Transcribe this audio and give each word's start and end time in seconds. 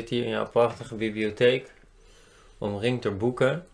Zit 0.00 0.08
hier 0.08 0.24
in 0.24 0.30
jouw 0.30 0.48
prachtige 0.48 0.94
bibliotheek, 0.94 1.72
omringd 2.58 3.02
door 3.02 3.16
boeken. 3.16 3.66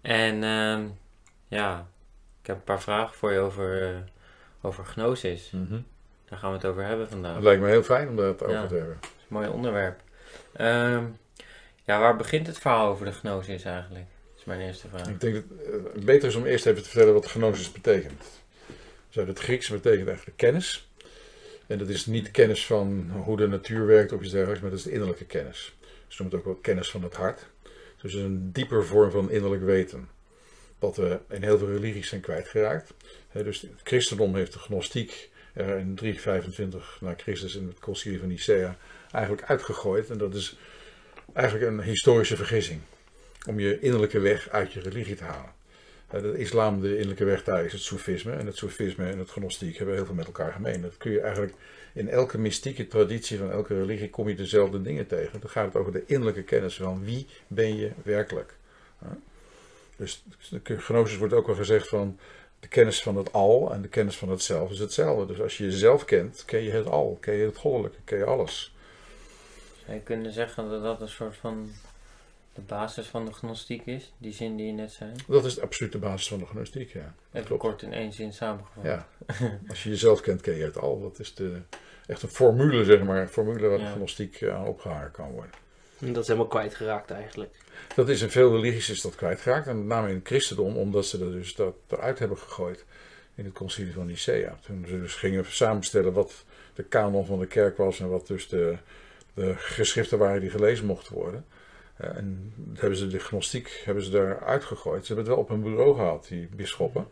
En 0.00 0.44
ehm, 0.44 0.82
ja, 1.48 1.86
ik 2.40 2.46
heb 2.46 2.56
een 2.56 2.64
paar 2.64 2.82
vragen 2.82 3.16
voor 3.16 3.32
je 3.32 3.38
over, 3.38 3.82
eh, 3.82 3.96
over 4.62 4.84
gnosis. 4.84 5.50
Mhm. 5.50 5.80
Daar 6.28 6.38
gaan 6.38 6.50
we 6.50 6.56
het 6.56 6.66
over 6.66 6.84
hebben 6.84 7.08
vandaag. 7.08 7.34
Het 7.34 7.42
lijkt 7.44 7.62
me 7.62 7.68
heel 7.68 7.82
fijn 7.82 8.08
om 8.08 8.16
dat 8.16 8.42
over 8.42 8.54
Ja. 8.54 8.66
te 8.66 8.74
hebben. 8.74 8.96
Dat 9.00 9.10
is 9.16 9.22
een 9.28 9.36
mooi 9.36 9.48
onderwerp. 9.48 10.00
Ehm, 10.52 11.04
ja, 11.84 12.00
waar 12.00 12.16
begint 12.16 12.46
het 12.46 12.58
verhaal 12.58 12.88
over 12.88 13.06
de 13.06 13.12
gnosis 13.12 13.64
eigenlijk? 13.64 14.06
Dat 14.30 14.38
is 14.38 14.44
mijn 14.44 14.60
eerste 14.60 14.88
vraag. 14.88 15.08
Ik 15.08 15.20
denk 15.20 15.34
dat 15.34 15.44
het 15.94 16.04
beter 16.04 16.28
is 16.28 16.34
om 16.34 16.44
eerst 16.44 16.66
even 16.66 16.82
te 16.82 16.88
vertellen 16.88 17.14
wat 17.14 17.26
gnosis 17.30 17.72
betekent. 17.72 18.22
Dus 19.08 19.18
uit 19.18 19.28
het 19.28 19.38
Grieks 19.38 19.68
betekent 19.68 20.08
eigenlijk 20.08 20.36
kennis. 20.36 20.88
En 21.66 21.78
dat 21.78 21.88
is 21.88 22.06
niet 22.06 22.30
kennis 22.30 22.66
van 22.66 23.10
hoe 23.10 23.36
de 23.36 23.48
natuur 23.48 23.86
werkt 23.86 24.12
of 24.12 24.22
iets 24.22 24.30
dergelijks, 24.30 24.60
maar 24.60 24.70
dat 24.70 24.78
is 24.78 24.84
de 24.84 24.92
innerlijke 24.92 25.24
kennis. 25.24 25.76
Ze 26.06 26.22
noemen 26.22 26.38
het 26.38 26.46
ook 26.46 26.52
wel 26.52 26.62
kennis 26.62 26.90
van 26.90 27.02
het 27.02 27.14
hart. 27.14 27.46
Dus 28.02 28.14
een 28.14 28.52
dieper 28.52 28.84
vorm 28.84 29.10
van 29.10 29.30
innerlijk 29.30 29.62
weten. 29.62 30.08
Wat 30.78 30.96
we 30.96 31.18
in 31.28 31.42
heel 31.42 31.58
veel 31.58 31.70
religies 31.70 32.08
zijn 32.08 32.20
kwijtgeraakt. 32.20 32.94
Dus 33.32 33.60
het 33.60 33.80
christendom 33.82 34.34
heeft 34.34 34.52
de 34.52 34.58
gnostiek 34.58 35.30
er 35.52 35.78
in 35.78 35.94
325 35.94 36.98
na 37.00 37.14
Christus 37.16 37.54
in 37.54 37.66
het 37.66 37.78
concilie 37.78 38.18
van 38.18 38.28
Nicea 38.28 38.76
eigenlijk 39.10 39.48
uitgegooid. 39.48 40.10
En 40.10 40.18
dat 40.18 40.34
is 40.34 40.56
eigenlijk 41.32 41.70
een 41.70 41.82
historische 41.82 42.36
vergissing. 42.36 42.80
Om 43.48 43.60
je 43.60 43.78
innerlijke 43.78 44.18
weg 44.18 44.48
uit 44.48 44.72
je 44.72 44.80
religie 44.80 45.16
te 45.16 45.24
halen. 45.24 45.52
Eh, 46.14 46.22
De 46.22 46.38
islam, 46.38 46.80
de 46.80 46.90
innerlijke 46.92 47.24
weg 47.24 47.44
daar 47.44 47.64
is 47.64 47.72
het 47.72 47.82
soefisme. 47.82 48.32
En 48.32 48.46
het 48.46 48.56
soefisme 48.56 49.04
en 49.04 49.18
het 49.18 49.30
gnostiek 49.30 49.76
hebben 49.76 49.94
heel 49.94 50.06
veel 50.06 50.14
met 50.14 50.26
elkaar 50.26 50.52
gemeen. 50.52 50.82
Dat 50.82 50.96
kun 50.96 51.10
je 51.10 51.20
eigenlijk 51.20 51.54
in 51.92 52.08
elke 52.08 52.38
mystieke 52.38 52.86
traditie 52.86 53.38
van 53.38 53.50
elke 53.50 53.74
religie 53.74 54.10
kom 54.10 54.28
je 54.28 54.34
dezelfde 54.34 54.82
dingen 54.82 55.06
tegen. 55.06 55.40
Dan 55.40 55.50
gaat 55.50 55.66
het 55.66 55.76
over 55.76 55.92
de 55.92 56.04
innerlijke 56.06 56.42
kennis 56.42 56.76
van 56.76 57.04
wie 57.04 57.26
ben 57.46 57.76
je 57.76 57.90
werkelijk. 58.02 58.54
Dus 59.96 60.24
gnosis 60.64 61.16
wordt 61.16 61.34
ook 61.34 61.46
wel 61.46 61.56
gezegd 61.56 61.88
van 61.88 62.18
de 62.60 62.68
kennis 62.68 63.02
van 63.02 63.16
het 63.16 63.32
al 63.32 63.72
en 63.72 63.82
de 63.82 63.88
kennis 63.88 64.16
van 64.16 64.28
het 64.28 64.42
zelf 64.42 64.70
is 64.70 64.78
hetzelfde. 64.78 65.26
Dus 65.26 65.40
als 65.40 65.58
je 65.58 65.64
jezelf 65.64 66.04
kent, 66.04 66.42
ken 66.46 66.62
je 66.62 66.70
het 66.70 66.86
al, 66.86 67.16
ken 67.20 67.34
je 67.34 67.44
het 67.44 67.56
goddelijke, 67.56 67.98
ken 68.04 68.18
je 68.18 68.24
alles. 68.24 68.74
Je 69.86 70.00
kunnen 70.00 70.32
zeggen 70.32 70.68
dat 70.68 70.82
dat 70.82 71.00
een 71.00 71.08
soort 71.08 71.36
van 71.36 71.70
de 72.54 72.60
basis 72.60 73.06
van 73.06 73.24
de 73.24 73.32
gnostiek 73.32 73.86
is? 73.86 74.12
Die 74.18 74.32
zin 74.32 74.56
die 74.56 74.66
je 74.66 74.72
net 74.72 74.92
zei? 74.92 75.10
Dat 75.26 75.44
is 75.44 75.54
de 75.54 75.62
absolute 75.62 75.98
basis 75.98 76.28
van 76.28 76.38
de 76.38 76.46
gnostiek, 76.46 76.92
ja. 76.92 77.14
Even 77.32 77.46
klopt. 77.46 77.62
kort 77.62 77.82
in 77.82 77.92
één 77.92 78.12
zin 78.12 78.32
samengevat. 78.32 78.84
Ja, 78.84 79.08
als 79.68 79.82
je 79.82 79.88
jezelf 79.88 80.20
kent, 80.20 80.40
ken 80.40 80.54
je 80.54 80.64
het 80.64 80.78
al. 80.78 81.00
Dat 81.00 81.18
is 81.18 81.34
de, 81.34 81.60
echt 82.06 82.22
een 82.22 82.28
formule, 82.28 82.84
zeg 82.84 83.02
maar. 83.02 83.20
Een 83.20 83.28
formule 83.28 83.68
waar 83.68 83.78
de 83.78 83.92
gnostiek 83.94 84.40
eh, 84.40 84.54
aan 84.54 84.66
opgehangen 84.66 85.10
kan 85.10 85.30
worden. 85.30 85.52
En 85.98 86.12
dat 86.12 86.22
is 86.22 86.28
helemaal 86.28 86.48
kwijtgeraakt 86.48 87.10
eigenlijk. 87.10 87.54
Dat 87.94 88.08
is 88.08 88.22
in 88.22 88.30
veel 88.30 88.50
religies 88.50 88.90
is 88.90 89.00
dat 89.00 89.14
kwijtgeraakt. 89.14 89.66
En 89.66 89.78
met 89.78 89.86
name 89.86 90.08
in 90.08 90.14
het 90.14 90.26
christendom, 90.26 90.76
omdat 90.76 91.06
ze 91.06 91.24
er 91.24 91.32
dus 91.32 91.54
dat 91.54 91.74
eruit 91.88 92.18
hebben 92.18 92.38
gegooid 92.38 92.84
in 93.34 93.44
het 93.44 93.54
concilie 93.54 93.92
van 93.92 94.06
Nicea. 94.06 94.58
Toen 94.66 94.84
ze 94.88 95.00
dus 95.00 95.14
gingen 95.14 95.44
samenstellen 95.48 96.12
wat 96.12 96.44
de 96.74 96.82
kanon 96.82 97.26
van 97.26 97.38
de 97.38 97.46
kerk 97.46 97.76
was 97.76 98.00
en 98.00 98.08
wat 98.08 98.26
dus 98.26 98.48
de, 98.48 98.76
de 99.34 99.54
geschriften 99.56 100.18
waren 100.18 100.40
die 100.40 100.50
gelezen 100.50 100.86
mochten 100.86 101.14
worden. 101.14 101.44
Eh, 101.96 102.16
en 102.16 102.52
hebben 102.74 102.98
ze 102.98 103.06
de 103.06 103.18
gnostiek 103.18 103.82
hebben 103.84 104.04
ze 104.04 104.10
daar 104.10 104.40
uitgegooid. 104.40 105.06
Ze 105.06 105.14
hebben 105.14 105.24
het 105.24 105.34
wel 105.34 105.44
op 105.44 105.50
een 105.50 105.62
bureau 105.62 105.94
gehad, 105.94 106.26
die 106.28 106.48
bisschoppen. 106.56 107.08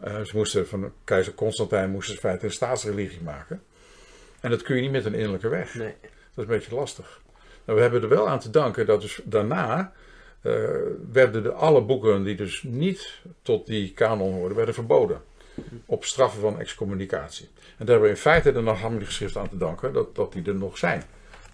Eh, 0.00 0.20
ze 0.20 0.36
moesten 0.36 0.68
van 0.68 0.92
keizer 1.04 1.34
Constantijn 1.34 1.90
moesten 1.90 2.14
ze 2.14 2.20
in 2.20 2.28
feite 2.28 2.44
een 2.44 2.52
staatsreligie 2.52 3.22
maken. 3.22 3.62
En 4.40 4.50
dat 4.50 4.62
kun 4.62 4.76
je 4.76 4.82
niet 4.82 4.90
met 4.90 5.04
een 5.04 5.14
innerlijke 5.14 5.48
weg. 5.48 5.74
Nee. 5.74 5.94
Dat 6.00 6.44
is 6.44 6.52
een 6.52 6.58
beetje 6.58 6.74
lastig. 6.74 7.20
Nou, 7.64 7.78
we 7.78 7.84
hebben 7.84 8.02
er 8.02 8.08
wel 8.08 8.28
aan 8.28 8.38
te 8.38 8.50
danken 8.50 8.86
dat 8.86 9.00
dus 9.00 9.20
daarna 9.24 9.92
eh, 10.40 10.52
werden 11.12 11.42
de, 11.42 11.52
alle 11.52 11.82
boeken 11.82 12.24
die 12.24 12.36
dus 12.36 12.62
niet 12.62 13.20
tot 13.42 13.66
die 13.66 13.92
kanon 13.92 14.32
hoorden, 14.32 14.56
werden 14.56 14.74
verboden. 14.74 15.22
Op 15.86 16.04
straffen 16.04 16.40
van 16.40 16.60
excommunicatie. 16.60 17.48
En 17.54 17.86
daar 17.86 17.86
hebben 17.86 18.02
we 18.02 18.14
in 18.14 18.20
feite 18.20 18.52
de 18.52 18.60
Naghamdi 18.60 19.04
geschriften 19.04 19.40
aan 19.40 19.48
te 19.48 19.56
danken 19.56 19.92
dat, 19.92 20.14
dat 20.14 20.32
die 20.32 20.44
er 20.44 20.54
nog 20.54 20.78
zijn. 20.78 21.02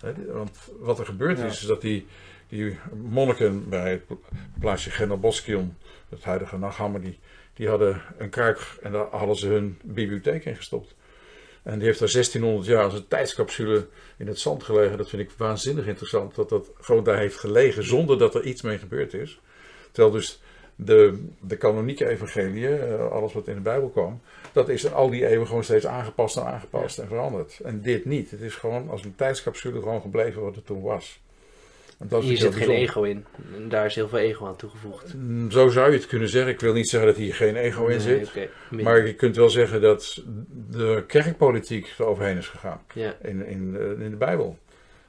Die- 0.03 0.25
Want 0.27 0.59
wat 0.81 0.99
er 0.99 1.05
gebeurd 1.07 1.39
Ja. 1.39 1.45
is, 1.45 1.61
is 1.61 1.67
dat 1.67 1.81
die, 1.81 2.07
die 2.49 2.79
monniken 3.03 3.69
bij 3.69 3.91
het 3.91 4.19
plaatsje 4.61 4.91
Genoboskion, 4.91 5.77
het 6.09 6.25
huidige 6.25 6.59
Naghamdi, 6.59 7.19
die 7.55 7.69
hadden 7.69 8.03
een 8.19 8.31
kruik 8.31 8.79
en 8.83 8.93
daar 8.93 9.07
hadden 9.11 9.37
ze 9.37 9.47
hun 9.49 9.79
bibliotheek 9.83 10.45
in 10.45 10.57
gestopt. 10.57 10.95
En 11.63 11.79
die 11.79 11.87
heeft 11.87 11.99
daar 11.99 12.11
1600 12.13 12.67
jaar 12.67 12.85
als 12.85 12.95
een 12.95 13.09
tijdscapsule 13.09 13.87
in 14.17 14.27
het 14.27 14.39
zand 14.39 14.63
gelegen. 14.63 14.99
Dat 14.99 15.09
vind 15.09 15.23
ik 15.23 15.31
waanzinnig 15.37 15.87
interessant. 15.87 16.35
Dat 16.35 16.49
dat 16.49 16.71
gewoon 16.81 17.05
daar 17.05 17.19
heeft 17.19 17.37
gelegen 17.37 17.85
zonder 17.85 18.19
dat 18.19 18.35
er 18.35 18.43
iets 18.45 18.63
mee 18.63 18.79
gebeurd 18.79 19.15
is. 19.15 19.41
Terwijl 19.93 20.15
dus 20.15 20.41
de, 20.77 21.27
de 21.41 21.57
kanonieke 21.57 22.09
evangeliën, 22.09 22.79
eh, 22.81 23.11
alles 23.11 23.33
wat 23.33 23.49
in 23.49 23.55
de 23.55 23.61
Bijbel 23.61 23.89
kwam, 23.89 24.21
dat 24.53 24.69
is 24.69 24.85
in 24.85 24.93
al 24.93 25.11
die 25.11 25.27
eeuwen 25.27 25.47
gewoon 25.47 25.65
steeds 25.65 25.87
aangepast 25.87 26.37
en 26.37 26.45
aangepast 26.45 26.99
en 26.99 27.07
veranderd. 27.09 27.61
En 27.65 27.81
dit 27.83 28.05
niet. 28.05 28.31
Het 28.31 28.41
is 28.41 28.55
gewoon 28.55 28.91
als 28.91 29.05
een 29.05 29.15
tijdscapsule 29.15 29.81
gewoon 29.81 30.01
gebleven 30.01 30.43
wat 30.43 30.55
het 30.55 30.67
toen 30.67 30.83
was. 30.83 31.21
Dat 32.05 32.23
Hier 32.23 32.37
zit 32.37 32.55
geen 32.55 32.71
ego 32.71 33.03
in. 33.03 33.25
Daar 33.69 33.87
is 33.87 33.95
heel 33.95 34.09
veel 34.09 34.19
ego 34.19 34.47
aan 34.47 34.57
toegevoegd. 34.57 35.15
Mm, 35.15 35.51
Zo 35.51 35.69
zou 35.69 35.91
je 35.91 35.97
het 35.97 36.07
kunnen 36.07 36.29
zeggen. 36.29 36.53
Ik 36.53 36.61
wil 36.61 36.73
niet 36.73 36.89
zeggen 36.89 37.09
dat 37.09 37.19
hier 37.19 37.35
geen 37.35 37.57
ego 37.57 37.87
in 37.87 38.05
Nee, 38.05 38.25
zit. 38.25 38.49
Maar 38.71 39.07
je 39.07 39.15
kunt 39.15 39.37
wel 39.37 39.49
zeggen 39.49 39.81
dat 39.81 40.23
de 40.71 41.05
kerkpolitiek 41.07 41.95
er 41.99 42.05
overheen 42.07 42.37
is 42.37 42.49
gegaan 42.49 42.81
Ja. 42.95 43.15
in, 43.23 43.47
in, 43.47 43.77
eh, 43.79 44.05
in 44.05 44.11
de 44.11 44.17
Bijbel. 44.17 44.59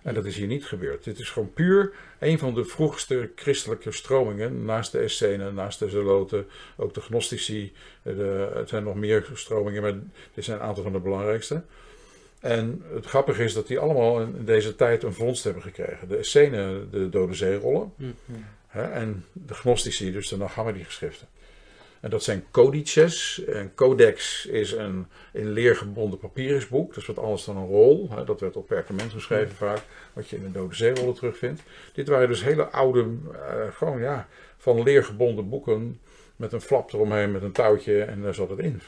En 0.03 0.13
dat 0.13 0.25
is 0.25 0.35
hier 0.35 0.47
niet 0.47 0.65
gebeurd. 0.65 1.03
Dit 1.03 1.19
is 1.19 1.29
gewoon 1.29 1.53
puur 1.53 1.93
een 2.19 2.39
van 2.39 2.53
de 2.53 2.65
vroegste 2.65 3.31
christelijke 3.35 3.91
stromingen. 3.91 4.65
Naast 4.65 4.91
de 4.91 4.99
Essenen, 4.99 5.53
naast 5.53 5.79
de 5.79 5.89
Zeloten, 5.89 6.45
ook 6.75 6.93
de 6.93 7.01
Gnostici. 7.01 7.73
eh, 8.03 8.15
De, 8.15 8.51
het 8.53 8.69
zijn 8.69 8.83
nog 8.83 8.95
meer 8.95 9.29
stromingen, 9.33 9.81
maar 9.81 9.93
dit 10.33 10.43
zijn 10.43 10.57
een 10.57 10.63
aantal 10.63 10.83
van 10.83 10.91
de 10.91 10.99
belangrijkste. 10.99 11.61
En 12.39 12.83
het 12.93 13.05
grappige 13.05 13.43
is 13.43 13.53
dat 13.53 13.67
die 13.67 13.79
allemaal 13.79 14.21
in 14.21 14.45
deze 14.45 14.75
tijd 14.75 15.03
een 15.03 15.13
vondst 15.13 15.43
hebben 15.43 15.63
gekregen. 15.63 16.07
De 16.07 16.17
Essenen, 16.17 16.87
de 16.91 17.09
Dode 17.09 17.33
Zeerollen. 17.33 17.93
Hm. 17.97 18.03
Hè, 18.67 18.83
en 18.83 19.25
de 19.31 19.53
Gnostici, 19.53 20.11
dus 20.11 20.27
de 20.27 20.37
Naghamdi 20.37 20.83
geschriften. 20.83 21.27
En 22.03 22.09
dat 22.09 22.23
zijn 22.23 22.45
codices. 22.51 23.43
En 23.45 23.71
codex 23.75 24.45
is 24.45 24.71
een 24.71 25.07
in 25.31 25.51
leer 25.51 25.75
gebonden 25.75 26.19
papyrusboek. 26.19 26.87
Dat 26.87 26.97
is 26.97 27.05
wat 27.05 27.19
anders 27.19 27.45
dan 27.45 27.57
een 27.57 27.67
rol. 27.67 28.07
Hè, 28.11 28.23
dat 28.23 28.39
werd 28.39 28.55
op 28.55 28.67
perkament 28.67 29.11
geschreven 29.11 29.55
vaak. 29.55 29.81
Wat 30.13 30.29
je 30.29 30.35
in 30.35 30.43
de 30.43 30.51
Dode 30.51 30.75
Zeerollen 30.75 31.13
terugvindt. 31.13 31.61
Dit 31.93 32.07
waren 32.07 32.27
dus 32.27 32.43
hele 32.43 32.65
oude, 32.65 33.05
eh, 33.33 33.71
gewoon 33.71 33.99
ja, 33.99 34.27
van 34.57 34.83
leer 34.83 35.03
gebonden 35.03 35.49
boeken. 35.49 35.99
Met 36.35 36.53
een 36.53 36.61
flap 36.61 36.93
eromheen, 36.93 37.31
met 37.31 37.41
een 37.41 37.51
touwtje 37.51 38.01
en 38.01 38.21
daar 38.21 38.33
zat 38.33 38.49
het 38.49 38.59
in. 38.59 38.81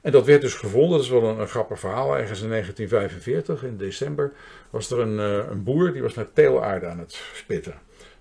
En 0.00 0.12
dat 0.12 0.26
werd 0.26 0.40
dus 0.40 0.54
gevonden, 0.54 0.90
dat 0.90 1.00
is 1.00 1.10
wel 1.10 1.22
een, 1.22 1.38
een 1.38 1.48
grappig 1.48 1.80
verhaal. 1.80 2.16
Ergens 2.16 2.42
in 2.42 2.48
1945, 2.48 3.64
in 3.64 3.76
december, 3.76 4.32
was 4.70 4.90
er 4.90 4.98
een, 4.98 5.18
eh, 5.18 5.50
een 5.50 5.62
boer 5.62 5.92
die 5.92 6.02
was 6.02 6.14
met 6.14 6.34
teelaarde 6.34 6.86
aan 6.86 6.98
het 6.98 7.22
spitten. 7.34 7.74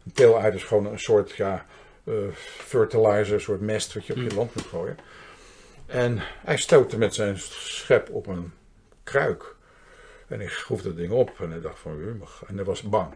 Een 0.05 0.11
teelaarde 0.11 0.57
is 0.57 0.63
gewoon 0.63 0.85
een 0.85 0.99
soort 0.99 1.31
ja, 1.35 1.65
fertilizer, 2.33 3.33
een 3.33 3.41
soort 3.41 3.61
mest 3.61 3.93
wat 3.93 4.05
je 4.05 4.13
op 4.13 4.19
je 4.19 4.29
Mm. 4.29 4.35
land 4.35 4.55
moet 4.55 4.65
gooien. 4.65 4.97
En 5.85 6.19
hij 6.21 6.57
stootte 6.57 6.97
met 6.97 7.13
zijn 7.13 7.37
schep 7.37 8.09
op 8.09 8.27
een 8.27 8.51
kruik. 9.03 9.55
En 10.27 10.39
hij 10.39 10.47
groef 10.47 10.81
dat 10.81 10.95
ding 10.95 11.11
op 11.11 11.39
en 11.39 11.51
hij 11.51 11.61
dacht 11.61 11.79
van, 11.79 12.21
en 12.47 12.55
hij 12.55 12.65
was 12.65 12.81
bang. 12.81 13.13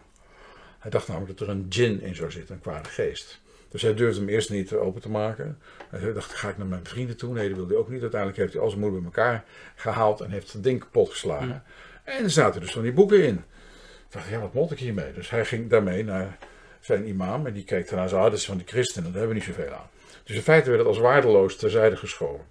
Hij 0.79 0.91
dacht 0.91 1.07
namelijk 1.07 1.37
dat 1.37 1.47
er 1.47 1.53
een 1.53 1.69
djinn 1.69 2.01
in 2.01 2.15
zou 2.15 2.31
zitten, 2.31 2.55
een 2.55 2.61
kwade 2.61 2.89
geest. 2.89 3.41
Dus 3.69 3.81
hij 3.81 3.93
durfde 3.93 4.19
hem 4.19 4.29
eerst 4.29 4.49
niet 4.49 4.73
open 4.73 5.01
te 5.01 5.09
maken. 5.09 5.59
Hij 5.89 6.13
dacht, 6.13 6.33
ga 6.33 6.49
ik 6.49 6.57
naar 6.57 6.67
mijn 6.67 6.85
vrienden 6.85 7.17
toe? 7.17 7.33
Nee, 7.33 7.47
dat 7.47 7.57
wilde 7.57 7.73
hij 7.73 7.81
ook 7.81 7.89
niet. 7.89 8.01
Uiteindelijk 8.01 8.39
heeft 8.39 8.53
hij 8.53 8.61
al 8.61 8.69
zijn 8.69 8.81
moeder 8.81 8.99
bij 9.01 9.07
elkaar 9.09 9.43
gehaald 9.75 10.21
en 10.21 10.31
heeft 10.31 10.53
het 10.53 10.63
ding 10.63 10.79
kapot 10.79 11.09
geslagen. 11.09 11.63
En 12.03 12.23
er 12.23 12.29
zaten 12.29 12.61
dus 12.61 12.71
van 12.71 12.81
die 12.81 12.93
boeken 12.93 13.23
in. 13.23 13.35
Ik 13.35 14.17
dacht, 14.17 14.29
ja, 14.29 14.39
wat 14.39 14.53
moet 14.53 14.71
ik 14.71 14.79
hiermee? 14.79 15.13
Dus 15.13 15.29
hij 15.29 15.45
ging 15.45 15.69
daarmee 15.69 16.03
naar 16.03 16.37
zijn 16.81 17.07
imam 17.07 17.45
en 17.45 17.53
die 17.53 17.63
keek 17.63 17.89
daarna 17.89 18.07
zo, 18.07 18.17
ah, 18.17 18.23
dat 18.23 18.33
is 18.33 18.45
van 18.45 18.57
die 18.57 18.67
christenen, 18.67 19.11
daar 19.11 19.19
hebben 19.21 19.37
we 19.39 19.45
niet 19.45 19.55
zoveel 19.55 19.73
aan. 19.73 19.89
Dus 20.23 20.35
in 20.35 20.41
feite 20.41 20.67
werd 20.67 20.79
het 20.79 20.87
als 20.89 20.97
waardeloos 20.97 21.55
terzijde 21.55 21.95
geschoven. 21.97 22.45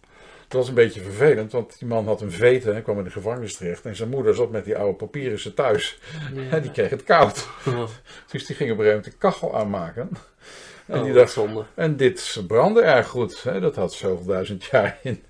Dat 0.49 0.59
was 0.61 0.69
een 0.69 0.75
beetje 0.75 1.01
vervelend, 1.03 1.53
want 1.53 1.79
die 1.79 1.89
man 1.89 2.07
had 2.07 2.21
een 2.21 2.33
veten 2.33 2.75
en 2.75 2.83
kwam 2.83 2.99
in 2.99 3.05
de 3.05 3.11
gevangenis 3.11 3.57
terecht. 3.57 3.85
En 3.85 3.97
zijn 3.97 4.09
moeder 4.09 4.35
zat 4.35 4.51
met 4.51 4.65
die 4.65 4.77
oude 4.77 4.97
papieren 4.97 5.55
thuis. 5.55 5.99
En 6.51 6.63
die 6.63 6.71
kreeg 6.71 6.91
het 6.91 7.05
koud. 7.05 7.47
Dus 8.31 8.47
die 8.47 8.57
ging 8.57 8.71
op 8.71 8.79
een 8.79 8.85
gegeven 8.85 8.87
moment 8.87 9.05
de 9.05 9.11
kachel 9.19 9.57
aanmaken. 9.57 10.11
En 10.87 10.99
Oh, 10.99 11.05
die 11.05 11.13
wat 11.13 11.23
dacht, 11.23 11.33
zonde. 11.33 11.65
en 11.75 11.97
dit 11.97 12.43
brandde 12.47 12.81
erg 12.83 13.07
goed. 13.09 13.43
Hè? 13.43 13.61
Dat 13.61 13.75
had 13.77 13.93
zoveel 13.93 14.27
duizend 14.27 14.65
jaar 14.65 14.99
in, 15.03 15.23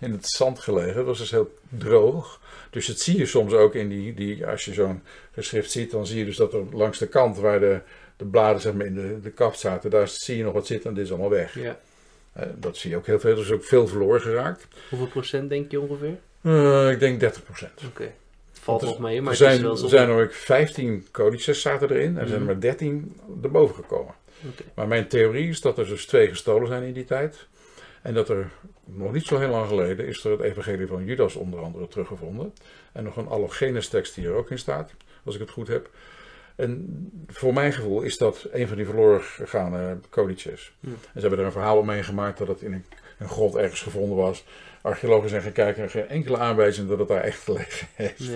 in 0.00 0.12
het 0.12 0.28
zand 0.28 0.58
gelegen. 0.58 0.94
Dat 0.94 1.04
was 1.04 1.18
dus 1.18 1.30
heel 1.30 1.54
droog. 1.68 2.40
Dus 2.70 2.86
dat 2.86 2.98
zie 2.98 3.18
je 3.18 3.26
soms 3.26 3.52
ook 3.52 3.74
in 3.74 3.88
die, 3.88 4.14
die 4.14 4.46
als 4.46 4.64
je 4.64 4.72
zo'n 4.72 5.02
geschrift 5.32 5.70
ziet, 5.70 5.90
dan 5.90 6.06
zie 6.06 6.18
je 6.18 6.24
dus 6.24 6.36
dat 6.36 6.52
er 6.52 6.62
langs 6.72 6.98
de 6.98 7.06
kant 7.06 7.38
waar 7.38 7.60
de, 7.60 7.80
de 8.16 8.24
bladen 8.24 8.60
zeg 8.60 8.72
maar, 8.74 8.86
in 8.86 8.94
de, 8.94 9.20
de 9.22 9.30
kaft 9.30 9.58
zaten, 9.60 9.90
daar 9.90 10.08
zie 10.08 10.36
je 10.36 10.42
nog 10.44 10.52
wat 10.52 10.66
zitten 10.66 10.90
en 10.90 10.96
dit 10.96 11.04
is 11.04 11.10
allemaal 11.10 11.30
weg. 11.30 11.54
Ja. 11.60 11.78
Eh, 12.32 12.46
dat 12.56 12.76
zie 12.76 12.90
je 12.90 12.96
ook 12.96 13.06
heel 13.06 13.20
veel. 13.20 13.30
Er 13.30 13.38
is 13.38 13.50
ook 13.50 13.64
veel 13.64 13.86
verloren 13.86 14.20
geraakt. 14.20 14.66
Hoeveel 14.88 15.08
procent 15.08 15.48
denk 15.48 15.70
je 15.70 15.80
ongeveer? 15.80 16.16
Eh, 16.42 16.90
ik 16.90 16.98
denk 17.00 17.20
30 17.20 17.42
procent. 17.44 17.82
Oké. 17.88 18.12
valt 18.52 18.82
er- 18.82 18.86
nog 18.88 18.98
mee, 18.98 19.22
maar 19.22 19.32
er 19.32 19.38
het 19.38 19.48
is 19.48 19.52
zijn, 19.54 19.62
wel 19.62 19.72
er 19.72 19.78
zo. 19.78 19.88
zijn 19.88 20.08
ook 20.08 20.32
15 20.32 21.06
codices 21.12 21.60
zaten 21.60 21.90
erin 21.90 22.06
en 22.16 22.18
er 22.18 22.26
zijn 22.28 22.30
er 22.32 22.36
Mhm. 22.44 22.46
maar 22.46 22.60
13 22.60 23.16
erboven 23.42 23.74
gekomen. 23.74 24.14
Oké. 24.50 24.62
Maar 24.74 24.88
mijn 24.88 25.08
theorie 25.08 25.48
is 25.48 25.60
dat 25.60 25.78
er 25.78 25.86
dus 25.86 26.06
twee 26.06 26.28
gestolen 26.28 26.68
zijn 26.68 26.82
in 26.82 26.92
die 26.92 27.04
tijd. 27.04 27.46
En 28.02 28.14
dat 28.14 28.28
er 28.28 28.50
nog 28.86 29.12
niet 29.12 29.26
zo 29.26 29.38
heel 29.38 29.48
lang 29.48 29.68
geleden 29.68 30.06
is 30.06 30.24
er 30.24 30.30
het 30.30 30.40
evangelie 30.40 30.86
van 30.86 31.04
Judas 31.04 31.34
onder 31.34 31.60
andere 31.60 31.88
teruggevonden. 31.88 32.52
En 32.92 33.04
nog 33.04 33.16
een 33.16 33.28
allogenes 33.28 33.88
tekst 33.88 34.14
die 34.14 34.26
er 34.26 34.34
ook 34.34 34.50
in 34.50 34.58
staat, 34.58 34.90
als 35.24 35.34
ik 35.34 35.40
het 35.40 35.50
goed 35.50 35.68
heb. 35.68 35.90
En 36.56 37.10
voor 37.28 37.52
mijn 37.52 37.72
gevoel 37.72 38.02
is 38.02 38.18
dat 38.18 38.46
een 38.52 38.68
van 38.68 38.76
die 38.76 38.86
verloren 38.86 39.22
gegaane 39.22 39.98
codices. 40.10 40.72
En 40.80 40.98
ze 41.14 41.20
hebben 41.20 41.38
er 41.38 41.44
een 41.44 41.52
verhaal 41.52 41.78
omheen 41.78 42.04
gemaakt 42.04 42.38
dat 42.38 42.48
het 42.48 42.62
in 42.62 42.72
een, 42.72 42.84
een 43.18 43.28
grot 43.28 43.54
ergens 43.54 43.82
gevonden 43.82 44.16
was. 44.16 44.44
Archeologen 44.82 45.28
zijn 45.28 45.42
gaan 45.42 45.52
kijken 45.52 45.82
en 45.82 45.90
geen 45.90 46.08
enkele 46.08 46.36
aanwijzing 46.36 46.88
dat 46.88 46.98
het 46.98 47.08
daar 47.08 47.22
echt 47.22 47.42
gelegen 47.42 47.88
heeft. 47.94 48.30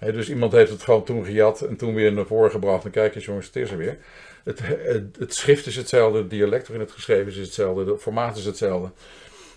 Nee, 0.00 0.12
dus 0.12 0.28
iemand 0.28 0.52
heeft 0.52 0.70
het 0.70 0.82
gewoon 0.82 1.04
toen 1.04 1.24
gejat 1.24 1.60
en 1.60 1.76
toen 1.76 1.94
weer 1.94 2.12
naar 2.12 2.26
voren 2.26 2.50
gebracht. 2.50 2.84
En 2.84 2.90
kijk 2.90 3.14
eens 3.14 3.24
jongens, 3.24 3.46
het 3.46 3.56
is 3.56 3.70
er 3.70 3.76
weer. 3.76 3.98
Het, 4.44 4.60
het, 4.66 5.16
het 5.18 5.34
schrift 5.34 5.66
is 5.66 5.76
hetzelfde, 5.76 6.18
het 6.18 6.30
dialect 6.30 6.68
waarin 6.68 6.86
het 6.86 6.94
geschreven 6.94 7.26
is 7.26 7.36
hetzelfde, 7.36 7.92
het 7.92 8.02
formaat 8.02 8.36
is 8.36 8.44
hetzelfde. 8.44 8.90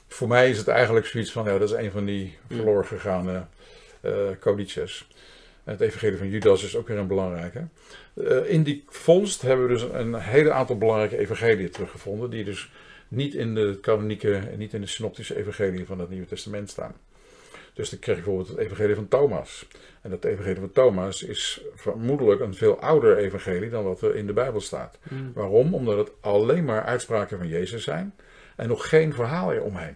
Voor 0.08 0.28
mij 0.28 0.50
is 0.50 0.58
het 0.58 0.68
eigenlijk 0.68 1.06
zoiets 1.06 1.32
van, 1.32 1.46
ja, 1.46 1.58
dat 1.58 1.70
is 1.70 1.76
een 1.78 1.92
van 1.92 2.06
die 2.06 2.38
Mm. 2.48 2.56
verloren 2.56 2.86
gegaane 2.86 3.46
eh 4.02 4.12
codices. 4.40 5.08
En 5.64 5.72
Het 5.72 5.82
evangelie 5.82 6.18
van 6.18 6.30
Judas 6.30 6.64
is 6.64 6.76
ook 6.76 6.88
weer 6.88 6.98
een 6.98 7.08
belangrijke. 7.08 7.68
Eh, 8.14 8.50
in 8.50 8.64
die 8.64 8.84
vondst 8.88 9.42
hebben 9.42 9.68
we 9.68 9.74
dus 9.74 9.82
een 9.82 10.16
hele 10.16 10.52
aantal 10.52 10.78
belangrijke 10.78 11.18
evangeliën 11.18 11.70
teruggevonden, 11.72 12.30
die 12.30 12.44
dus 12.44 12.72
niet 13.08 13.34
in 13.34 13.56
de 13.56 13.78
kanonieke 13.82 14.36
en 14.36 14.58
niet 14.58 14.74
in 14.74 14.82
de 14.82 14.88
synoptische 14.88 15.36
evangelie 15.38 15.86
van 15.86 16.00
het 16.00 16.10
Nieuwe 16.10 16.26
Testament 16.28 16.70
staan. 16.70 16.96
Dus 17.74 17.90
dan 17.90 18.00
krijg 18.00 18.18
je 18.18 18.24
bijvoorbeeld 18.24 18.58
het 18.58 18.66
evangelie 18.66 18.96
van 18.96 19.08
Thomas. 19.08 19.68
En 20.02 20.10
dat 20.10 20.24
evangelie 20.24 20.60
van 20.60 20.72
Thomas 20.72 21.24
is 21.24 21.62
vermoedelijk 21.76 22.42
een 22.42 22.54
veel 22.54 22.80
ouder 22.80 23.18
evangelie 23.18 23.70
dan 23.70 23.84
wat 23.84 24.02
er 24.02 24.16
in 24.16 24.28
de 24.28 24.34
Bijbel 24.34 24.62
staat. 24.62 24.98
Hm. 25.08 25.16
Waarom? 25.34 25.74
Omdat 25.74 25.98
het 25.98 26.12
alleen 26.20 26.66
maar 26.66 26.84
uitspraken 26.84 27.38
van 27.38 27.48
Jezus 27.48 27.84
zijn 27.84 28.14
en 28.56 28.68
nog 28.68 28.90
geen 28.90 29.14
verhaal 29.14 29.54
eromheen. 29.54 29.96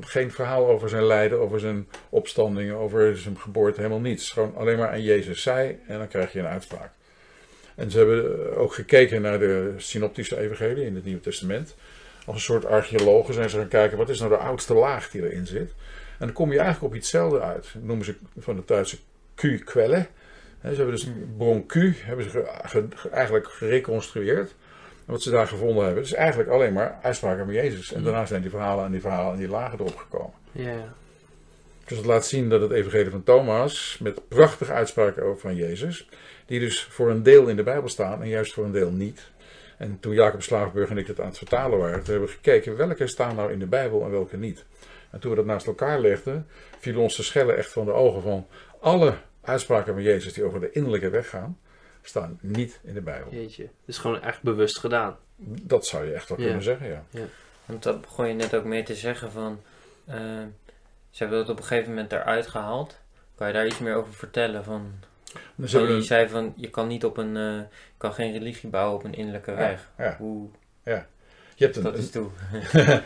Geen 0.00 0.30
verhaal 0.30 0.66
over 0.66 0.88
zijn 0.88 1.04
lijden, 1.04 1.40
over 1.40 1.60
zijn 1.60 1.88
opstandingen, 2.08 2.76
over 2.76 3.16
zijn 3.18 3.38
geboorte, 3.38 3.80
helemaal 3.80 4.00
niets. 4.00 4.30
Gewoon 4.30 4.56
alleen 4.56 4.78
maar 4.78 4.88
aan 4.88 5.02
Jezus 5.02 5.42
zei 5.42 5.78
en 5.86 5.98
dan 5.98 6.08
krijg 6.08 6.32
je 6.32 6.38
een 6.38 6.46
uitspraak. 6.46 6.90
En 7.74 7.90
ze 7.90 7.98
hebben 7.98 8.56
ook 8.56 8.74
gekeken 8.74 9.22
naar 9.22 9.38
de 9.38 9.74
synoptische 9.76 10.38
evangelie 10.38 10.84
in 10.84 10.94
het 10.94 11.04
Nieuwe 11.04 11.20
Testament. 11.20 11.74
Als 12.26 12.36
een 12.36 12.42
soort 12.42 12.64
archeologen 12.64 13.34
zijn 13.34 13.50
ze 13.50 13.56
gaan 13.56 13.68
kijken, 13.68 13.98
wat 13.98 14.08
is 14.08 14.18
nou 14.18 14.30
de 14.30 14.36
oudste 14.36 14.74
laag 14.74 15.10
die 15.10 15.22
erin 15.22 15.46
zit? 15.46 15.70
En 16.18 16.26
dan 16.26 16.32
kom 16.32 16.52
je 16.52 16.58
eigenlijk 16.58 16.92
op 16.92 16.98
iets 16.98 17.12
hetzelfde 17.12 17.40
uit. 17.40 17.70
Dat 17.72 17.82
noemen 17.82 18.04
ze 18.04 18.14
van 18.38 18.56
de 18.56 18.62
Duitse 18.66 18.98
Q-kwellen. 19.34 20.06
Ze 20.62 20.68
hebben 20.68 20.90
dus 20.90 21.10
bron 21.36 21.66
Q 21.66 21.74
hebben 22.04 22.24
ze 22.24 22.30
ge- 22.30 22.50
ge- 22.64 22.86
ge- 22.94 23.08
eigenlijk 23.08 23.48
gereconstrueerd. 23.48 24.54
Wat 25.04 25.22
ze 25.22 25.30
daar 25.30 25.46
gevonden 25.46 25.84
hebben, 25.84 26.02
is 26.02 26.12
eigenlijk 26.12 26.50
alleen 26.50 26.72
maar 26.72 26.98
uitspraken 27.02 27.44
van 27.44 27.54
Jezus. 27.54 27.92
En 27.92 28.02
daarna 28.02 28.26
zijn 28.26 28.40
die 28.40 28.50
verhalen 28.50 28.84
en 28.84 28.90
die 28.90 29.00
verhalen 29.00 29.32
en 29.32 29.38
die 29.38 29.48
lagen 29.48 29.78
erop 29.78 29.96
gekomen. 29.96 30.34
Ja. 30.52 30.94
Dus 31.84 31.96
het 31.96 32.06
laat 32.06 32.26
zien 32.26 32.48
dat 32.48 32.60
het 32.60 32.70
evangelie 32.70 33.10
van 33.10 33.22
Thomas, 33.22 33.98
met 34.02 34.28
prachtige 34.28 34.72
uitspraken 34.72 35.22
over 35.22 35.40
van 35.40 35.56
Jezus, 35.56 36.08
die 36.46 36.60
dus 36.60 36.84
voor 36.84 37.10
een 37.10 37.22
deel 37.22 37.46
in 37.46 37.56
de 37.56 37.62
Bijbel 37.62 37.88
staan 37.88 38.22
en 38.22 38.28
juist 38.28 38.52
voor 38.52 38.64
een 38.64 38.72
deel 38.72 38.90
niet. 38.90 39.30
En 39.78 39.96
toen 40.00 40.14
Jacob 40.14 40.42
Slavenburg 40.42 40.90
en 40.90 40.98
ik 40.98 41.06
het 41.06 41.20
aan 41.20 41.26
het 41.26 41.38
vertalen 41.38 41.78
waren, 41.78 42.02
toen 42.02 42.10
hebben 42.10 42.28
we 42.28 42.34
gekeken 42.34 42.76
welke 42.76 43.06
staan 43.06 43.36
nou 43.36 43.52
in 43.52 43.58
de 43.58 43.66
Bijbel 43.66 44.04
en 44.04 44.10
welke 44.10 44.36
niet. 44.36 44.64
En 45.10 45.20
toen 45.20 45.30
we 45.30 45.36
dat 45.36 45.46
naast 45.46 45.66
elkaar 45.66 46.00
legden, 46.00 46.46
vielen 46.78 47.02
ons 47.02 47.16
de 47.16 47.22
schellen 47.22 47.56
echt 47.56 47.72
van 47.72 47.84
de 47.84 47.92
ogen 47.92 48.22
van 48.22 48.46
alle 48.80 49.14
uitspraken 49.40 49.92
van 49.92 50.02
Jezus 50.02 50.32
die 50.32 50.44
over 50.44 50.60
de 50.60 50.70
innerlijke 50.70 51.10
weg 51.10 51.28
gaan, 51.28 51.58
staan 52.02 52.38
niet 52.40 52.80
in 52.84 52.94
de 52.94 53.00
Bijbel. 53.00 53.32
Jeetje. 53.32 53.62
Het 53.62 53.70
is 53.86 53.98
gewoon 53.98 54.22
echt 54.22 54.42
bewust 54.42 54.78
gedaan. 54.78 55.16
Dat 55.62 55.86
zou 55.86 56.06
je 56.06 56.12
echt 56.12 56.28
wel 56.28 56.38
Ja. 56.38 56.44
kunnen 56.44 56.62
zeggen, 56.62 56.88
ja. 56.88 57.04
Want 57.64 57.82
dat 57.82 58.00
begon 58.00 58.28
je 58.28 58.34
net 58.34 58.54
ook 58.54 58.64
mee 58.64 58.82
te 58.82 58.94
zeggen 58.94 59.32
van... 59.32 59.60
eh, 60.04 60.16
ze 61.10 61.22
hebben 61.22 61.38
dat 61.38 61.48
op 61.48 61.58
een 61.58 61.64
gegeven 61.64 61.88
moment 61.88 62.12
eruit 62.12 62.46
gehaald. 62.46 63.00
Kan 63.34 63.46
je 63.46 63.52
daar 63.52 63.66
iets 63.66 63.78
meer 63.78 63.94
over 63.94 64.12
vertellen? 64.14 64.64
Van, 64.64 64.92
Dus 65.54 65.72
je 65.72 66.02
zei 66.02 66.28
van, 66.28 66.52
je 66.56 66.70
kan 66.70 66.88
niet 66.88 67.04
op 67.04 67.16
een... 67.16 67.36
eh, 67.36 67.42
je 67.68 67.96
kan 67.96 68.12
geen 68.12 68.32
religie 68.32 68.68
bouwen 68.70 68.94
op 68.98 69.04
een 69.04 69.14
innerlijke 69.14 69.50
Ja, 69.50 69.56
weg. 69.56 69.90
ja. 69.98 70.16
Hoe, 70.18 70.48
een, 70.84 71.02
je 71.54 71.64
hebt 71.64 71.76
een, 71.76 71.82
dat 71.82 71.98
is 71.98 72.10
toe. 72.10 72.28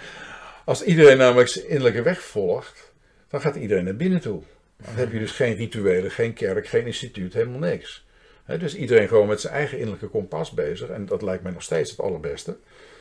Als 0.64 0.82
iedereen 0.82 1.18
namelijk 1.18 1.48
zijn 1.48 1.66
innerlijke 1.68 2.02
weg 2.02 2.20
volgt, 2.20 2.92
dan 3.28 3.40
gaat 3.40 3.56
iedereen 3.56 3.84
naar 3.84 3.96
binnen 3.96 4.20
toe. 4.20 4.42
Dan 4.76 4.94
heb 4.94 5.12
je 5.12 5.18
dus 5.18 5.30
geen 5.32 5.54
rituelen, 5.54 6.10
geen 6.10 6.32
kerk, 6.32 6.66
geen 6.66 6.86
instituut, 6.86 7.32
helemaal 7.34 7.58
niks. 7.58 8.05
Dus 8.46 8.76
iedereen 8.76 9.08
gewoon 9.08 9.28
met 9.28 9.40
zijn 9.40 9.52
eigen 9.52 9.76
innerlijke 9.78 10.08
kompas 10.08 10.50
bezig. 10.50 10.88
En 10.88 11.06
dat 11.06 11.22
lijkt 11.22 11.42
mij 11.42 11.52
nog 11.52 11.62
steeds 11.62 11.90
het 11.90 12.00
allerbeste. 12.00 12.56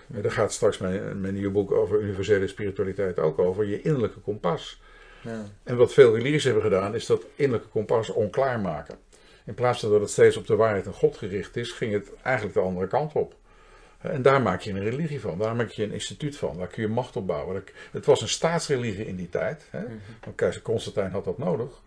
Daar 0.08 0.32
gaat 0.32 0.54
straks 0.54 0.78
mijn, 0.78 1.22
mijn 1.22 1.34
nieuwe 1.34 1.52
boek 1.52 1.72
over 1.72 2.02
universele 2.02 2.48
spiritualiteit 2.48 3.20
ook 3.20 3.40
over. 3.40 3.66
Je 3.66 3.82
innerlijke 3.82 4.20
kompas. 4.20 4.82
Ja. 5.22 5.44
En 5.64 5.78
wat 5.78 5.94
veel 5.94 6.16
religies 6.16 6.44
hebben 6.44 6.64
gedaan, 6.64 6.96
is 6.96 7.06
dat 7.06 7.26
innerlijke 7.36 7.72
kompas 7.72 8.10
onklaar 8.10 8.60
maken. 8.60 8.98
In 9.46 9.54
plaats 9.54 9.80
van 9.80 9.90
dat 9.90 10.02
het 10.02 10.10
steeds 10.10 10.38
op 10.38 10.48
de 10.48 10.56
waarheid 10.56 10.86
en 10.86 10.94
God 10.94 11.18
gericht 11.18 11.56
is, 11.56 11.72
ging 11.72 11.94
het 11.94 12.12
eigenlijk 12.22 12.56
de 12.56 12.62
andere 12.62 12.88
kant 12.88 13.14
op. 13.14 13.36
En 13.98 14.22
daar 14.22 14.42
maak 14.42 14.62
je 14.62 14.72
een 14.72 14.84
religie 14.84 15.22
van, 15.22 15.38
daar 15.38 15.56
maak 15.56 15.70
je 15.70 15.84
een 15.84 15.92
instituut 15.92 16.38
van, 16.38 16.58
daar 16.58 16.68
kun 16.68 16.82
je 16.82 16.88
macht 16.88 17.16
op 17.16 17.28
bouwen. 17.28 17.64
Het 17.92 18.06
was 18.06 18.22
een 18.22 18.28
staatsreligie 18.28 19.08
in 19.08 19.16
die 19.16 19.30
tijd, 19.30 19.68
hè? 19.70 19.82
Mhm. 19.82 19.94
want 20.24 20.36
keizer 20.36 20.62
Constantijn 20.62 21.12
had 21.12 21.26
dat 21.26 21.38
nodig 21.38 21.82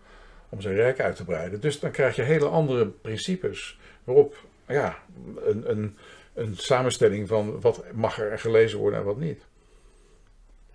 om 0.48 0.60
zijn 0.60 0.74
rijk 0.74 1.00
uit 1.00 1.16
te 1.16 1.24
breiden. 1.24 1.60
Dus 1.60 1.80
dan 1.80 1.90
krijg 1.90 2.16
je 2.16 2.22
hele 2.22 2.46
andere 2.46 2.86
principes 2.86 3.78
waarop 4.04 4.36
ja, 4.68 4.98
een, 5.44 5.70
een, 5.70 5.96
een 6.34 6.56
samenstelling 6.56 7.28
van 7.28 7.60
wat 7.60 7.84
mag 7.92 8.20
er 8.20 8.38
gelezen 8.38 8.78
worden 8.78 8.98
en 8.98 9.04
wat 9.04 9.18
niet. 9.18 9.42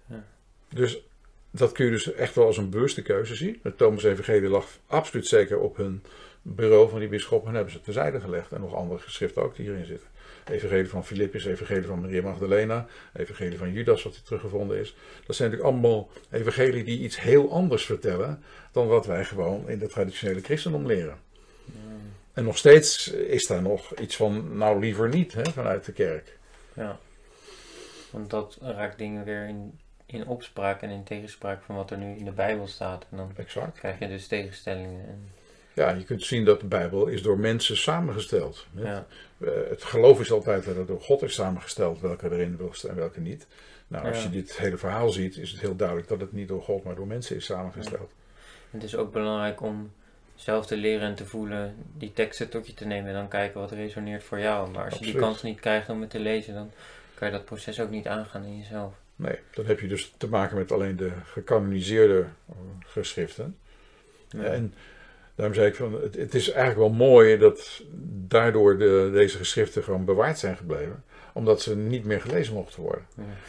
Ja. 0.06 0.24
Dus 0.70 1.04
dat 1.52 1.72
kun 1.72 1.86
je 1.86 1.92
dus 1.92 2.14
echt 2.14 2.36
wel 2.36 2.46
als 2.46 2.58
een 2.58 2.70
bewuste 2.70 3.02
keuze 3.02 3.36
zien. 3.36 3.60
Het 3.64 3.78
Thomas 3.78 4.04
Evangelie 4.04 4.50
lag 4.50 4.68
absoluut 4.88 5.28
zeker 5.28 5.60
op 5.60 5.78
hun 5.78 6.04
bureau 6.42 6.90
van 6.90 7.00
die 7.00 7.08
bisschop 7.08 7.48
en 7.48 7.54
hebben 7.54 7.74
ze 7.74 7.82
terzijde 7.82 8.20
gelegd. 8.20 8.52
En 8.52 8.62
nog 8.62 8.76
andere 8.76 9.00
geschriften 9.00 9.44
ook 9.44 9.56
die 9.56 9.66
hierin 9.66 9.86
zitten. 9.86 10.08
Evangelie 10.50 10.90
van 10.90 11.06
Filippus, 11.06 11.46
Evangelie 11.46 11.88
van 11.88 12.02
Maria 12.02 12.22
Magdalena, 12.22 12.86
Evangelie 13.14 13.58
van 13.58 13.72
Judas, 13.72 14.04
wat 14.04 14.14
hier 14.14 14.24
teruggevonden 14.24 14.80
is. 14.80 14.96
Dat 15.26 15.36
zijn 15.36 15.50
natuurlijk 15.50 15.76
allemaal 15.76 16.10
evangelieën 16.32 16.86
die 16.86 17.00
iets 17.00 17.20
heel 17.20 17.52
anders 17.52 17.86
vertellen 17.86 18.44
dan 18.72 18.88
wat 18.88 19.06
wij 19.06 19.26
gewoon 19.26 19.70
in 19.70 19.80
de 19.80 19.88
traditionele 19.88 20.42
christendom 20.42 20.86
leren. 20.86 21.18
En 22.34 22.44
nog 22.44 22.58
steeds 22.58 23.08
is 23.08 23.48
daar 23.48 23.62
nog 23.62 23.96
iets 23.96 24.16
van, 24.16 24.58
nou 24.58 24.80
liever 24.80 25.10
niet, 25.10 25.34
hè, 25.34 25.46
vanuit 25.46 25.86
de 25.86 25.92
kerk. 25.92 26.38
Ja. 26.74 27.00
Want 28.10 28.30
dat 28.30 28.58
raakt 28.62 28.98
dingen 28.98 29.24
weer 29.24 29.48
in, 29.48 29.80
in 30.06 30.28
opspraak 30.28 30.82
en 30.82 30.90
in 30.90 31.04
tegenspraak 31.04 31.64
van 31.64 31.76
wat 31.76 31.92
er 31.92 31.98
nu 31.98 32.16
in 32.16 32.26
de 32.26 32.32
Bijbel 32.32 32.68
staat. 32.68 33.06
En 33.10 33.18
dan 33.18 33.32
Exact. 33.36 33.78
krijg 33.78 34.00
je 34.00 34.08
dus 34.08 34.28
tegenstellingen. 34.28 35.08
En, 35.08 35.30
Ja, 35.74 35.90
je 35.92 36.04
kunt 36.04 36.24
zien 36.24 36.46
dat 36.46 36.60
de 36.60 36.66
Bijbel 36.66 37.08
is 37.08 37.22
door 37.22 37.40
mensen 37.40 37.78
samengesteld. 37.78 38.68
ja. 38.76 39.06
Eh, 39.38 39.50
het 39.70 39.84
geloof 39.84 40.20
is 40.20 40.32
altijd 40.32 40.66
dat 40.66 40.76
het 40.76 40.88
door 40.88 41.02
God 41.02 41.22
is 41.22 41.34
samengesteld, 41.34 42.00
welke 42.02 42.32
erin 42.32 42.58
wil 42.58 42.70
staan 42.74 42.90
en 42.92 42.96
welke 42.98 43.20
niet. 43.20 43.48
Nou, 43.88 44.06
als 44.08 44.18
Ja. 44.18 44.24
je 44.24 44.30
dit 44.30 44.58
hele 44.58 44.78
verhaal 44.78 45.10
ziet, 45.10 45.38
is 45.38 45.52
het 45.52 45.60
heel 45.60 45.76
duidelijk 45.76 46.08
dat 46.08 46.20
het 46.20 46.32
niet 46.34 46.48
door 46.48 46.62
God, 46.62 46.84
maar 46.84 46.96
door 46.96 47.08
mensen 47.08 47.36
is 47.36 47.46
samengesteld. 47.46 48.12
Het 48.72 48.84
is 48.84 48.96
ook 48.96 49.12
belangrijk 49.12 49.62
om 49.62 49.92
zelf 50.36 50.66
te 50.66 50.78
leren 50.78 51.08
en 51.08 51.16
te 51.16 51.26
voelen, 51.26 51.76
die 51.98 52.14
teksten 52.14 52.50
tot 52.50 52.68
je 52.68 52.74
te 52.74 52.86
nemen 52.86 53.08
en 53.10 53.14
dan 53.16 53.28
kijken 53.28 53.60
wat 53.60 53.72
resoneert 53.72 54.24
voor 54.24 54.40
jou. 54.40 54.70
Maar 54.72 54.86
als 54.86 55.00
je 55.00 55.06
die 55.06 55.16
kans 55.16 55.44
niet 55.44 55.60
krijgt 55.60 55.90
om 55.90 56.02
het 56.02 56.10
te 56.10 56.20
lezen, 56.20 56.54
dan 56.54 56.72
kan 57.14 57.28
je 57.28 57.34
dat 57.34 57.46
proces 57.46 57.80
ook 57.80 57.90
niet 57.90 58.08
aangaan 58.08 58.44
in 58.44 58.58
jezelf. 58.58 58.94
Nee, 59.16 59.40
dan 59.54 59.66
heb 59.66 59.80
je 59.80 59.88
dus 59.88 60.14
te 60.18 60.28
maken 60.28 60.58
met 60.58 60.72
alleen 60.72 60.96
de 60.96 61.12
gecanoniseerde 61.24 62.26
eh, 62.50 62.56
geschriften. 62.86 63.58
Ja. 64.30 64.44
En 64.44 64.74
daarom 65.36 65.56
zei 65.56 65.68
ik 65.68 65.76
van, 65.76 66.02
het, 66.02 66.16
het 66.16 66.36
is 66.36 66.50
eigenlijk 66.50 66.80
wel 66.80 67.08
mooi 67.08 67.38
dat 67.38 67.82
daardoor 68.28 68.78
de, 68.78 69.10
deze 69.14 69.38
geschriften 69.38 69.84
gewoon 69.84 70.06
bewaard 70.06 70.40
zijn 70.40 70.58
gebleven. 70.58 71.04
Omdat 71.34 71.62
ze 71.62 71.76
niet 71.76 72.06
meer 72.06 72.22
gelezen 72.22 72.54
mochten 72.54 72.82
worden. 72.82 73.06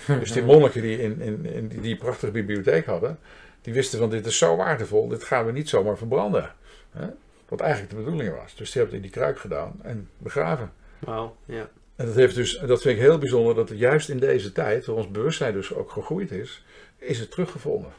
Ja. 0.07 0.19
Dus 0.19 0.33
die 0.33 0.43
monniken 0.43 0.83
die 0.83 0.99
in, 0.99 1.21
in, 1.21 1.47
in 1.47 1.69
die, 1.69 1.81
die 1.81 1.97
prachtige 1.97 2.33
bibliotheek 2.33 2.87
hadden, 2.87 3.19
die 3.63 3.73
wisten 3.73 3.99
van 3.99 4.11
dit 4.11 4.27
is 4.27 4.39
zo 4.39 4.57
waardevol, 4.57 5.09
dit 5.09 5.25
gaan 5.25 5.47
we 5.47 5.53
niet 5.53 5.69
zomaar 5.69 5.97
verbranden. 5.97 6.53
Hè? 6.91 7.07
Wat 7.49 7.61
eigenlijk 7.61 7.91
de 7.91 8.03
bedoeling 8.03 8.37
was. 8.37 8.55
Dus 8.55 8.71
die 8.73 8.83
hebben 8.83 8.95
het 8.95 9.05
in 9.05 9.11
die 9.11 9.21
kruik 9.21 9.39
gedaan 9.39 9.73
en 9.83 10.09
begraven. 10.19 10.73
Wauw, 10.99 11.37
ja. 11.45 11.71
En 11.97 12.07
dat, 12.07 12.15
heeft 12.15 12.35
dus, 12.35 12.59
dat 12.67 12.83
vind 12.83 12.97
ik 12.97 13.03
heel 13.03 13.19
bijzonder 13.19 13.55
dat 13.55 13.69
juist 13.75 14.09
in 14.09 14.19
deze 14.19 14.53
tijd, 14.53 14.87
waar 14.87 14.97
ons 14.97 15.11
bewustzijn 15.11 15.53
dus 15.53 15.75
ook 15.75 15.91
gegroeid 15.91 16.31
is, 16.31 16.65
is 16.99 17.19
het 17.19 17.31
teruggevonden. 17.31 17.93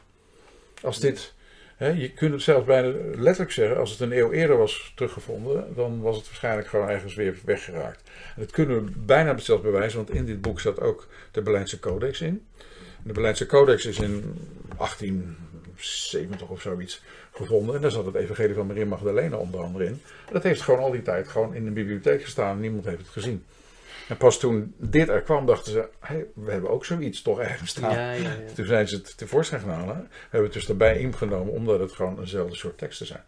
Als 0.82 1.00
dit, 1.00 1.34
je 1.78 2.12
kunt 2.14 2.32
het 2.32 2.42
zelfs 2.42 2.66
bijna 2.66 2.88
letterlijk 3.14 3.52
zeggen, 3.52 3.78
als 3.78 3.90
het 3.90 4.00
een 4.00 4.18
eeuw 4.18 4.32
eerder 4.32 4.56
was 4.56 4.92
teruggevonden, 4.94 5.74
dan 5.74 6.00
was 6.00 6.16
het 6.16 6.26
waarschijnlijk 6.26 6.68
gewoon 6.68 6.88
ergens 6.88 7.14
weer 7.14 7.36
weggeraakt. 7.44 8.10
Dat 8.36 8.50
kunnen 8.50 8.84
we 8.84 8.90
bijna 8.96 9.38
zelfs 9.38 9.62
bewijzen, 9.62 9.98
want 9.98 10.10
in 10.10 10.24
dit 10.24 10.40
boek 10.40 10.60
staat 10.60 10.80
ook 10.80 11.08
de 11.30 11.42
Berlijnse 11.42 11.78
Codex 11.78 12.20
in. 12.20 12.46
De 13.02 13.12
Berlijnse 13.12 13.46
Codex 13.46 13.86
is 13.86 13.98
in 13.98 14.36
70 15.76 16.48
of 16.48 16.60
zoiets 16.60 17.02
gevonden. 17.32 17.74
En 17.74 17.80
daar 17.80 17.90
zat 17.90 18.06
het 18.06 18.14
Evangelie 18.14 18.54
van 18.54 18.66
Maria 18.66 18.86
Magdalena 18.86 19.36
onder 19.36 19.60
andere 19.60 19.84
in. 19.84 20.00
Dat 20.32 20.42
heeft 20.42 20.60
gewoon 20.60 20.80
al 20.80 20.90
die 20.90 21.02
tijd 21.02 21.28
gewoon 21.28 21.54
in 21.54 21.64
de 21.64 21.70
bibliotheek 21.70 22.22
gestaan 22.22 22.54
en 22.54 22.60
niemand 22.60 22.84
heeft 22.84 22.98
het 22.98 23.08
gezien. 23.08 23.44
En 24.08 24.16
pas 24.16 24.38
toen 24.38 24.74
dit 24.78 25.08
er 25.08 25.22
kwam, 25.22 25.46
dachten 25.46 25.72
ze: 25.72 25.88
hey, 26.00 26.26
we 26.34 26.50
hebben 26.50 26.70
ook 26.70 26.84
zoiets 26.84 27.22
toch 27.22 27.40
ergens 27.40 27.70
staan. 27.70 27.92
Ja, 27.92 28.12
ja, 28.12 28.22
ja. 28.22 28.52
Toen 28.54 28.66
zijn 28.66 28.88
ze 28.88 28.96
het 28.96 29.16
tevoorschijn 29.16 29.60
gaan 29.60 29.70
halen. 29.70 30.08
Hebben 30.22 30.42
het 30.42 30.52
dus 30.52 30.68
erbij 30.68 30.98
ingenomen, 30.98 31.52
omdat 31.52 31.80
het 31.80 31.92
gewoon 31.92 32.18
eenzelfde 32.18 32.56
soort 32.56 32.78
teksten 32.78 33.06
zijn. 33.06 33.24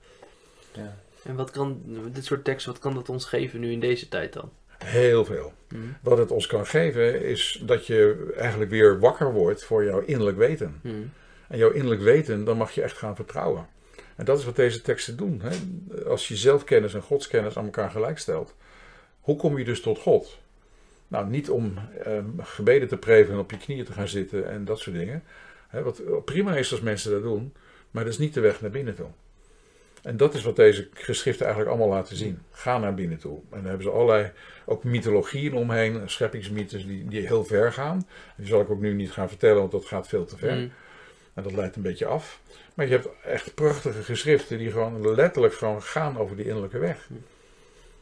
Ja. 0.73 0.97
En 1.23 1.35
wat 1.35 1.51
kan 1.51 1.83
dit 2.13 2.25
soort 2.25 2.45
teksten, 2.45 2.73
wat 2.73 2.81
kan 2.81 2.95
dat 2.95 3.09
ons 3.09 3.25
geven 3.25 3.61
nu 3.61 3.73
in 3.73 3.81
deze 3.81 4.09
tijd 4.09 4.33
dan? 4.33 4.51
Heel 4.85 5.25
veel. 5.25 5.53
Hm. 5.69 5.77
Wat 6.03 6.19
het 6.19 6.31
ons 6.31 6.47
kan 6.47 6.67
geven, 6.67 7.23
is 7.25 7.63
dat 7.65 7.87
je 7.87 8.33
eigenlijk 8.37 8.71
weer 8.71 9.01
wakker 9.01 9.33
wordt 9.33 9.65
voor 9.65 9.85
jouw 9.85 10.01
innerlijk 10.01 10.37
weten. 10.37 10.81
Hm. 10.83 10.89
En 11.49 11.59
jouw 11.59 11.71
innerlijk 11.71 12.03
weten, 12.03 12.45
dan 12.45 12.57
mag 12.57 12.71
je 12.71 12.83
echt 12.83 12.99
gaan 12.99 13.17
vertrouwen. 13.17 13.67
En 14.17 14.25
dat 14.25 14.39
is 14.39 14.45
wat 14.45 14.57
deze 14.57 14.81
teksten 14.81 15.17
doen. 15.17 15.43
Hè? 15.43 15.51
Als 16.05 16.29
je 16.29 16.37
zelfkennis 16.37 16.95
en 16.95 17.03
godskennis 17.03 17.57
aan 17.57 17.65
elkaar 17.65 17.91
gelijkstelt, 17.91 18.55
hoe 19.21 19.37
kom 19.37 19.59
je 19.59 19.65
dus 19.65 19.81
tot 19.81 19.99
God? 19.99 20.39
Nou, 21.09 21.29
niet 21.29 21.50
om 21.50 21.75
ehm, 22.03 22.25
gebeden 22.38 22.88
te 22.88 22.97
prevelen 22.97 23.35
en 23.37 23.43
op 23.43 23.50
je 23.50 23.57
knieën 23.57 23.85
te 23.85 23.93
gaan 23.93 24.09
zitten 24.09 24.49
en 24.50 24.65
dat 24.65 24.79
soort 24.79 24.97
dingen. 24.97 25.23
Hè, 25.69 25.83
wat 25.83 26.25
prima 26.25 26.57
is 26.57 26.73
als 26.73 26.81
mensen 26.81 27.11
dat 27.11 27.23
doen, 27.23 27.53
maar 27.91 28.05
dat 28.05 28.12
is 28.12 28.19
niet 28.19 28.35
de 28.35 28.41
weg 28.41 28.61
naar 28.61 28.71
binnen 28.71 28.95
toe. 28.95 29.09
En 30.03 30.17
dat 30.17 30.35
is 30.35 30.43
wat 30.43 30.57
deze 30.57 30.88
geschriften 30.93 31.47
eigenlijk 31.47 31.77
allemaal 31.77 31.97
laten 31.97 32.17
zien. 32.17 32.38
Ga 32.50 32.79
naar 32.79 32.95
binnen 32.95 33.19
toe. 33.19 33.38
En 33.50 33.59
daar 33.59 33.69
hebben 33.69 33.83
ze 33.83 33.91
allerlei 33.91 34.31
ook 34.65 34.85
mythologieën 34.85 35.55
omheen, 35.55 36.11
scheppingsmythes 36.11 36.87
die, 36.87 37.09
die 37.09 37.27
heel 37.27 37.45
ver 37.45 37.73
gaan. 37.73 38.07
Die 38.37 38.47
zal 38.47 38.61
ik 38.61 38.71
ook 38.71 38.81
nu 38.81 38.93
niet 38.93 39.12
gaan 39.12 39.29
vertellen, 39.29 39.59
want 39.59 39.73
dat 39.73 39.85
gaat 39.85 40.09
veel 40.09 40.25
te 40.25 40.37
ver. 40.37 40.53
Hm. 40.53 40.69
En 41.35 41.43
dat 41.43 41.53
leidt 41.53 41.77
een 41.77 41.83
beetje 41.83 42.07
af. 42.07 42.41
Maar 42.75 42.87
je 42.87 42.93
hebt 42.93 43.09
echt 43.25 43.55
prachtige 43.55 44.03
geschriften 44.03 44.59
die 44.59 44.71
gewoon 44.71 45.15
letterlijk 45.15 45.55
gewoon 45.55 45.83
gaan 45.83 46.19
over 46.19 46.37
die 46.37 46.47
innerlijke 46.47 46.79
weg. 46.79 47.09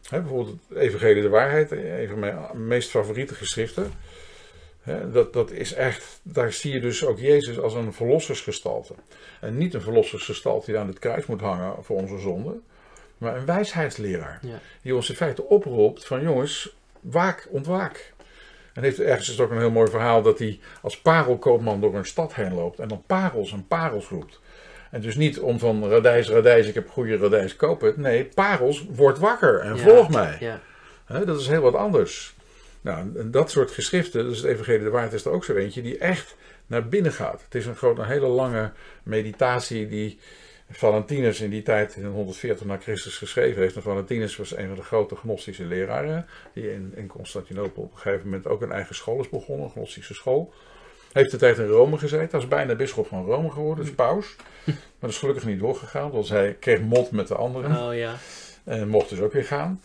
Hè, 0.08 0.20
bijvoorbeeld 0.20 0.58
het 0.68 0.78
Evangelie 0.78 1.22
de 1.22 1.28
Waarheid, 1.28 1.70
een 1.70 2.08
van 2.08 2.18
mijn 2.18 2.66
meest 2.66 2.90
favoriete 2.90 3.34
geschriften. 3.34 3.92
Dat, 5.12 5.32
dat 5.32 5.50
is 5.50 5.72
echt, 5.72 6.20
daar 6.22 6.52
zie 6.52 6.72
je 6.72 6.80
dus 6.80 7.04
ook 7.04 7.18
Jezus 7.18 7.58
als 7.58 7.74
een 7.74 7.92
verlossersgestalte. 7.92 8.94
En 9.40 9.58
niet 9.58 9.74
een 9.74 9.80
verlossersgestalte 9.80 10.66
die 10.66 10.80
aan 10.80 10.86
het 10.86 10.98
kruis 10.98 11.26
moet 11.26 11.40
hangen 11.40 11.84
voor 11.84 11.96
onze 11.96 12.18
zonde, 12.18 12.58
maar 13.18 13.36
een 13.36 13.46
wijsheidsleraar. 13.46 14.38
Ja. 14.42 14.58
Die 14.82 14.94
ons 14.94 15.08
in 15.08 15.16
feite 15.16 15.44
oproept 15.44 16.06
van 16.06 16.22
jongens, 16.22 16.76
waak, 17.00 17.48
ontwaak. 17.50 18.14
En 18.72 18.82
heeft 18.82 19.00
ergens 19.00 19.28
is 19.28 19.40
ook 19.40 19.50
een 19.50 19.58
heel 19.58 19.70
mooi 19.70 19.90
verhaal 19.90 20.22
dat 20.22 20.38
hij 20.38 20.58
als 20.82 21.00
parelkoopman 21.00 21.80
door 21.80 21.94
een 21.94 22.06
stad 22.06 22.34
heen 22.34 22.54
loopt 22.54 22.78
en 22.78 22.88
dan 22.88 23.02
parels 23.06 23.52
en 23.52 23.66
parels 23.66 24.08
roept. 24.08 24.40
En 24.90 25.00
dus 25.00 25.16
niet 25.16 25.40
om 25.40 25.58
van 25.58 25.88
radijs, 25.88 26.28
radijs, 26.28 26.66
ik 26.66 26.74
heb 26.74 26.90
goede 26.90 27.16
radijs, 27.16 27.56
koop 27.56 27.80
het. 27.80 27.96
Nee, 27.96 28.24
parels, 28.24 28.84
word 28.90 29.18
wakker 29.18 29.60
en 29.60 29.76
Ja. 29.76 29.82
volg 29.82 30.10
mij. 30.10 30.36
Ja. 30.40 30.60
Dat 31.24 31.40
is 31.40 31.48
heel 31.48 31.60
wat 31.60 31.74
anders. 31.74 32.34
Nou, 32.80 33.10
en 33.16 33.30
dat 33.30 33.50
soort 33.50 33.70
geschriften, 33.70 34.24
dus 34.28 34.36
het 34.36 34.46
Evangelie 34.46 34.82
de 34.84 34.90
Waard 34.90 35.12
is 35.12 35.24
er 35.24 35.30
ook 35.32 35.44
zo 35.44 35.54
eentje, 35.54 35.82
die 35.82 35.98
echt 35.98 36.36
naar 36.66 36.88
binnen 36.88 37.12
gaat. 37.12 37.42
Het 37.44 37.54
is 37.54 37.66
een, 37.66 37.76
groot, 37.76 37.98
een 37.98 38.06
hele 38.06 38.26
lange 38.26 38.70
meditatie 39.02 39.88
die 39.88 40.18
Valentinus 40.70 41.40
in 41.40 41.50
die 41.50 41.62
tijd, 41.62 41.96
in 41.96 42.04
140 42.04 42.66
na 42.66 42.76
Christus, 42.76 43.16
geschreven 43.18 43.62
heeft. 43.62 43.76
En 43.76 43.82
Valentinus 43.82 44.36
was 44.36 44.56
een 44.56 44.66
van 44.66 44.76
de 44.76 44.82
grote 44.82 45.16
gnostische 45.16 45.64
leraren, 45.64 46.26
die 46.52 46.72
in, 46.72 46.92
in 46.96 47.06
Constantinopel 47.06 47.82
op 47.82 47.92
een 47.92 47.98
gegeven 47.98 48.24
moment 48.24 48.46
ook 48.46 48.62
een 48.62 48.72
eigen 48.72 48.94
school 48.94 49.20
is 49.20 49.28
begonnen, 49.28 49.64
een 49.64 49.72
gnostische 49.72 50.14
school. 50.14 50.52
Heeft 51.16 51.30
de 51.30 51.36
tijd 51.36 51.58
in 51.58 51.66
Rome 51.66 51.98
gezeten, 51.98 52.30
hij 52.30 52.40
is 52.40 52.48
bijna 52.48 52.74
bisschop 52.74 53.06
van 53.06 53.24
Rome 53.24 53.50
geworden, 53.50 53.84
dus 53.84 53.94
paus. 53.94 54.36
Maar 54.64 54.74
dat 55.00 55.10
is 55.10 55.18
gelukkig 55.18 55.44
niet 55.44 55.58
doorgegaan, 55.58 56.10
want 56.10 56.28
hij 56.28 56.56
kreeg 56.60 56.80
mot 56.80 57.10
met 57.10 57.28
de 57.28 57.34
anderen. 57.34 57.88
Oh 57.88 57.94
ja. 57.94 58.14
En 58.64 58.88
mocht 58.88 59.08
dus 59.08 59.20
ook 59.20 59.32
weer 59.32 59.44
gaan. 59.44 59.82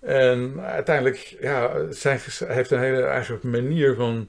En 0.00 0.60
uiteindelijk, 0.60 1.36
ja, 1.40 1.70
zijn, 1.90 2.20
hij 2.38 2.54
heeft 2.54 2.70
een 2.70 2.80
hele 2.80 3.02
eigen 3.02 3.38
manier 3.42 3.94
van, 3.94 4.28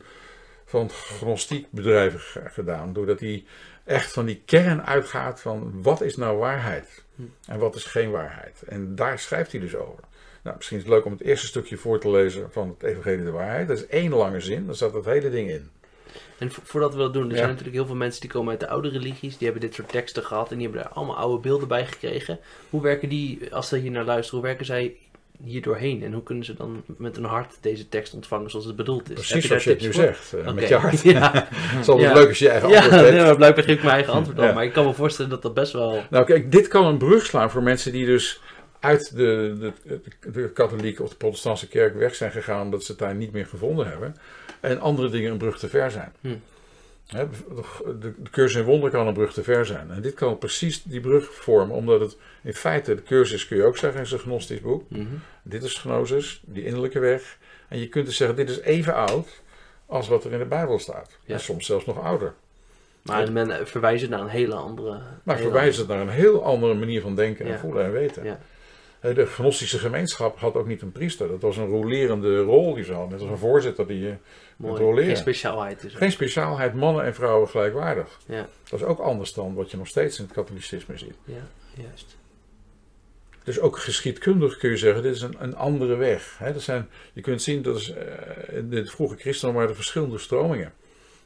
van 0.65 0.89
gnostiek 0.89 1.67
bedrijven 1.69 2.19
gedaan. 2.51 2.93
Doordat 2.93 3.19
hij 3.19 3.45
echt 3.85 4.11
van 4.11 4.25
die 4.25 4.41
kern 4.45 4.85
uitgaat 4.85 5.41
van 5.41 5.81
wat 5.81 6.01
is 6.01 6.15
nou 6.15 6.37
waarheid 6.37 7.03
Hm. 7.19 7.51
en 7.51 7.59
wat 7.59 7.75
is 7.75 7.83
geen 7.83 8.11
waarheid. 8.11 8.61
En 8.67 8.95
daar 8.95 9.19
schrijft 9.19 9.51
hij 9.51 9.61
dus 9.61 9.75
over. 9.75 10.03
Nou, 10.43 10.55
misschien 10.55 10.77
is 10.77 10.83
het 10.83 10.93
leuk 10.93 11.05
om 11.05 11.11
het 11.11 11.21
eerste 11.21 11.47
stukje 11.47 11.77
voor 11.77 11.99
te 11.99 12.09
lezen 12.09 12.51
van 12.51 12.69
het 12.69 12.83
Evangelie 12.83 13.23
de 13.23 13.31
Waarheid. 13.31 13.67
Dat 13.67 13.77
is 13.77 13.87
één 13.87 14.13
lange 14.13 14.39
zin, 14.39 14.65
daar 14.65 14.75
staat 14.75 14.93
het 14.93 15.05
hele 15.05 15.29
ding 15.29 15.49
in. 15.49 15.69
En 16.37 16.51
vo- 16.51 16.61
voordat 16.63 16.93
we 16.93 16.99
dat 16.99 17.13
doen, 17.13 17.23
er 17.25 17.29
Ja. 17.29 17.35
zijn 17.35 17.47
natuurlijk 17.49 17.75
heel 17.75 17.85
veel 17.85 17.95
mensen 17.95 18.21
die 18.21 18.29
komen 18.29 18.51
uit 18.51 18.59
de 18.59 18.67
oude 18.69 18.89
religies, 18.89 19.37
die 19.37 19.47
hebben 19.49 19.67
dit 19.67 19.75
soort 19.75 19.89
teksten 19.89 20.23
gehad 20.23 20.51
en 20.51 20.57
die 20.57 20.65
hebben 20.67 20.83
daar 20.83 20.93
allemaal 20.93 21.17
oude 21.17 21.41
beelden 21.41 21.67
bij 21.67 21.85
gekregen. 21.85 22.39
Hoe 22.69 22.81
werken 22.81 23.09
die, 23.09 23.39
als 23.55 23.67
ze 23.67 23.77
hier 23.77 23.91
naar 23.91 24.05
luisteren, 24.05 24.39
hoe 24.39 24.47
werken 24.47 24.65
zij 24.65 24.95
hier 25.43 25.61
doorheen? 25.61 26.03
En 26.03 26.13
hoe 26.13 26.23
kunnen 26.23 26.45
ze 26.45 26.53
dan 26.53 26.83
met 26.85 27.15
hun 27.15 27.25
hart 27.25 27.57
deze 27.61 27.89
tekst 27.89 28.13
ontvangen 28.13 28.49
zoals 28.49 28.65
het 28.65 28.75
bedoeld 28.75 29.09
is? 29.09 29.13
Precies 29.13 29.41
je 29.41 29.47
zoals 29.47 29.63
je 29.63 29.69
het 29.69 29.81
nu 29.81 29.93
voor? 29.93 30.03
zegt, 30.03 30.33
eh, 30.33 30.53
met 30.53 30.67
je 30.67 30.75
hart. 30.75 31.01
Ja, 31.11 31.31
Het 31.49 31.79
is 31.81 31.87
altijd 31.87 32.07
Ja. 32.09 32.13
leuk 32.15 32.27
als 32.27 32.39
je 32.39 32.45
je 32.45 32.51
eigen 32.51 32.69
ja 32.69 32.81
antwoord 32.81 33.01
geeft. 33.05 33.23
maar 33.25 33.35
blijkbaar 33.35 33.63
geef 33.63 33.75
ik 33.75 33.83
mijn 33.83 33.93
eigen 33.95 34.13
antwoord 34.13 34.39
al. 34.39 34.45
Ja. 34.45 34.53
Maar 34.53 34.63
ik 34.63 34.73
kan 34.73 34.85
me 34.85 34.93
voorstellen 34.93 35.31
dat 35.31 35.41
dat 35.41 35.53
best 35.53 35.73
wel... 35.73 36.03
Nou, 36.09 36.25
kijk, 36.25 36.51
dit 36.51 36.67
kan 36.67 36.85
een 36.85 36.97
brug 36.97 37.25
slaan 37.25 37.51
voor 37.51 37.63
mensen 37.63 37.91
die 37.91 38.05
dus 38.05 38.41
uit 38.79 39.15
de, 39.15 39.55
de, 39.83 40.01
de 40.31 40.49
katholieke 40.51 41.03
of 41.03 41.09
de 41.09 41.15
protestantse 41.15 41.67
kerk 41.67 41.95
weg 41.95 42.15
zijn 42.15 42.31
gegaan 42.31 42.61
omdat 42.61 42.83
ze 42.83 42.91
het 42.91 42.99
daar 42.99 43.15
niet 43.15 43.31
meer 43.31 43.45
gevonden 43.45 43.87
hebben. 43.87 44.15
En 44.59 44.79
andere 44.79 45.09
dingen 45.09 45.31
een 45.31 45.37
brug 45.37 45.59
te 45.59 45.69
ver 45.69 45.91
zijn. 45.91 46.13
Hm. 46.21 46.35
De, 47.09 47.27
de, 47.99 48.13
cursus 48.31 48.59
in 48.59 48.65
wonder 48.65 48.89
kan 48.89 49.07
een 49.07 49.13
brug 49.13 49.33
te 49.33 49.43
ver 49.43 49.65
zijn. 49.65 49.91
En 49.91 50.01
dit 50.01 50.13
kan 50.13 50.37
precies 50.37 50.83
die 50.83 50.99
brug 50.99 51.33
vormen, 51.33 51.75
omdat 51.75 51.99
het 51.99 52.17
in 52.43 52.53
feite, 52.53 52.95
de 52.95 53.03
cursus 53.03 53.47
kun 53.47 53.57
je 53.57 53.63
ook 53.63 53.77
zeggen, 53.77 54.01
is 54.01 54.11
een 54.11 54.19
gnostisch 54.19 54.61
boek. 54.61 54.83
Mhm. 54.87 55.03
Dit 55.43 55.63
is 55.63 55.77
gnosis, 55.77 56.41
die 56.45 56.65
innerlijke 56.65 56.99
weg. 56.99 57.37
En 57.67 57.79
je 57.79 57.87
kunt 57.87 58.05
dus 58.05 58.17
zeggen, 58.17 58.37
dit 58.37 58.49
is 58.49 58.59
even 58.59 58.93
oud 58.93 59.41
als 59.85 60.07
wat 60.07 60.23
er 60.23 60.31
in 60.31 60.39
de 60.39 60.45
Bijbel 60.45 60.79
staat. 60.79 61.17
Ja. 61.25 61.33
En 61.33 61.39
soms 61.39 61.65
zelfs 61.65 61.85
nog 61.85 62.03
ouder. 62.03 62.33
Maar 63.01 63.31
men 63.31 63.67
verwijzen 63.67 64.09
naar 64.09 64.19
een 64.19 64.27
hele 64.27 64.55
andere... 64.55 65.01
Maar 65.23 65.37
verwijst 65.37 65.77
het 65.77 65.87
naar 65.87 65.99
een 65.99 66.09
heel 66.09 66.43
andere 66.43 66.73
manier 66.73 67.01
van 67.01 67.15
denken 67.15 67.45
en 67.45 67.59
voelen 67.59 67.85
en 67.85 67.91
weten. 67.91 68.23
Ja. 68.23 68.39
Eh, 68.99 69.15
De 69.15 69.25
gnostische 69.25 69.77
gemeenschap 69.77 70.37
had 70.39 70.55
ook 70.55 70.67
niet 70.67 70.81
een 70.81 70.91
priester. 70.91 71.27
Dat 71.27 71.41
was 71.41 71.57
een 71.57 71.67
rolerende 71.67 72.39
rol 72.41 72.73
die 72.73 72.83
ze 72.83 72.91
hadden. 72.93 73.11
Net 73.11 73.21
als 73.21 73.29
een 73.29 73.37
voorzitter 73.37 73.87
die 73.87 73.99
je... 73.99 74.13
Mooi. 74.57 74.81
roleren. 74.81 75.05
Geen 75.07 75.17
speciaalheid 75.17 75.81
dus. 75.81 75.93
Geen 75.93 76.11
speciaalheid, 76.11 76.73
mannen 76.73 77.03
en 77.05 77.13
vrouwen 77.15 77.49
gelijkwaardig. 77.49 78.19
Ja, 78.25 78.47
Dat 78.69 78.79
is 78.79 78.85
ook 78.85 78.99
anders 78.99 79.33
dan 79.33 79.53
wat 79.53 79.71
je 79.71 79.77
nog 79.77 79.87
steeds 79.87 80.17
in 80.19 80.23
het 80.25 80.33
katholicisme 80.33 80.97
ziet. 80.97 81.15
ja, 81.25 81.47
juist. 81.73 82.17
Dus 83.43 83.59
ook 83.59 83.77
geschiedkundig 83.77 84.57
kun 84.57 84.69
je 84.69 84.77
zeggen, 84.77 85.03
dit 85.03 85.15
is 85.15 85.21
een, 85.21 85.35
een 85.39 85.55
andere 85.55 85.95
weg. 85.95 86.39
Dat 86.53 86.61
zijn, 86.61 86.89
je 87.13 87.21
kunt 87.21 87.41
zien, 87.41 87.61
dat 87.61 87.75
is, 87.75 87.91
eh, 87.93 88.57
in 88.57 88.71
het 88.71 88.91
vroege 88.91 89.15
christendom 89.15 89.55
waren 89.55 89.69
er 89.69 89.75
verschillende 89.75 90.17
stromingen. 90.17 90.73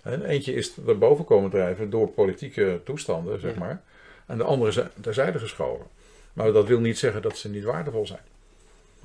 En 0.02 0.26
eentje 0.26 0.54
is 0.54 0.74
naar 0.86 0.98
boven 0.98 1.26
komen 1.26 1.50
drijven 1.50 1.90
door 1.90 2.08
politieke 2.10 2.82
toestanden, 2.84 3.40
zeg 3.40 3.54
Ja. 3.54 3.60
maar. 3.60 3.82
En 4.26 4.38
de 4.38 4.44
andere 4.44 4.72
zijn 4.72 4.90
terzijde 5.02 5.40
geschoven. 5.40 5.86
Maar 6.34 6.52
dat 6.52 6.68
wil 6.68 6.80
niet 6.80 6.98
zeggen 6.98 7.22
dat 7.22 7.38
ze 7.38 7.50
niet 7.50 7.64
waardevol 7.64 8.06
zijn. 8.08 8.22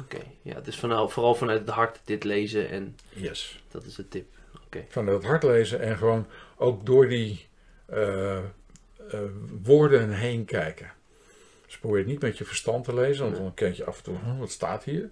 Oké, 0.01 0.19
ja, 0.43 0.61
dus 0.61 0.79
vanaf, 0.79 1.13
vooral 1.13 1.35
vanuit 1.35 1.61
het 1.61 1.69
hart 1.69 2.01
dit 2.05 2.25
lezen 2.25 2.69
en 2.69 2.97
Yes. 3.09 3.63
dat 3.71 3.85
is 3.85 3.95
de 3.95 4.09
tip. 4.09 4.27
Oké, 4.67 4.85
Vanuit 4.89 5.17
het 5.17 5.27
hart 5.27 5.43
lezen 5.43 5.81
en 5.81 5.97
gewoon 5.97 6.27
ook 6.57 6.87
door 6.87 7.09
die 7.09 7.47
eh, 7.87 8.37
eh, 8.37 8.43
woorden 9.63 10.11
heen 10.11 10.45
kijken. 10.45 10.91
Dus 11.67 11.79
probeer 11.79 11.99
het 11.99 12.07
niet 12.07 12.21
met 12.23 12.39
je 12.39 12.45
verstand 12.45 12.85
te 12.85 12.95
lezen, 12.95 13.25
want 13.25 13.37
dan 13.37 13.55
kijk 13.55 13.75
je 13.75 13.85
af 13.85 13.97
en 13.97 14.03
toe, 14.05 14.17
"Huh, 14.25 14.39
wat 14.39 14.51
staat 14.51 14.85
hier? 14.85 15.11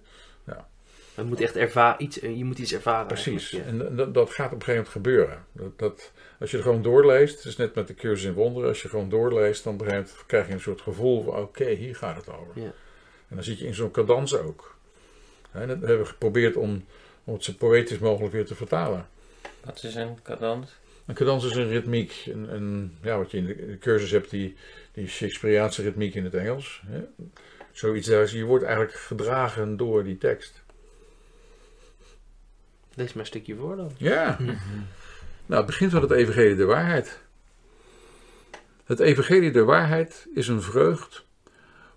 Je 1.17 1.23
moet 1.23 1.41
echt 1.41 1.55
ervaren, 1.55 2.03
iets, 2.03 2.15
je 2.15 2.45
moet 2.45 2.59
iets 2.59 2.73
ervaren. 2.73 3.07
Precies. 3.07 3.53
En 3.53 3.95
dat, 3.95 4.13
dat 4.13 4.29
gaat 4.29 4.51
op 4.51 4.59
een 4.59 4.63
gegeven 4.63 4.73
moment 4.73 4.89
gebeuren. 4.89 5.45
Dat, 5.51 5.79
dat, 5.79 6.11
als 6.39 6.51
je 6.51 6.57
er 6.57 6.63
gewoon 6.63 6.81
doorleest, 6.81 7.35
het 7.35 7.45
is 7.45 7.55
net 7.55 7.75
met 7.75 7.87
de 7.87 7.93
cursus 7.93 8.25
in 8.25 8.33
wonderen, 8.33 8.69
als 8.69 8.81
je 8.81 8.89
gewoon 8.89 9.09
doorleest, 9.09 9.63
dan 9.63 9.73
op 9.73 9.79
een 9.79 9.85
gegeven 9.85 10.07
moment 10.09 10.27
krijg 10.27 10.47
je 10.47 10.53
een 10.53 10.59
soort 10.59 10.81
gevoel 10.81 11.23
van, 11.23 11.35
oké, 11.35 11.69
hier 11.69 11.95
gaat 11.95 12.15
het 12.15 12.29
over. 12.29 12.61
Ja. 12.61 12.73
En 13.27 13.35
dan 13.35 13.43
zit 13.43 13.59
je 13.59 13.65
in 13.65 13.75
zo'n 13.75 13.91
cadans 13.91 14.37
ook. 14.37 14.75
En 15.51 15.67
dat 15.67 15.77
hebben 15.77 15.99
we 15.99 16.05
geprobeerd 16.05 16.55
om, 16.55 16.85
om 17.23 17.33
het 17.33 17.43
zo 17.43 17.53
poëtisch 17.57 17.99
mogelijk 17.99 18.33
weer 18.33 18.45
te 18.45 18.55
vertalen. 18.55 19.07
Wat 19.63 19.83
is 19.83 19.95
een 19.95 20.21
cadans? 20.23 20.75
Een 21.05 21.15
cadans 21.15 21.45
is 21.45 21.55
een 21.55 21.69
ritmiek, 21.69 22.23
een, 22.25 22.53
een, 22.53 22.97
ja, 23.01 23.17
wat 23.17 23.31
je 23.31 23.37
in 23.37 23.45
de, 23.45 23.77
cursus 23.79 24.11
hebt, 24.11 24.29
die, 24.29 24.55
die 24.91 25.07
Shakespeareaanse 25.07 25.81
ritmiek 25.81 26.15
in 26.15 26.23
het 26.23 26.33
Engels. 26.33 26.81
Hè? 26.85 26.99
Zoiets 27.71 28.07
daar. 28.07 28.35
Je 28.35 28.43
wordt 28.43 28.63
eigenlijk 28.63 28.95
gedragen 28.95 29.77
door 29.77 30.03
die 30.03 30.17
tekst. 30.17 30.63
Lees 32.97 33.13
maar 33.13 33.23
een 33.23 33.25
stukje 33.25 33.55
voor 33.55 33.75
dan. 33.75 33.91
Ja. 33.97 34.37
Nou, 35.45 35.61
het 35.61 35.65
begint 35.65 35.91
met 35.91 36.01
het 36.01 36.11
evangelie 36.11 36.55
der 36.55 36.65
waarheid. 36.65 37.19
Het 38.83 38.99
evangelie 38.99 39.51
der 39.51 39.65
waarheid 39.65 40.27
is 40.33 40.47
een 40.47 40.61
vreugd 40.61 41.25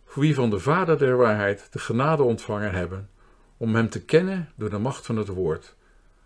voor 0.04 0.23
wie 0.23 0.35
van 0.35 0.50
de 0.50 0.59
Vader 0.59 0.99
der 0.99 1.16
waarheid 1.16 1.66
de 1.71 1.78
genade 1.78 2.23
ontvangen 2.23 2.73
hebben 2.73 3.09
om 3.57 3.75
hem 3.75 3.88
te 3.88 4.04
kennen 4.04 4.52
door 4.54 4.71
de 4.71 4.78
macht 4.78 5.07
van 5.07 5.16
het 5.16 5.28
woord, 5.28 5.75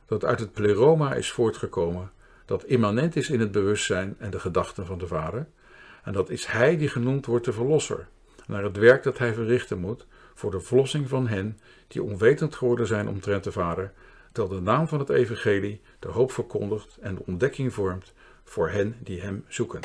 dat 0.07 0.25
uit 0.25 0.40
het 0.40 0.52
pleroma 0.52 1.14
is 1.14 1.31
voortgekomen, 1.31 2.11
dat 2.45 2.64
immanent 2.64 3.16
is 3.16 3.31
in 3.31 3.40
het 3.40 3.52
bewustzijn 3.52 4.16
en 4.19 4.31
de 4.31 4.40
gedachten 4.40 4.87
van 4.87 4.99
de 4.99 5.07
Vader, 5.07 5.47
En 6.02 6.12
dat 6.12 6.31
is 6.31 6.47
hij 6.47 6.76
die 6.76 6.88
genoemd 6.88 7.26
wordt 7.26 7.45
de 7.45 7.52
verlosser. 7.52 8.07
Naar 8.47 8.62
het 8.64 8.76
werk 8.76 9.02
dat 9.02 9.19
hij 9.19 9.35
verrichten 9.35 9.78
moet 9.78 10.07
voor 10.35 10.50
de 10.50 10.61
verlossing 10.61 11.09
van 11.09 11.28
hen 11.28 11.59
die 11.88 12.02
onwetend 12.02 12.54
geworden 12.54 12.87
zijn 12.87 13.09
omtrent 13.09 13.45
de 13.45 13.52
Vader, 13.52 13.93
terwijl 14.35 14.57
de 14.57 14.71
naam 14.71 14.88
van 14.88 14.99
het 14.99 15.09
evangelie 15.09 15.81
de 15.99 16.09
hoop 16.09 16.33
verkondigt 16.33 16.97
en 17.00 17.14
de 17.14 17.23
ontdekking 17.26 17.75
vormt 17.75 18.12
voor 18.45 18.69
hen 18.71 18.97
die 18.99 19.21
hem 19.21 19.45
zoeken. 19.49 19.81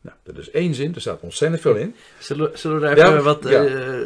Nou, 0.00 0.16
dat 0.22 0.38
is 0.38 0.50
één 0.50 0.74
zin, 0.74 0.94
er 0.94 1.00
staat 1.00 1.20
ontzettend 1.20 1.62
veel 1.62 1.74
in. 1.74 1.94
Zullen, 2.18 2.58
zullen 2.58 2.80
we 2.80 2.82
daar 2.86 2.96
even 2.96 3.12
Ja, 3.12 3.20
wat 3.20 3.48
ja. 3.48 3.64
eh, 3.64 4.00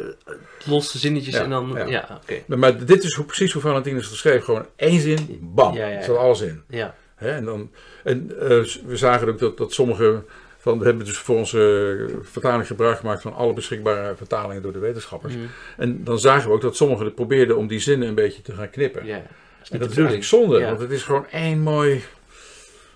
losse 0.65 0.97
zinnetjes 0.97 1.33
Ja, 1.33 1.43
en 1.43 1.49
dan... 1.49 1.83
ja. 1.87 2.19
Oké. 2.21 2.41
Maar, 2.45 2.59
maar 2.59 2.85
dit 2.85 3.03
is 3.03 3.15
hoe, 3.15 3.25
precies 3.25 3.53
hoe 3.53 3.61
Valentinus 3.61 4.09
het 4.09 4.17
schreef. 4.17 4.43
Gewoon 4.43 4.65
één 4.75 4.99
zin, 4.99 5.39
bam, 5.41 5.75
Ja, 5.75 6.01
staat 6.01 6.17
alles 6.17 6.41
in. 6.41 6.63
Ja, 6.67 6.95
en 7.15 7.45
dan, 7.45 7.71
en 8.03 8.31
eh, 8.39 8.47
we 8.85 8.97
zagen 8.97 9.27
ook 9.27 9.39
dat, 9.39 9.57
dat 9.57 9.73
sommige 9.73 10.23
van, 10.57 10.79
we 10.79 10.85
hebben 10.85 11.05
dus 11.05 11.17
voor 11.17 11.37
onze 11.37 12.19
vertaling 12.21 12.67
gebruik 12.67 12.97
gemaakt 12.97 13.21
van 13.21 13.33
alle 13.33 13.53
beschikbare 13.53 14.15
vertalingen 14.15 14.61
door 14.61 14.73
de 14.73 14.79
wetenschappers. 14.79 15.33
Mhm. 15.35 15.45
En 15.77 16.03
dan 16.03 16.19
zagen 16.19 16.47
we 16.47 16.55
ook 16.55 16.61
dat 16.61 16.75
sommigen 16.75 17.13
probeerden 17.13 17.57
om 17.57 17.67
die 17.67 17.79
zinnen 17.79 18.07
een 18.07 18.15
beetje 18.15 18.41
te 18.41 18.53
gaan 18.53 18.69
knippen. 18.69 19.05
ja. 19.05 19.23
Is 19.61 19.69
en 19.69 19.79
dat 19.79 19.89
is 19.89 19.95
eigenlijk 19.95 20.25
zonde, 20.25 20.59
Ja. 20.59 20.65
want 20.65 20.79
het 20.79 20.91
is 20.91 21.03
gewoon 21.03 21.27
één 21.27 21.59
mooi. 21.59 21.93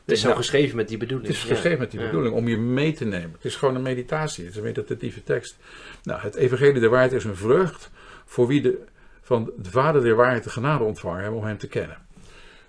Het 0.05 0.13
is 0.13 0.19
zo 0.21 0.27
Nou, 0.27 0.39
geschreven 0.39 0.75
met 0.75 0.87
die 0.87 0.97
bedoeling. 0.97 1.27
Het 1.27 1.37
is 1.37 1.43
ja. 1.43 1.49
geschreven 1.49 1.79
met 1.79 1.91
die 1.91 1.99
bedoeling 1.99 2.35
om 2.35 2.47
je 2.47 2.57
mee 2.57 2.93
te 2.93 3.05
nemen. 3.05 3.31
Het 3.31 3.45
is 3.45 3.55
gewoon 3.55 3.75
een 3.75 3.81
meditatie, 3.81 4.43
het 4.43 4.53
is 4.53 4.59
een 4.59 4.65
meditatieve 4.65 5.23
tekst. 5.23 5.57
Nou, 6.03 6.21
het 6.21 6.35
evangelie 6.35 6.79
der 6.79 6.89
waarheid 6.89 7.11
is 7.11 7.23
een 7.23 7.35
vrucht 7.35 7.89
voor 8.25 8.47
wie 8.47 8.61
de, 8.61 8.77
van 9.21 9.51
de 9.57 9.69
vader 9.69 10.01
der 10.01 10.15
waarheid 10.15 10.43
de 10.43 10.49
genade 10.49 10.83
ontvangen 10.83 11.21
hebben 11.21 11.39
om 11.39 11.45
hem 11.45 11.57
te 11.57 11.67
kennen. 11.67 11.97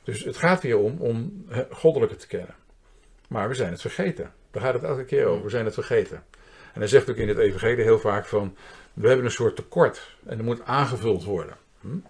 Dus 0.05 0.25
het 0.25 0.37
gaat 0.37 0.63
weer 0.63 0.79
om, 0.79 0.97
om 0.99 1.47
goddelijke 1.71 2.17
te 2.17 2.27
kennen. 2.27 2.55
Maar 3.29 3.49
we 3.49 3.55
zijn 3.55 3.71
het 3.71 3.81
vergeten. 3.81 4.33
Daar 4.51 4.63
gaat 4.63 4.75
het 4.75 4.83
elke 4.83 5.05
keer 5.05 5.27
over. 5.27 5.45
We 5.45 5.51
zijn 5.51 5.65
het 5.65 5.75
vergeten. 5.75 6.23
En 6.73 6.81
hij 6.81 6.87
zegt 6.89 7.11
ook 7.11 7.17
in 7.17 7.29
het 7.29 7.39
evangelie 7.39 7.83
heel 7.85 7.99
vaak 7.99 8.27
van, 8.27 8.57
we 8.95 9.07
hebben 9.07 9.25
een 9.25 9.31
soort 9.31 9.57
tekort 9.57 10.17
en 10.27 10.37
dat 10.37 10.47
moet 10.47 10.65
aangevuld 10.65 11.25
worden. 11.25 11.57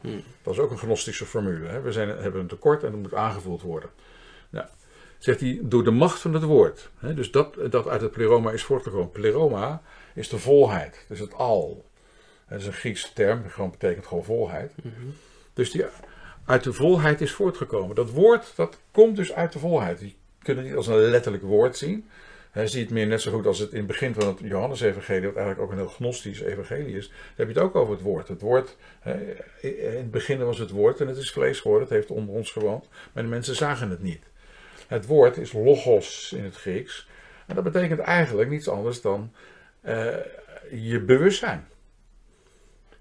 Hm? 0.01 0.09
Dat 0.43 0.55
is 0.55 0.61
ook 0.61 0.71
een 0.71 0.79
gnostische 0.79 1.27
formule. 1.27 1.69
Hè? 1.69 1.81
We 1.81 1.93
zijn, 1.93 2.09
hebben 2.09 2.41
een 2.41 2.47
tekort 2.47 2.83
en 2.83 2.91
dat 2.91 3.01
moet 3.01 3.15
aangevuld 3.15 3.63
worden. 3.63 3.91
Nou, 4.51 4.67
zegt 5.19 5.41
hij, 5.41 5.59
door 5.63 5.85
de 5.85 5.91
macht 5.91 6.21
van 6.21 6.35
het 6.35 6.43
woord. 6.43 6.91
Hè? 6.99 7.15
Dus 7.15 7.31
dat, 7.31 7.57
dat 7.71 7.89
uit 7.89 8.01
het 8.01 8.11
pleroma 8.11 8.51
is 8.51 8.63
voortgekomen. 8.63 9.11
Pleroma 9.11 9.83
is 10.15 10.29
de 10.29 10.39
volheid, 10.39 11.05
dus 11.09 11.19
het 11.19 11.35
al. 11.35 11.85
Dat 12.49 12.61
is 12.61 12.67
een 12.67 12.73
Griekse 12.73 13.13
term, 13.13 13.49
gewoon 13.49 13.71
betekent 13.71 14.07
gewoon 14.07 14.25
volheid. 14.25 14.73
Mhm. 14.83 14.91
Dus 15.53 15.71
die 15.71 15.85
uit 16.45 16.65
de 16.65 16.73
volheid 16.73 17.21
is 17.21 17.33
voortgekomen. 17.33 17.97
Dat 17.97 18.11
woord, 18.11 18.53
dat 18.57 18.79
komt 18.91 19.17
dus 19.17 19.33
uit 19.33 19.53
de 19.53 19.59
volheid. 19.59 20.01
Je 20.01 20.13
kunt 20.43 20.57
het 20.57 20.67
niet 20.67 20.77
als 20.77 20.87
een 20.87 20.97
letterlijk 20.97 21.43
woord 21.43 21.77
zien. 21.77 22.09
Hij 22.57 22.67
ziet 22.67 22.81
het 22.83 22.91
meer 22.91 23.07
net 23.07 23.21
zo 23.21 23.33
goed 23.33 23.47
als 23.47 23.59
het 23.59 23.71
in 23.71 23.79
het 23.79 23.87
begin 23.87 24.15
van 24.15 24.27
het 24.27 24.39
Johannes-evangelie, 24.39 25.27
wat 25.27 25.37
eigenlijk 25.37 25.61
ook 25.61 25.71
een 25.71 25.85
heel 25.85 25.95
gnostisch 25.95 26.41
evangelie 26.41 26.97
is. 26.97 27.09
Dan 27.09 27.17
heb 27.37 27.49
je 27.49 27.53
het 27.53 27.63
ook 27.63 27.75
over 27.75 27.93
het 27.95 28.03
woord. 28.03 28.29
Het 28.29 28.41
woord, 28.41 28.77
in 29.61 29.97
het 29.97 30.11
begin 30.11 30.45
was 30.45 30.59
het 30.59 30.71
woord 30.71 31.01
en 31.01 31.09
het 31.09 31.17
is 31.17 31.33
vlees 31.33 31.61
geworden, 31.61 31.87
het 31.89 31.97
heeft 31.97 32.11
onder 32.11 32.35
ons 32.35 32.51
gewoond, 32.51 32.89
maar 33.13 33.23
de 33.23 33.29
mensen 33.29 33.55
zagen 33.55 33.91
het 33.91 34.03
niet. 34.03 34.23
Het 34.87 35.07
woord 35.07 35.37
is 35.37 35.53
logos 35.53 36.33
in 36.37 36.45
het 36.45 36.57
Grieks. 36.57 37.09
En 37.47 37.55
dat 37.55 37.65
betekent 37.65 38.01
eigenlijk 38.01 38.49
niets 38.51 38.69
anders 38.69 39.01
dan 39.01 39.33
eh, 39.81 40.07
je 40.71 41.01
bewustzijn. 41.01 41.67